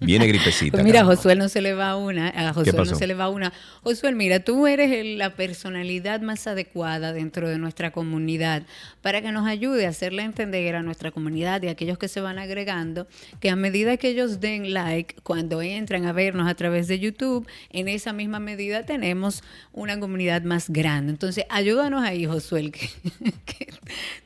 [0.00, 0.72] Viene gripecita.
[0.72, 2.28] Pues mira, a Josué no se le va una.
[2.28, 3.52] A Josué no se le va una.
[3.82, 8.62] Josué, mira, tú eres la personalidad más adecuada dentro de nuestra comunidad
[9.02, 12.20] para que nos ayude a hacerle entender a nuestra comunidad y a aquellos que se
[12.20, 13.06] van agregando
[13.40, 17.46] que a medida que ellos den like, cuando entran a vernos a través de YouTube,
[17.70, 21.12] en esa misma medida tenemos una comunidad más grande.
[21.12, 22.90] Entonces, ayúdanos ahí, Josué, que,
[23.44, 23.68] que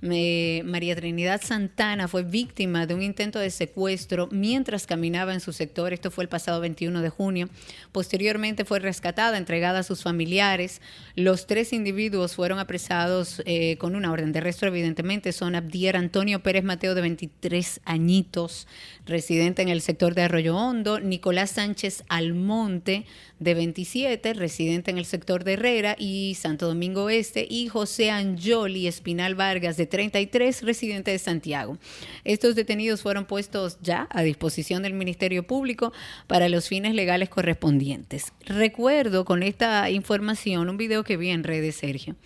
[0.01, 5.93] María Trinidad Santana fue víctima de un intento de secuestro mientras caminaba en su sector.
[5.93, 7.48] Esto fue el pasado 21 de junio.
[7.93, 10.81] Posteriormente fue rescatada, entregada a sus familiares.
[11.16, 15.32] Los tres individuos fueron apresados eh, con una orden de arresto, evidentemente.
[15.32, 18.66] Son Abdier Antonio Pérez Mateo, de 23 añitos,
[19.06, 21.01] residente en el sector de Arroyo Hondo.
[21.01, 23.06] Nicolás Sánchez Almonte,
[23.40, 27.47] de 27, residente en el sector de Herrera y Santo Domingo Este.
[27.48, 31.78] Y José Anjoli Espinal Vargas, de 33, residente de Santiago.
[32.24, 35.93] Estos detenidos fueron puestos ya a disposición del Ministerio Público
[36.27, 38.32] para los fines legales correspondientes.
[38.47, 42.16] Recuerdo con esta información un video que vi en redes, Sergio.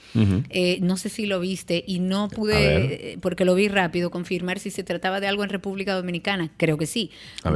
[0.49, 4.71] Eh, no sé si lo viste y no pude, porque lo vi rápido, confirmar si
[4.71, 6.51] se trataba de algo en República Dominicana.
[6.57, 7.11] Creo que sí.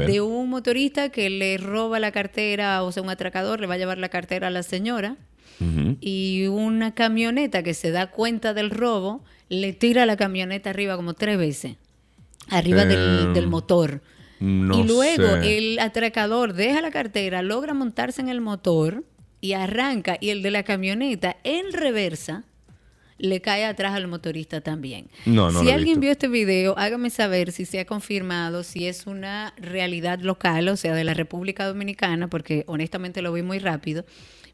[0.06, 3.78] De un motorista que le roba la cartera, o sea, un atracador le va a
[3.78, 5.16] llevar la cartera a la señora.
[6.00, 11.14] Y una camioneta que se da cuenta del robo le tira la camioneta arriba como
[11.14, 11.76] tres veces,
[12.50, 14.02] arriba del, Em, motor.
[14.38, 15.56] no y luego sé.
[15.56, 19.04] el atracador deja la cartera, logra montarse en el motor
[19.40, 20.18] y arranca.
[20.20, 22.44] Y el de la camioneta en reversa
[23.18, 25.08] le cae atrás al motorista también.
[25.24, 29.06] No, no si alguien vio este video, hágame saber si se ha confirmado, si es
[29.06, 34.04] una realidad local, o sea, de la República Dominicana, porque honestamente lo vi muy rápido.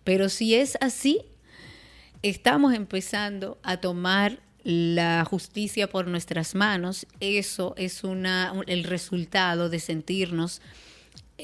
[0.04, 1.22] Pero si es así,
[2.22, 7.06] estamos empezando a tomar la justicia por nuestras manos.
[7.20, 10.62] Eso es una, un- el resultado de sentirnos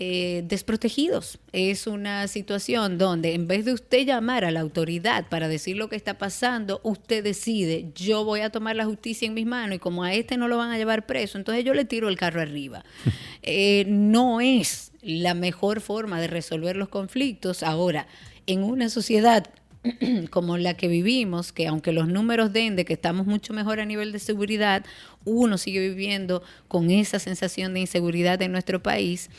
[0.00, 1.40] eh, desprotegidos.
[1.50, 5.88] Es una situación donde en vez de usted llamar a la autoridad para decir lo
[5.88, 9.78] que está pasando, usted decide, yo voy a tomar la justicia en mis manos y
[9.80, 12.40] como a este no lo van a llevar preso, entonces yo le tiro el carro
[12.40, 12.84] arriba.
[13.50, 17.62] Eh, no es la mejor forma de resolver los conflictos.
[17.62, 18.06] Ahora,
[18.46, 19.48] en una sociedad
[20.30, 23.86] como la que vivimos, que aunque los números den de que estamos mucho mejor a
[23.86, 24.84] nivel de seguridad,
[25.24, 29.30] uno sigue viviendo con esa sensación de inseguridad en nuestro país.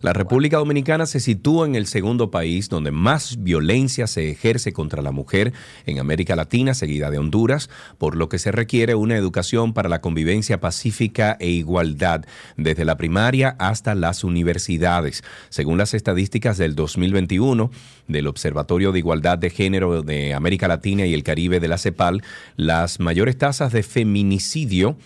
[0.00, 5.02] La República Dominicana se sitúa en el segundo país donde más violencia se ejerce contra
[5.02, 5.52] la mujer
[5.86, 7.68] en América Latina, seguida de Honduras,
[7.98, 12.24] por lo que se requiere una educación para la convivencia pacífica e igualdad
[12.56, 15.24] desde la primaria hasta las universidades.
[15.48, 17.72] Según las estadísticas del 2021
[18.06, 22.22] del Observatorio de Igualdad de Género de América Latina y el Caribe de la CEPAL,
[22.56, 24.96] las mayores tasas de feminicidio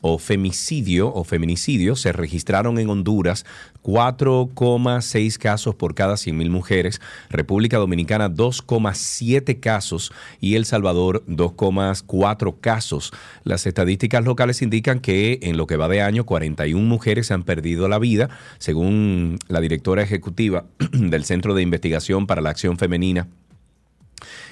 [0.00, 3.44] o femicidio o feminicidio se registraron en Honduras
[3.82, 13.12] 4,6 casos por cada 100.000 mujeres, República Dominicana 2,7 casos y El Salvador 2,4 casos.
[13.44, 17.88] Las estadísticas locales indican que en lo que va de año 41 mujeres han perdido
[17.88, 18.28] la vida,
[18.58, 23.28] según la directora ejecutiva del Centro de Investigación para la Acción Femenina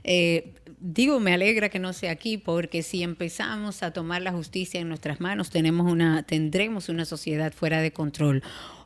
[0.07, 4.79] Eh, digo, me alegra que no sea aquí, porque si empezamos a tomar la justicia
[4.79, 8.41] en nuestras manos, tenemos una, tendremos una sociedad fuera de control.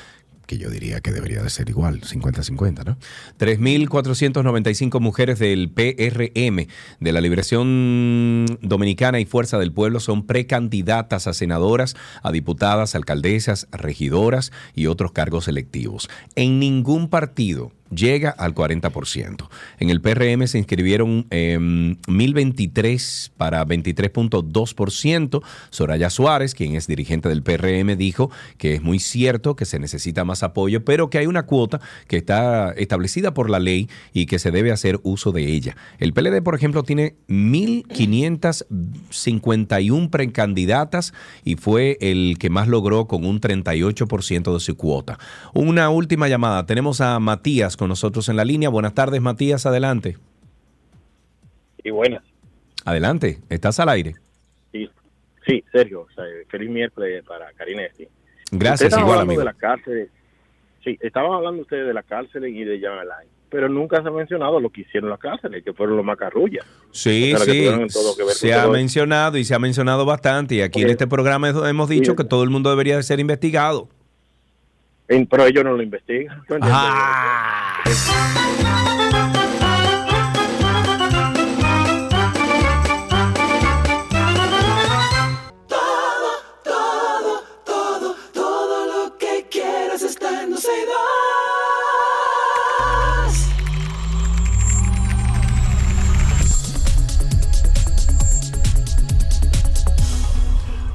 [0.47, 2.97] que yo diría que debería de ser igual, 50-50, ¿no?
[3.37, 6.67] 3.495 mujeres del PRM,
[6.99, 13.67] de la Liberación Dominicana y Fuerza del Pueblo, son precandidatas a senadoras, a diputadas, alcaldesas,
[13.71, 16.09] regidoras y otros cargos electivos.
[16.35, 19.47] En ningún partido llega al 40%.
[19.79, 25.41] En el PRM se inscribieron 1.023 em, para 23.2%.
[25.69, 30.25] Soraya Suárez, quien es dirigente del PRM, dijo que es muy cierto que se necesita
[30.25, 34.39] más apoyo, pero que hay una cuota que está establecida por la ley y que
[34.39, 35.77] se debe hacer uso de ella.
[35.99, 43.39] El PLD, por ejemplo, tiene 1.551 precandidatas y fue el que más logró con un
[43.39, 45.19] 38% de su cuota.
[45.53, 46.65] Una última llamada.
[46.65, 48.69] Tenemos a Matías con nosotros en la línea.
[48.69, 50.17] Buenas tardes, Matías, adelante.
[51.83, 52.23] Y buenas.
[52.83, 54.15] Adelante, estás al aire.
[54.71, 54.89] Sí,
[55.45, 56.07] sí Sergio,
[56.49, 57.83] feliz miércoles para Karina.
[58.51, 59.39] Gracias, igual hablando amigo.
[59.41, 60.09] de la cárcel.
[60.83, 64.11] Sí, estaban hablando ustedes de la cárcel y de Jan Alain, pero nunca se ha
[64.11, 66.65] mencionado lo que hicieron las cárceles, que fueron los macarrullas.
[66.91, 67.67] Sí, O sea, sí,
[68.17, 71.89] que se ha mencionado y se ha mencionado bastante y aquí en este programa hemos
[71.89, 73.89] dicho que todo el mundo debería de ser investigado.
[75.07, 76.43] Pero ellos no lo investigan.
[76.61, 77.83] Ah.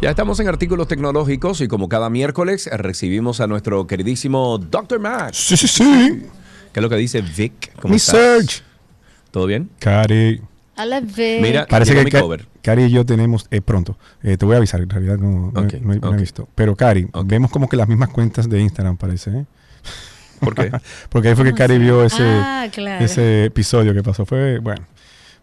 [0.02, 4.98] Ya estamos en artículos tecnológicos y como cada miércoles recibimos a nuestro queridísimo Dr.
[4.98, 5.36] Max.
[5.36, 6.22] Sí, sí, sí.
[6.72, 7.72] ¿Qué es lo que dice Vic?
[7.80, 8.16] ¿Cómo Mi estás?
[8.16, 8.62] Serge.
[9.30, 9.70] ¿Todo bien?
[9.78, 10.42] Cari.
[10.74, 11.40] A la vez.
[11.40, 12.48] Mira, Parece que mi Ca- cover.
[12.62, 13.96] Cari y yo tenemos eh, pronto.
[14.24, 16.20] Eh, te voy a avisar, en realidad no, no, Ok, no he- no he ok.
[16.20, 16.48] visto.
[16.56, 19.30] Pero Cari, vemos como que las mismas cuentas de Instagram parece.
[19.30, 19.46] ¿eh?
[20.40, 20.72] ¿Por qué?
[21.10, 23.04] Porque ahí fue que Cari vio ese, Ah, claro.
[23.04, 24.26] ese episodio que pasó.
[24.26, 24.84] Fue, bueno,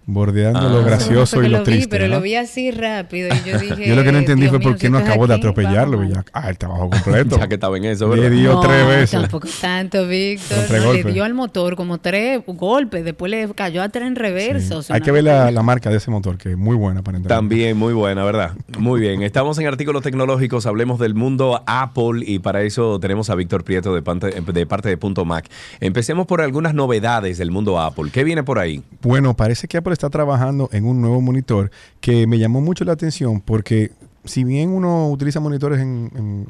[0.06, 0.70] bordeando Ah.
[0.70, 1.90] lo gracioso y lo, lo vi, triste.
[1.90, 2.16] pero ¿no?
[2.16, 3.88] lo vi así rápido y yo dije.
[3.88, 6.04] Yo lo que no entendí Dios fue por qué no acabó de atropellarlo.
[6.04, 7.38] y ya, ah, el trabajo completo.
[7.40, 8.36] Ya que estaba en eso, Le ¿verdad?
[8.38, 9.12] dio No, tres veces.
[9.22, 10.58] Tampoco tanto, Víctor.
[10.68, 14.78] Tres No, le dio al motor como tres golpes, después le cayó atrás en reversa.
[14.78, 17.02] o sea, Hay que ver la, la marca de ese motor, que es muy buena
[17.02, 17.34] aparentemente.
[17.34, 18.54] También muy buena, ¿verdad?
[18.78, 19.22] Muy bien.
[19.22, 23.94] Estamos en artículos tecnológicos, hablemos del mundo Apple y para eso tenemos a Víctor Prieto
[23.94, 25.48] de parte de, parte de Punto Mac.
[25.80, 28.10] Empecemos por algunas novedades del mundo Apple.
[28.12, 28.84] ¿Qué viene por ahí?
[29.02, 31.72] Bueno, parece que Apple está trabajando en un nuevo monitor
[32.02, 33.92] que me llamó mucho la atención porque
[34.26, 36.48] si bien uno utiliza monitores en- en-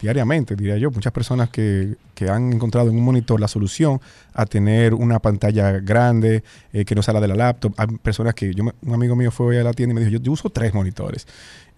[0.00, 4.00] diariamente, diría yo, muchas personas que, que han encontrado en un monitor la solución
[4.34, 6.42] a tener una pantalla grande
[6.72, 7.72] eh, que no salga de la laptop.
[7.76, 10.12] Hay personas que, yo un amigo mío fue hoy a la tienda y me dijo,
[10.12, 11.26] yo, yo uso tres monitores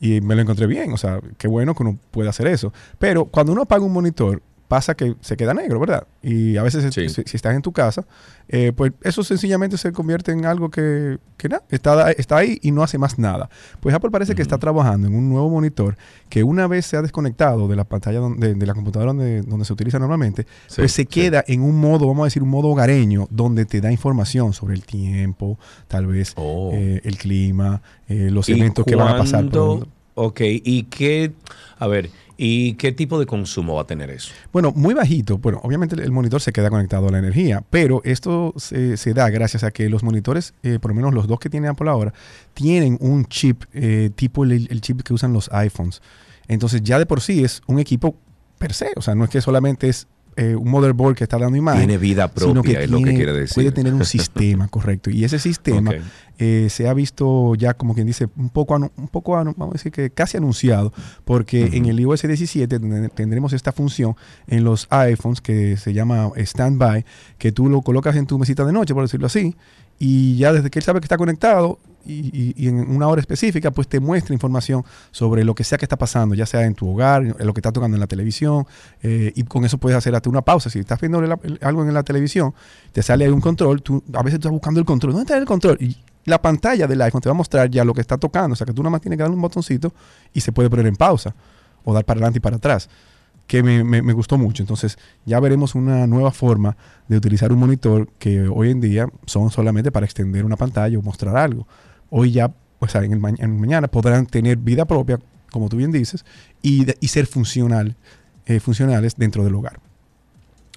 [0.00, 2.72] y me lo encontré bien, o sea, qué bueno que uno puede hacer eso.
[2.98, 4.42] Pero cuando uno apaga un monitor,
[4.72, 6.06] pasa que se queda negro, ¿verdad?
[6.22, 8.06] Y a veces si, si estás en tu casa,
[8.48, 12.70] eh, pues eso sencillamente se convierte en algo que, que nada, está, está ahí y
[12.70, 13.50] no hace más nada.
[13.80, 15.98] Pues Apple parece que está trabajando en un nuevo monitor
[16.30, 19.66] que una vez se ha desconectado de la pantalla donde- de, la computadora donde, donde
[19.66, 22.68] se utiliza normalmente, Sí, pues se queda en un modo, vamos a decir, un modo
[22.68, 26.34] hogareño, donde te da información sobre el tiempo, tal vez
[26.72, 28.52] eh, el clima, eh, los Oh.
[28.52, 29.50] ¿Y eventos que van a pasar.
[29.50, 31.32] por Ok, ¿y qué,
[31.78, 32.10] a ver,
[32.44, 34.32] ¿y qué tipo de consumo va a tener eso?
[34.52, 35.38] Bueno, muy bajito.
[35.38, 39.62] Bueno, obviamente el monitor se queda conectado a la energía, pero esto se, da gracias
[39.62, 42.12] a que los monitores, eh, por lo menos los dos que tiene Apple ahora,
[42.52, 46.02] tienen un chip eh, tipo el chip que usan los iPhones.
[46.48, 48.16] Entonces ya de por sí es un equipo
[48.58, 48.90] per se.
[48.96, 51.80] O sea, no es que solamente es eh, un motherboard que está dando imagen.
[51.86, 53.54] Tiene vida sino propia, es lo que quiere decir.
[53.54, 55.10] Puede tener un sistema, correcto.
[55.10, 55.90] Y ese sistema
[56.38, 59.92] eh, se ha visto ya, como quien dice, un poco, un poco vamos a decir
[59.92, 60.92] que casi anunciado,
[61.24, 66.30] porque en el iOS 17 ten- tendremos esta función en los iPhones que se llama
[66.36, 67.04] Standby,
[67.38, 69.54] que tú lo colocas en tu mesita de noche, por decirlo así,
[69.98, 73.70] y ya desde que él sabe que está conectado y, y- en una hora específica,
[73.70, 76.88] pues te muestra información sobre lo que sea que está pasando, ya sea en tu
[76.88, 78.66] hogar, lo que está tocando en la televisión,
[79.02, 80.70] eh, y con eso puedes hacer hasta una pausa.
[80.70, 81.18] Si estás viendo
[81.60, 82.54] algo en la televisión,
[82.92, 85.12] te sale ahí un control, tú, a veces tú estás buscando el control.
[85.12, 85.76] ¿Dónde está el control?
[85.80, 88.56] Y la pantalla del iPhone te va a mostrar ya lo que está tocando, o
[88.56, 89.92] sea que tú nada más tienes que darle un botoncito
[90.32, 91.34] y se puede poner en pausa
[91.84, 92.88] o dar para adelante y para atrás
[93.48, 94.62] que me gustó mucho.
[94.62, 94.96] Entonces
[95.26, 96.76] ya veremos una nueva forma
[97.08, 101.02] de utilizar un monitor que hoy en día son solamente para extender una pantalla o
[101.02, 101.66] mostrar algo.
[102.14, 105.18] Hoy ya, pues en el, en mañana podrán tener vida propia,
[105.50, 106.26] como tú bien dices,
[106.60, 107.96] y, ser funcional,
[108.44, 109.80] eh, funcionales dentro del hogar.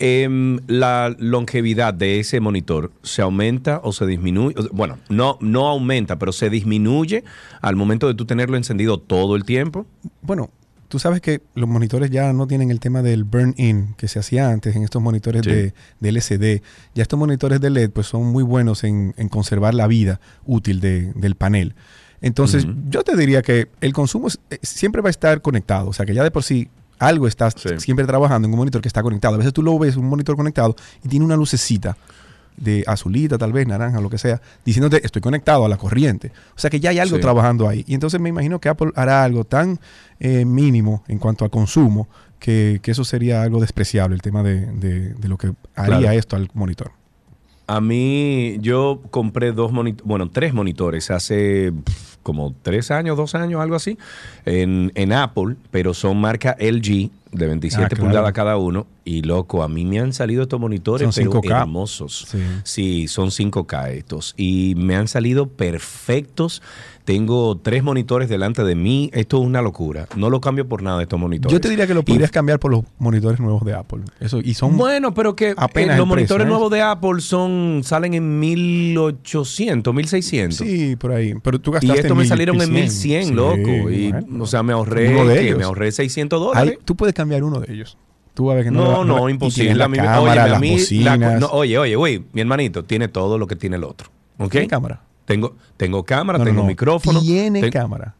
[0.00, 4.54] Em, la longevidad de ese monitor se aumenta o se disminuye.
[4.72, 7.22] Bueno, no, no aumenta, pero se disminuye
[7.60, 9.86] al momento de tú tenerlo encendido todo el tiempo.
[10.20, 10.50] Bueno,
[10.88, 14.50] tú sabes que los monitores ya no tienen el tema del burn-in que se hacía
[14.50, 15.50] antes en estos monitores Sí.
[15.50, 16.62] de, de LCD.
[16.94, 20.80] Ya estos monitores de LED pues son muy buenos en, en conservar la vida útil
[20.80, 21.74] de- del panel.
[22.20, 25.88] Entonces, yo te diría que el consumo es- eh, siempre va a estar conectado.
[25.88, 26.68] O sea, que ya de por sí
[26.98, 29.34] algo está siempre trabajando en un monitor que está conectado.
[29.34, 31.96] A veces tú lo ves, un monitor conectado, y tiene una lucecita
[32.56, 36.30] de azulita, tal vez, naranja, lo que sea, diciéndote estoy conectado a la corriente.
[36.56, 37.22] O sea que ya hay algo Sí.
[37.22, 37.82] trabajando ahí.
[37.88, 39.80] Y entonces me imagino que Apple hará algo tan
[40.20, 42.06] eh, mínimo en cuanto al consumo
[42.38, 46.18] que, que eso sería algo despreciable, el tema de, de- de lo que haría Claro.
[46.18, 46.92] esto al monitor.
[47.66, 51.72] A mí, yo compré dos monitores, bueno, tres monitores hace
[52.24, 53.96] como tres años, dos años, algo así,
[54.44, 58.04] en, en Apple, pero son marca LG de 27 Ah, claro.
[58.04, 58.86] pulgadas cada uno.
[59.04, 61.60] Y loco, a mí me han salido estos monitores Son pero 5K.
[61.60, 62.26] hermosos.
[62.30, 62.38] Sí.
[62.62, 64.32] Sí, son 5K estos.
[64.38, 66.62] Y me han salido perfectos.
[67.04, 69.10] Tengo tres monitores delante de mí.
[69.12, 70.08] Esto es una locura.
[70.16, 71.52] No lo cambio por nada estos monitores.
[71.52, 74.00] Yo te diría que lo Y- podrías cambiar por los monitores nuevos de Apple.
[74.20, 76.48] Eso, y son bueno, pero que eh, apenas los monitores ¿eh?
[76.48, 80.56] nuevos de Apple son salen en 1800, 1600.
[80.56, 81.34] Sí, por ahí.
[81.42, 83.90] Pero tú Y gastaste estos me salieron en 1100, 1100, sí, loco.
[83.90, 84.44] Y, bueno.
[84.44, 85.58] o sea, me ahorré, ellos.
[85.58, 86.72] me ahorré 600 dólares.
[86.72, 87.96] Ahí, tú puedes cambiar uno de ellos.
[88.34, 88.82] Tú a ver que no.
[88.84, 89.74] No, no, y imposible.
[89.74, 93.08] La A mí- cámara, a las mí la- no, oye, oye, güey, mi hermanito tiene
[93.08, 94.08] todo lo que tiene el otro.
[94.38, 94.50] ¿Ok?
[94.50, 95.02] ¿Tiene cámara?
[95.24, 96.66] Tengo, tengo cámara, No, no, tengo no.
[96.68, 97.20] micrófono.
[97.20, 98.14] Tiene ten- cámara.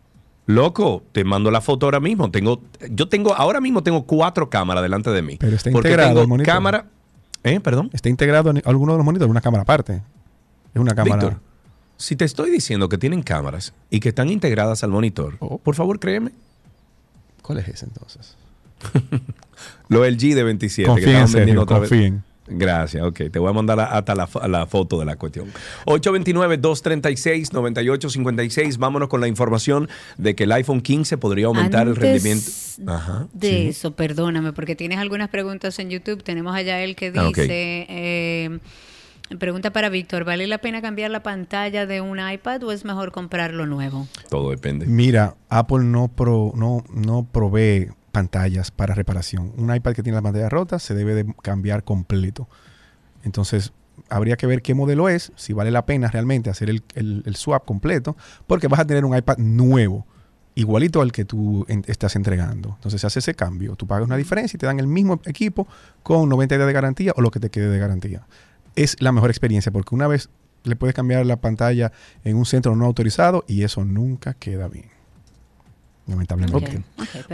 [0.47, 2.31] Loco, te mando la foto ahora mismo.
[2.31, 2.61] Tengo,
[2.91, 5.37] yo tengo, ahora mismo tengo cuatro cámaras delante de mí.
[5.41, 6.55] Pero está integrado tengo el monitor.
[6.55, 6.87] cámara.
[7.43, 7.61] ¿Eh?
[7.61, 7.91] Perdón.
[7.93, 10.03] Está integrado en alguno de los monitores, una cámara aparte.
[10.75, 11.17] Es una cámara.
[11.17, 11.41] Víctor,
[11.97, 15.59] si te estoy diciendo que tienen cámaras y que están integradas al monitor, Oh.
[15.59, 16.33] por favor créeme.
[17.43, 18.37] ¿Cuál es ese entonces?
[19.89, 20.83] Lo LG de 27.
[20.83, 21.69] que Confíen, Sergio, vez.
[21.69, 22.23] confíen.
[22.47, 23.23] Gracias, ok.
[23.33, 25.47] Te voy a mandar hasta la, fo- la foto de la cuestión.
[25.87, 28.79] 829-236-9856.
[28.79, 29.89] Vámonos con la información
[30.19, 32.51] de que el iPhone 15 podría aumentar el rendimiento.
[32.87, 33.27] Ajá.
[33.33, 33.67] De sí.
[33.69, 36.23] eso, perdóname, porque tienes algunas preguntas en YouTube.
[36.23, 37.39] Tenemos allá el que dice, Ah, ok.
[37.39, 38.59] eh,
[39.39, 43.13] pregunta para Víctor, ¿vale la pena cambiar la pantalla de un iPad o es mejor
[43.13, 44.07] comprarlo nuevo?
[44.29, 44.87] Todo depende.
[44.87, 49.53] Mira, Apple no, pro- no, no provee pantallas para reparación.
[49.59, 52.49] Un iPad que tiene la pantalla rota se debe de cambiar completo.
[53.25, 53.73] Entonces,
[54.09, 57.37] habría que ver qué modelo es, si vale la pena realmente hacer el, el- el
[57.37, 58.17] swap completo,
[58.47, 60.07] porque vas a tener un iPad nuevo,
[60.55, 62.71] igualito al que tú en- estás entregando.
[62.77, 63.77] Entonces, se hace ese cambio.
[63.77, 65.67] Tú pagas una diferencia y te dan el mismo equipo
[66.03, 68.27] con 90 días de garantía o lo que te quede de garantía.
[68.77, 70.31] Es la mejor experiencia, porque una vez
[70.65, 71.93] le puedes cambiar la pantalla
[72.25, 74.94] en un centro no autorizado y eso nunca queda bien.
[76.07, 76.83] Lamentablemente.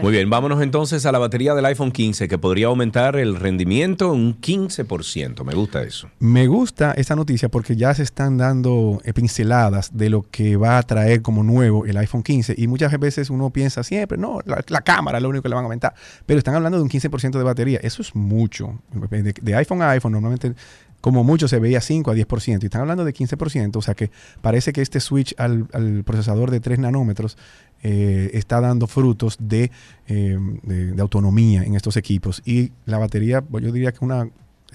[0.00, 4.12] Muy bien, vámonos entonces a la batería del iPhone 15 que podría aumentar el rendimiento
[4.12, 5.44] un 15%.
[5.44, 6.08] Me gusta eso.
[6.20, 10.78] Me gusta esta noticia porque ya se están dando eh, pinceladas de lo que va
[10.78, 14.64] a traer como nuevo el iPhone 15 y muchas veces uno piensa siempre, no, la,
[14.68, 15.94] la cámara es lo único que le van a aumentar,
[16.26, 18.78] pero están hablando de un 15% de batería, eso es mucho.
[18.92, 20.54] De, de iPhone a iPhone normalmente
[21.00, 24.10] como mucho se veía 5 a 10% y están hablando de 15%, o sea que
[24.42, 27.36] parece que este switch al, al procesador de 3 nanómetros
[27.82, 29.70] eh, está dando frutos de,
[30.08, 32.42] eh, de- de autonomía en estos equipos.
[32.44, 34.28] Y la batería, pues, yo diría que una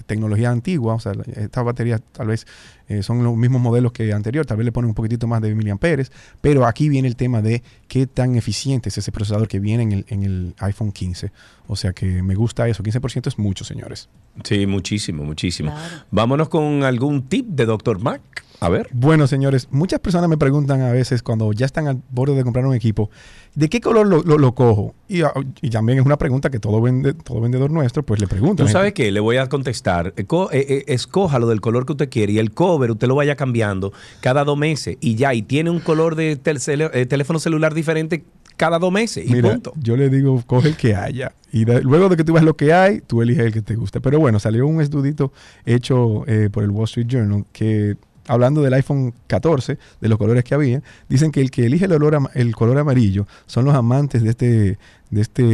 [0.06, 2.46] tecnología antigua, o sea, estas baterías tal vez
[2.88, 5.54] eh, son los mismos modelos que anterior, tal vez le ponen un poquitito más de
[5.54, 9.82] miliamperes, pero aquí viene el tema de qué tan eficiente es ese procesador que viene
[9.82, 11.32] en el, en el iPhone 15.
[11.68, 14.08] O sea que me gusta eso, 15% es mucho, señores.
[14.44, 15.74] Sí, muchísimo, muchísimo.
[16.10, 17.98] Vámonos con algún tip de Dr.
[17.98, 18.45] Mac.
[18.60, 18.88] A ver.
[18.92, 22.64] Bueno, señores, muchas personas me preguntan a veces cuando ya están al borde de comprar
[22.66, 23.10] un equipo,
[23.54, 24.94] ¿de qué color lo, lo- lo cojo?
[25.08, 28.26] Y, ah, y también es una pregunta que todo, vende, todo vendedor nuestro pues le
[28.26, 28.62] pregunta.
[28.64, 29.10] ¿Tú sabes qué?
[29.12, 30.14] Le voy a contestar.
[30.16, 33.92] Eh, eh, escójalo del color que usted quiere y el cover usted lo vaya cambiando
[34.20, 35.34] cada dos meses y ya.
[35.34, 38.24] Y tiene un color de tel- eh, teléfono celular diferente
[38.56, 39.74] cada dos meses y Mira, punto.
[39.76, 41.32] yo le digo, coge el que haya.
[41.52, 44.00] Y luego de que tú veas lo que hay, tú eliges el que te guste.
[44.00, 45.30] Pero bueno, salió un estudito
[45.66, 47.96] hecho eh, por el Wall Street Journal que,
[48.26, 51.92] hablando del iPhone 14, de los colores que había, dicen que el que elige el,
[52.34, 54.78] el color amarillo son los amantes de este,
[55.10, 55.44] de este,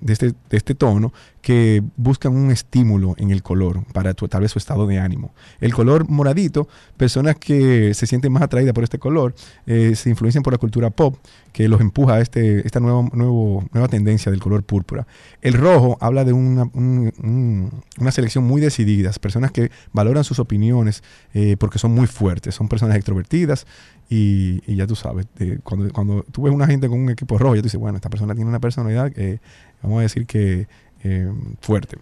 [0.00, 4.50] de este, de este tono que buscan un estímulo en el color para tal vez
[4.50, 5.32] su estado de ánimo.
[5.60, 9.34] El color moradito, personas que se sienten más atraídas por este color,
[9.66, 11.16] eh, se influencian por la cultura pop,
[11.52, 15.06] que los empuja a este, esta nueva, nueva tendencia del color púrpura.
[15.40, 20.38] El rojo habla de una, un- un- una selección muy decidida, personas que valoran sus
[20.40, 21.02] opiniones
[21.32, 23.66] eh, porque son muy fuertes, son personas extrovertidas
[24.08, 27.38] y, y ya tú sabes, eh, cuando, cuando tú ves una gente con un equipo
[27.38, 29.38] rojo, ya tú dices, bueno, esta persona tiene una personalidad, eh,
[29.82, 30.68] vamos a decir que
[31.02, 31.98] eh, fuerte.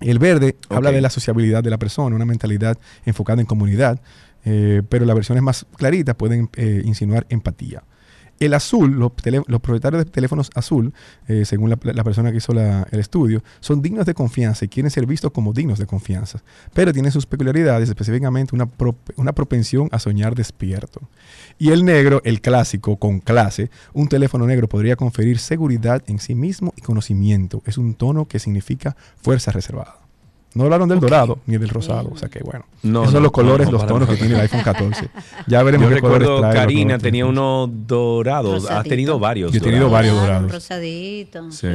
[0.00, 2.76] El verde habla de la sociabilidad de la persona, una mentalidad
[3.06, 4.00] enfocada en comunidad,
[4.44, 7.82] eh, pero las versiones más claritas pueden eh, insinuar empatía.
[8.38, 9.12] El azul, los,
[9.46, 10.92] los propietarios de teléfonos azul,
[11.26, 14.90] eh, según la, persona que hizo la- el estudio, son dignos de confianza y quieren
[14.90, 16.42] ser vistos como dignos de confianza,
[16.74, 18.68] pero tienen sus peculiaridades, específicamente una,
[19.16, 21.00] una propensión a soñar despierto.
[21.58, 26.34] Y el negro, el clásico, con clase, un teléfono negro podría conferir seguridad en sí
[26.34, 27.62] mismo y conocimiento.
[27.64, 30.05] Es un tono que significa fuerza reservada.
[30.56, 32.10] No hablaron del dorado ni del rosado.
[32.12, 32.64] O sea que bueno.
[32.82, 35.08] No, Esos no, son los colores, no, los tonos que tiene el iPhone 14.
[35.46, 38.54] Ya veremos Yo qué colores recuerdo trae los Karina tenía uno dorado.
[38.56, 38.88] Has Rosadito.
[38.88, 39.52] tenido varios.
[39.52, 39.92] Yo he tenido dorados.
[39.92, 40.52] varios dorados.
[40.52, 41.50] Rosadito.
[41.52, 41.68] Sí.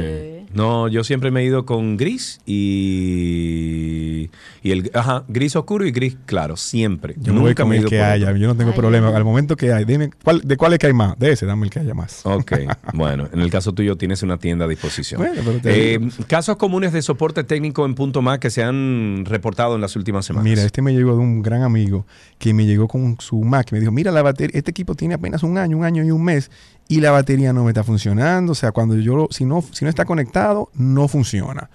[0.54, 4.30] No, yo siempre me he ido con gris y,
[4.62, 7.14] y el ajá, gris oscuro y gris claro, siempre.
[7.18, 8.26] Yo Nunca con me he el ido que por haya.
[8.28, 8.36] otro.
[8.38, 9.08] Yo no tengo problema.
[9.16, 11.18] Al momento que hay, dime, ¿cuál, ¿de cuál es que hay más?
[11.18, 12.24] De ese, dame el que haya más.
[12.24, 12.52] Ok,
[12.94, 15.20] bueno, en el caso tuyo tienes una tienda a disposición.
[15.20, 18.71] Bueno, pero te Eh, casos comunes de soporte técnico en punto más que se han
[19.24, 20.44] reportado en las últimas semanas.
[20.44, 22.06] Mira, este me llegó de un gran amigo
[22.38, 23.70] que me llegó con su Mac.
[23.72, 26.24] Me dijo, mira, la batería, este equipo tiene apenas un año, un año y un
[26.24, 26.50] mes
[26.88, 28.52] y la batería no me está funcionando.
[28.52, 31.70] O sea, cuando yo, lo- si no, si no está conectado, no funciona.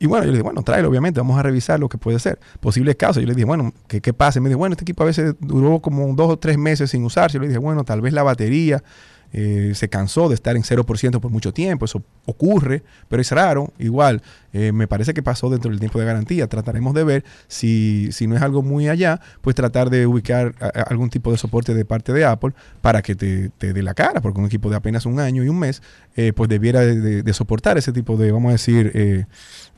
[0.00, 2.38] Y bueno, yo le dije, bueno, tráelo, obviamente, vamos a revisar lo que puede ser.
[2.60, 3.20] Posibles casos.
[3.20, 4.38] Yo le dije, bueno, ¿qué, qué pasa?
[4.38, 7.04] Y me dijo, bueno, este equipo a veces duró como dos o tres meses sin
[7.04, 7.34] usarse.
[7.36, 8.82] Yo le dije, bueno, tal vez la batería
[9.32, 13.72] eh, se cansó de estar en 0% por mucho tiempo, eso ocurre, pero es raro.
[13.78, 14.22] Igual,
[14.52, 16.46] eh, me parece que pasó dentro del tiempo de garantía.
[16.46, 20.66] Trataremos de ver si, si no es algo muy allá, pues tratar de ubicar a-
[20.66, 23.94] a- algún tipo de soporte de parte de Apple para que te, te dé la
[23.94, 25.82] cara, porque un equipo de apenas un año y un mes,
[26.16, 29.26] eh, pues debiera de, de- de soportar ese tipo de, vamos a decir, eh,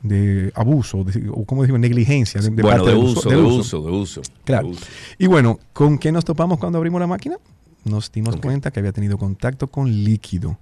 [0.03, 2.41] de abuso, de- o como digo, negligencia.
[2.41, 4.21] De, de bueno, parte de del uso, de uso, de uso.
[4.45, 4.67] Claro.
[4.69, 4.85] uso.
[5.17, 7.35] Y bueno, ¿con qué nos topamos cuando abrimos la máquina?
[7.85, 10.57] Nos dimos cuenta que había tenido contacto con líquido.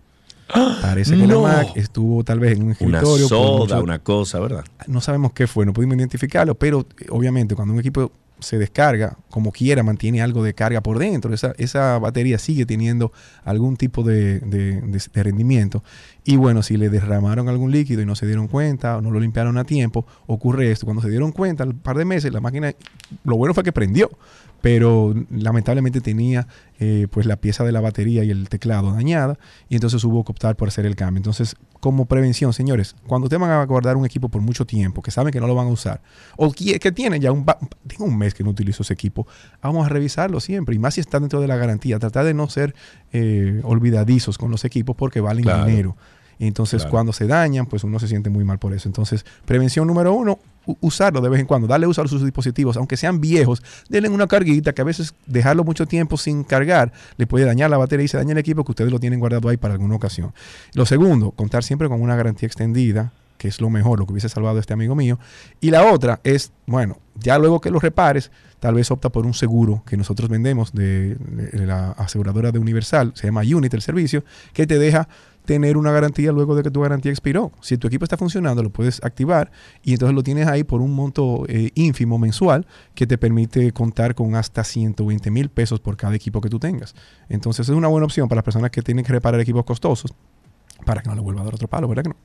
[0.81, 1.43] Parece que No.
[1.43, 3.27] la Mac estuvo tal vez en un Una escritorio.
[3.27, 4.65] soda, mucho- una cosa, ¿verdad?
[4.87, 9.17] No sabemos qué fue, no pudimos identificarlo, pero eh, obviamente cuando un equipo se descarga,
[9.29, 11.33] como quiera, mantiene algo de carga por dentro.
[11.33, 13.11] Esa, esa batería sigue teniendo
[13.43, 15.83] algún tipo de, de- de- de rendimiento.
[16.23, 19.19] Y bueno, si le derramaron algún líquido y no se dieron cuenta o no lo
[19.19, 20.85] limpiaron a tiempo, ocurre esto.
[20.85, 22.73] Cuando se dieron cuenta, al par de meses, la máquina,
[23.25, 24.09] lo bueno fue que prendió,
[24.61, 26.47] pero lamentablemente tenía
[26.79, 29.37] eh, pues la pieza de la batería y el teclado dañada
[29.67, 31.19] y entonces hubo que optar por hacer el cambio.
[31.19, 35.11] Entonces, como prevención, señores, cuando ustedes van a guardar un equipo por mucho tiempo, que
[35.11, 36.01] saben que no lo van a usar,
[36.37, 37.45] o que tienen ya un,
[37.87, 39.27] tengo un mes que no utilizo ese equipo,
[39.61, 42.49] vamos a revisarlo siempre, y más si está dentro de la garantía, tratar de no
[42.49, 42.75] ser
[43.13, 45.65] eh, olvidadizos con los equipos porque valen Claro.
[45.65, 45.97] dinero.
[46.39, 46.91] Y entonces Claro.
[46.91, 48.87] cuando se dañan, pues uno se siente muy mal por eso.
[48.87, 50.39] Entonces, prevención número uno,
[50.81, 54.25] usarlo de vez en cuando, darle uso a sus dispositivos, aunque sean viejos, denle una
[54.27, 58.07] carguita que a veces dejarlo mucho tiempo sin cargar le puede dañar la batería y
[58.07, 60.31] se daña el equipo que ustedes lo tienen guardado ahí para alguna ocasión.
[60.73, 64.29] Lo segundo, contar siempre con una garantía extendida, que es lo mejor, lo que hubiese
[64.29, 65.17] salvado a este amigo mío.
[65.61, 69.33] Y la otra es, bueno, ya luego que lo repares, tal vez opta por un
[69.33, 71.17] seguro que nosotros vendemos de,
[71.53, 75.07] la aseguradora de Universal, se llama Unit el servicio, que te deja
[75.45, 77.53] tener una garantía luego de que tu garantía expiró.
[77.61, 79.51] Si tu equipo está funcionando, lo puedes activar
[79.81, 84.15] y entonces lo tienes ahí por un monto eh, ínfimo mensual que te permite contar
[84.15, 86.93] con hasta 120 mil pesos por cada equipo que tú tengas.
[87.29, 90.13] Entonces es una buena opción para las personas que tienen que reparar equipos costosos
[90.85, 92.15] para que no le vuelva a dar otro palo, ¿verdad que no?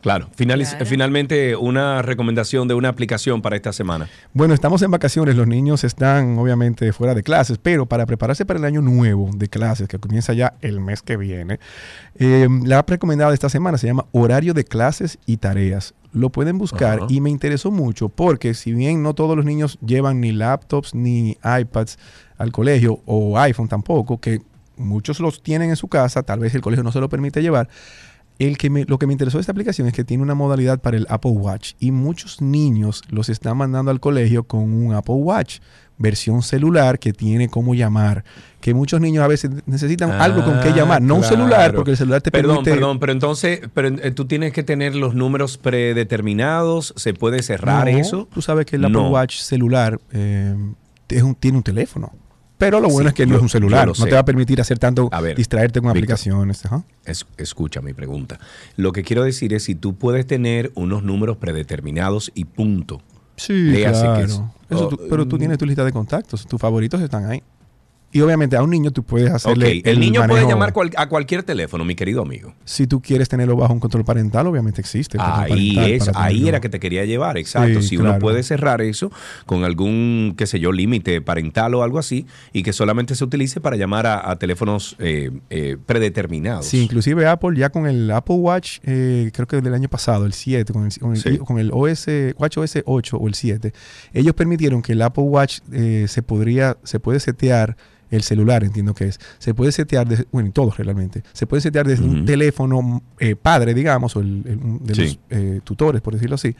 [0.00, 0.28] Claro.
[0.36, 4.08] Finaliz- Finalmente, una recomendación de una aplicación para esta semana.
[4.32, 8.60] Bueno, estamos en vacaciones, los niños están obviamente fuera de clases, pero para prepararse para
[8.60, 11.58] el año nuevo de clases, que comienza ya el mes que viene,
[12.16, 15.94] eh, la app recomendada de esta semana se llama Horario de Clases y Tareas.
[16.12, 20.20] Lo pueden buscar y me interesó mucho porque si bien no todos los niños llevan
[20.20, 21.98] ni laptops ni iPads
[22.38, 24.40] al colegio o iPhone tampoco, que
[24.76, 27.68] muchos los tienen en su casa, tal vez el colegio no se lo permite llevar,
[28.38, 30.78] el que me- lo que me interesó de esta aplicación es que tiene una modalidad
[30.80, 35.14] para el Apple Watch y muchos niños los están mandando al colegio con un Apple
[35.16, 35.58] Watch
[36.00, 38.22] versión celular que tiene cómo llamar,
[38.60, 41.90] que muchos niños a veces necesitan algo con qué Ah, llamar, no un celular porque
[41.90, 45.16] el celular te perdón, permite Perdón, pero entonces pero, eh, tú tienes que tener los
[45.16, 48.28] números predeterminados, se puede cerrar No, eso.
[48.32, 49.10] Tú sabes que el Apple No.
[49.10, 50.54] Watch celular eh,
[51.08, 52.12] es un- tiene un teléfono.
[52.58, 53.86] Pero lo bueno Sí, es que no es un celular.
[53.86, 54.04] No sé.
[54.06, 56.64] te va a permitir hacer tanto, A ver, distraerte con aplicaciones.
[56.66, 56.84] ajá.
[57.04, 58.38] Es- escucha mi pregunta.
[58.76, 63.00] Lo que quiero decir es si tú puedes tener unos números predeterminados y punto.
[63.36, 64.18] Sí, Léase claro.
[64.18, 64.32] que es-
[64.70, 65.38] Eso oh, pero tú mm.
[65.38, 66.46] tienes tu lista de contactos.
[66.46, 67.42] Tus favoritos están ahí.
[68.10, 71.42] Y obviamente a un niño tú puedes hacerle el, niño puede llamar cual- a cualquier
[71.42, 72.54] teléfono, mi querido amigo.
[72.64, 75.18] Si tú quieres tenerlo bajo un control parental, obviamente existe.
[75.20, 77.82] Ahí es, ahí era que te quería llevar, exacto.
[77.82, 79.12] Sí, si uno puede cerrar eso
[79.44, 82.24] con algún, qué sé yo, límite parental o algo así,
[82.54, 86.64] y que solamente se utilice para llamar a, a teléfonos eh, eh, predeterminados.
[86.64, 90.32] Sí, inclusive Apple ya con el Apple Watch, eh, creo que del año pasado, el
[90.32, 91.36] 7, con el, con el, Sí.
[91.38, 92.06] con el OS,
[92.38, 93.74] WatchOS 8 o el 7,
[94.14, 97.76] ellos permitieron que el Apple Watch eh, se podría, se puede setear
[98.10, 101.60] el celular, entiendo que es, se puede setear, desde, bueno, en todos realmente, se puede
[101.60, 104.42] setear desde un teléfono eh, padre, digamos, o el,
[104.82, 105.02] de Sí.
[105.02, 106.54] los eh, tutores, por decirlo así,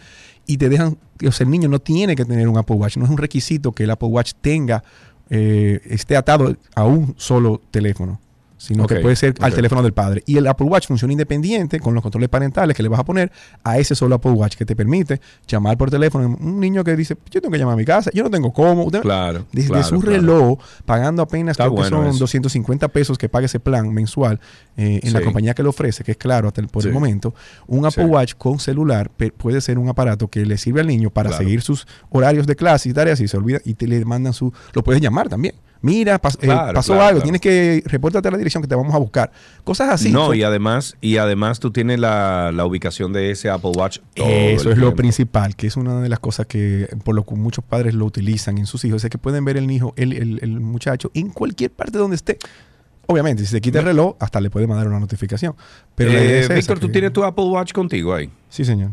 [0.47, 3.05] y te dejan, o sea, el niño no tiene que tener un Apple Watch, no
[3.05, 4.83] es un requisito que el Apple Watch tenga,
[5.31, 8.20] eh, esté atado a un solo teléfono.
[8.59, 10.23] Sino que puede ser al teléfono del padre.
[10.27, 13.33] Y el Apple Watch funciona independiente con los controles parentales que le vas a poner
[13.65, 16.37] a ese solo Apple Watch que te permite llamar por teléfono.
[16.39, 18.85] Un niño que dice, yo tengo que llamar a mi casa, yo no tengo cómo.
[18.85, 20.17] Usted- Claro, Desde claro, su claro.
[20.17, 22.19] reloj, pagando apenas creo que bueno son eso.
[22.19, 24.41] 250 pesos que pague ese plan mensual
[24.77, 26.89] eh, en la compañía que lo ofrece, que es claro hasta el, por Sí.
[26.89, 27.35] el momento,
[27.67, 28.11] un Apple Sí.
[28.11, 31.45] Watch con celular puede ser un aparato que le sirve al niño para Claro.
[31.45, 34.53] seguir sus horarios de clase y tareas y se olvida y te le mandan su...
[34.73, 35.55] Lo puedes llamar también.
[35.81, 37.23] Mira, pas- eh, pasó claro, algo, claro.
[37.23, 39.31] tienes que repórtate a la dirección que te vamos a buscar.
[39.63, 40.11] Cosas así.
[40.11, 43.99] no, y además, y además tú tienes la, la ubicación de ese Apple Watch.
[44.17, 47.65] Eso es lo principal, que es una de las cosas que por lo que muchos
[47.65, 50.61] padres lo utilizan en sus hijos, es que pueden ver el hijo, el, el- el
[50.61, 52.39] muchacho en cualquier parte donde esté.
[53.07, 55.55] Obviamente, si se quita el reloj, hasta le puede mandar una notificación.
[55.95, 58.29] Pero Eh, es Víctor, ¿tú que- tienes tu Apple Watch contigo ahí?
[58.51, 58.91] Sí, señor.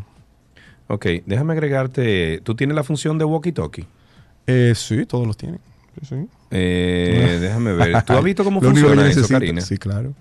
[0.88, 2.40] Ok, déjame agregarte.
[2.44, 3.84] ¿Tú tienes la función de walkie-talkie?
[4.46, 5.58] Eh, sí, todos los tienen.
[6.00, 6.28] Sí, sí.
[6.50, 8.02] Eh, déjame ver.
[8.02, 9.60] ¿Tú has visto cómo Lo único que funciona eso, necesito- Karina?
[9.60, 10.14] Sí, claro.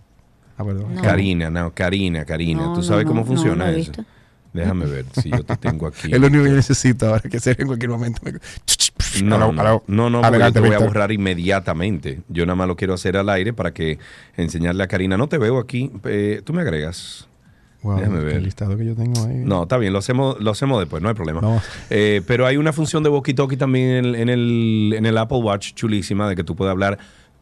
[0.57, 0.95] Ah, perdón.
[0.95, 1.01] No.
[1.01, 2.61] Karina, no, Karina, Karina.
[2.63, 3.91] No, ¿Tú no, sabes no, cómo no, funciona he eso?
[3.91, 4.05] visto.
[4.53, 6.07] Déjame ver si yo te tengo aquí.
[6.13, 8.21] Es lo único que yo necesito ahora, que sea en cualquier momento.
[8.23, 8.31] me-
[9.23, 10.87] No, no, no, no, porque adelante, yo te voy a Víctor.
[10.87, 12.21] borrar inmediatamente.
[12.29, 13.99] Yo nada más lo quiero hacer al aire para que
[14.37, 15.17] enseñarle a Karina.
[15.17, 15.91] No te veo aquí.
[16.05, 17.27] eh, Tú me agregas.
[17.85, 18.41] Wow, Déjame qué ver.
[18.41, 19.35] listado que yo tengo ahí.
[19.45, 21.61] No, está bien, lo hacemos, lo hacemos después, no hay problema.
[21.91, 25.37] Eh, pero hay una función de walkie-talkie también en el, en, el, en el Apple
[25.37, 26.97] Watch chulísima de que tú puedes hablar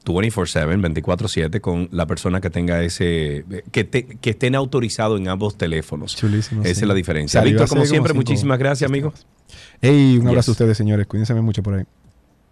[0.06, 5.58] 24/7, 24/7 con la persona que tenga ese, que, te- que estén autorizados en ambos
[5.58, 6.16] teléfonos.
[6.16, 6.62] Chulísimo.
[6.64, 6.82] Esa sí.
[6.82, 7.40] es la diferencia.
[7.40, 9.14] Salió Víctor, como siempre, muchísimas gracias, amigo.
[9.82, 10.50] Ey, un abrazo Yes.
[10.50, 11.08] a ustedes, señores.
[11.08, 11.84] Cuídense mucho por ahí.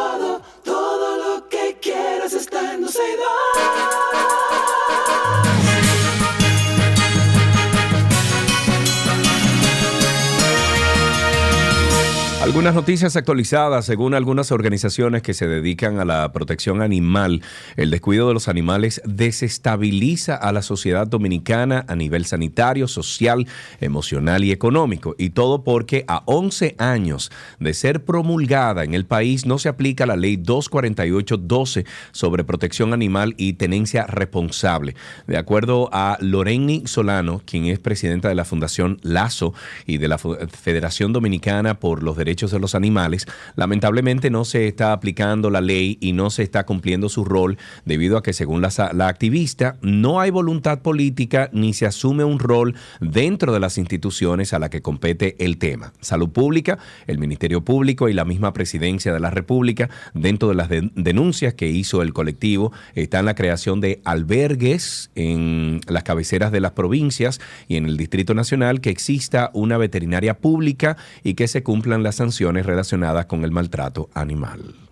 [12.56, 17.42] Algunas noticias actualizadas, según algunas organizaciones que se dedican a la protección animal,
[17.76, 23.46] el descuido de los animales desestabiliza a la sociedad dominicana a nivel sanitario, social,
[23.82, 25.14] emocional y económico.
[25.18, 27.30] Y todo porque a 11 años
[27.60, 33.34] de ser promulgada en el país no se aplica la ley 248-12 sobre protección animal
[33.36, 34.94] y tenencia responsable.
[35.26, 39.52] De acuerdo a Loreni Solano, quien es presidenta de la Fundación Lazo
[39.84, 44.92] y de la Federación Dominicana por los Derechos de los Animales, lamentablemente no se está
[44.92, 48.70] aplicando la ley y no se está cumpliendo su rol debido a que, según la,
[48.92, 54.52] la activista, no hay voluntad política ni se asume un rol dentro de las instituciones
[54.52, 55.92] a la que compete el tema.
[56.00, 60.68] Salud Pública, el Ministerio Público y la misma Presidencia de la República, dentro de las
[60.68, 66.52] de- denuncias que hizo el colectivo, está en la creación de albergues en las cabeceras
[66.52, 71.48] de las provincias y en el Distrito Nacional, que exista una veterinaria pública y que
[71.48, 72.35] se cumplan las sanciones
[72.66, 74.85] relacionadas con el maltrato animal.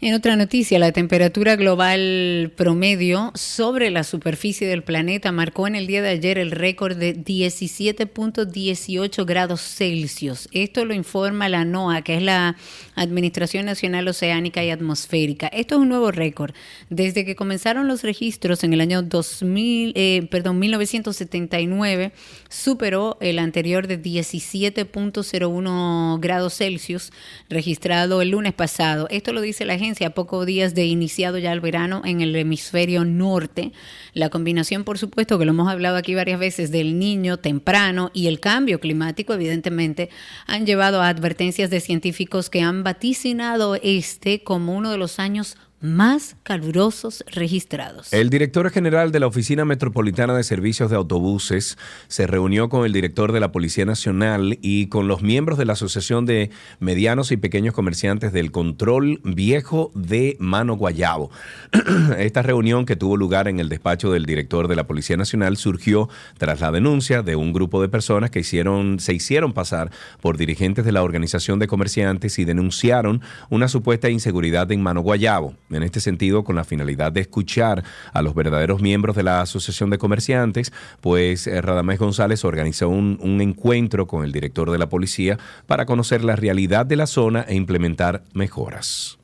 [0.00, 5.88] En otra noticia, la temperatura global promedio sobre la superficie del planeta marcó en el
[5.88, 10.48] día de ayer el récord de 17.18 grados Celsius.
[10.52, 12.54] Esto lo informa la NOAA, que es la
[12.94, 15.48] Administración Nacional Oceánica y Atmosférica.
[15.48, 16.54] Esto es un nuevo récord.
[16.90, 22.12] Desde que comenzaron los registros en el año 2000, eh, perdón, 1979,
[22.48, 27.10] superó el anterior de 17.01 grados Celsius
[27.48, 29.08] registrado el lunes pasado.
[29.10, 32.36] Esto lo dice la agencia a pocos días de iniciado ya el verano en el
[32.36, 33.72] hemisferio norte.
[34.12, 38.26] La combinación, por supuesto, que lo hemos hablado aquí varias veces, del niño temprano y
[38.26, 40.10] el cambio climático, evidentemente,
[40.46, 45.56] han llevado a advertencias de científicos que han vaticinado este como uno de los años
[45.80, 48.12] más calurosos registrados.
[48.12, 51.78] El director general de la Oficina Metropolitana de Servicios de Autobuses
[52.08, 55.74] se reunió con el director de la Policía Nacional y con los miembros de la
[55.74, 56.50] Asociación de
[56.80, 61.30] Medianos y Pequeños Comerciantes del Control Viejo de Mano Guayabo.
[62.18, 66.08] Esta reunión que tuvo lugar en el despacho del director de la Policía Nacional surgió
[66.38, 69.90] tras la denuncia de un grupo de personas que hicieron, se hicieron pasar
[70.20, 75.54] por dirigentes de la Organización de Comerciantes y denunciaron una supuesta inseguridad en Mano Guayabo.
[75.70, 79.90] En este sentido, con la finalidad de escuchar a los verdaderos miembros de la Asociación
[79.90, 84.88] de Comerciantes, pues eh, Radamés González organizó un, un encuentro con el director de la
[84.88, 89.18] policía para conocer la realidad de la zona e implementar mejoras.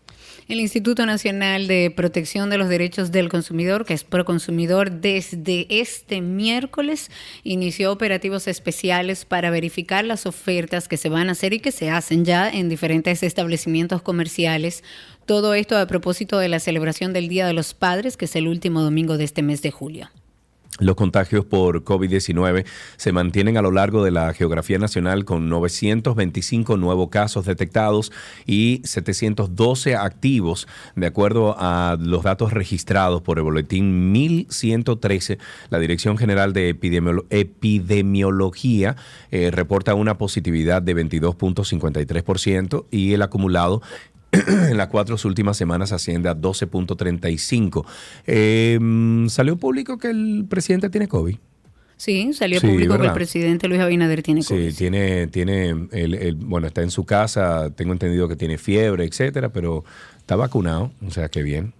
[0.46, 6.20] El Instituto Nacional de Protección de los Derechos del Consumidor, que es Proconsumidor, desde este
[6.20, 7.10] miércoles
[7.44, 11.88] inició operativos especiales para verificar las ofertas que se van a hacer y que se
[11.88, 14.84] hacen ya en diferentes establecimientos comerciales.
[15.26, 18.46] Todo esto a propósito de la celebración del Día de los Padres, que es el
[18.46, 20.10] último domingo de este mes de julio.
[20.80, 26.76] Los contagios por COVID-19 se mantienen a lo largo de la geografía nacional con 925
[26.76, 28.10] nuevos casos detectados
[28.44, 35.38] y 712 activos, de acuerdo a los datos registrados por el boletín 1113.
[35.70, 38.96] La Dirección General de Epidemiolo- Epidemiología
[39.30, 43.80] eh, reporta una positividad de 22.53% y el acumulado
[44.70, 47.84] en las cuatro últimas semanas asciende a 12.35.
[48.26, 51.36] Eh, mm, salió público que el presidente tiene COVID.
[51.96, 54.70] Sí, salió Sí, público que el presidente Luis Abinader tiene COVID.
[54.70, 59.04] Sí, tiene, tiene, el, el- bueno, está en su casa, tengo entendido que tiene fiebre,
[59.04, 59.84] etcétera, pero
[60.18, 61.72] está vacunado, o sea que bien.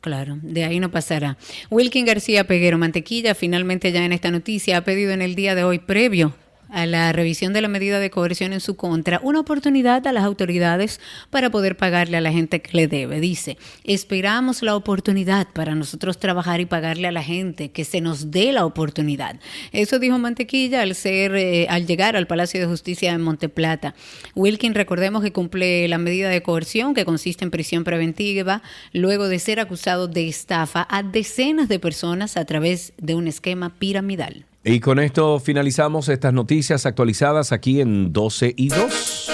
[0.00, 1.38] Claro, de ahí no pasará.
[1.70, 5.64] Wilkin García Peguero Mantequilla, finalmente ya en esta noticia, ha pedido en el día de
[5.64, 6.34] hoy, previo
[6.72, 10.24] a la revisión de la medida de coerción en su contra, una oportunidad a las
[10.24, 11.00] autoridades
[11.30, 13.20] para poder pagarle a la gente que le debe.
[13.20, 18.30] Dice, esperamos la oportunidad para nosotros trabajar y pagarle a la gente, que se nos
[18.30, 19.38] dé la oportunidad.
[19.72, 23.94] Eso dijo Mantequilla al ser, eh, al llegar al Palacio de Justicia en Monteplata.
[24.34, 28.62] Wilkin, recordemos que cumple la medida de coerción que consiste en prisión preventiva
[28.92, 33.70] luego de ser acusado de estafa a decenas de personas a través de un esquema
[33.78, 34.46] piramidal.
[34.64, 39.31] Y con esto finalizamos estas noticias actualizadas aquí en 12 y 2.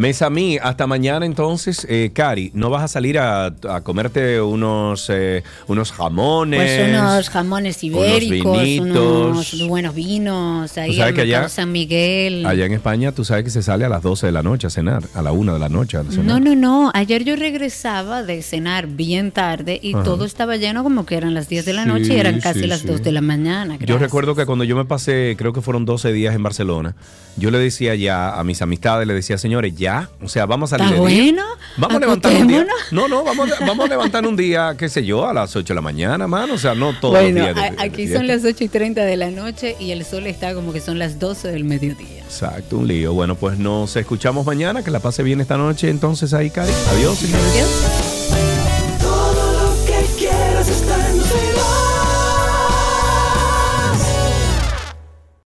[0.00, 4.40] Mesa a mí, hasta mañana entonces, eh, Cari, ¿no vas a salir a, a comerte
[4.40, 6.58] unos, eh, unos jamones?
[6.58, 9.52] Pues unos jamones ibéricos, vinitos.
[9.52, 12.46] unos buenos vinos, ahí que allá- San Miguel.
[12.46, 14.70] Allá en España tú sabes que se sale a las 12 de la noche a
[14.70, 16.24] cenar, a la 1 de la noche a cenar.
[16.24, 16.90] No, no, no.
[16.94, 20.02] Ayer yo regresaba de cenar bien tarde y Ajá.
[20.04, 22.60] todo estaba lleno como que eran las 10 de la noche Sí, y eran casi
[22.60, 22.86] sí, las sí.
[22.86, 23.76] 2 de la mañana.
[23.84, 26.94] Yo recuerdo que cuando yo me pasé, creo que fueron 12 días en Barcelona,
[27.36, 29.89] yo le decía ya a mis amistades, le decía, señores, ya,
[30.22, 31.00] o sea, vamos a ¿Está de día.
[31.00, 31.42] bueno?
[31.76, 32.66] Vamos a levantar un día.
[32.90, 35.68] No, no, vamos, a- vamos a levantar un día, qué sé yo, a las 8
[35.68, 36.54] de la mañana, mano.
[36.54, 37.70] O sea, no todos Bueno, los días.
[37.70, 38.16] de- de aquí fiesta.
[38.18, 40.98] son las 8 y 30 de la noche y el sol está como que son
[40.98, 42.22] las 12 del mediodía.
[42.24, 43.12] Exacto, un lío.
[43.12, 44.82] Bueno, pues nos escuchamos mañana.
[44.82, 45.88] Que la pase bien esta noche.
[45.90, 46.72] Entonces ahí, Cari.
[46.92, 47.44] Adiós, señores.
[47.52, 48.19] Adiós.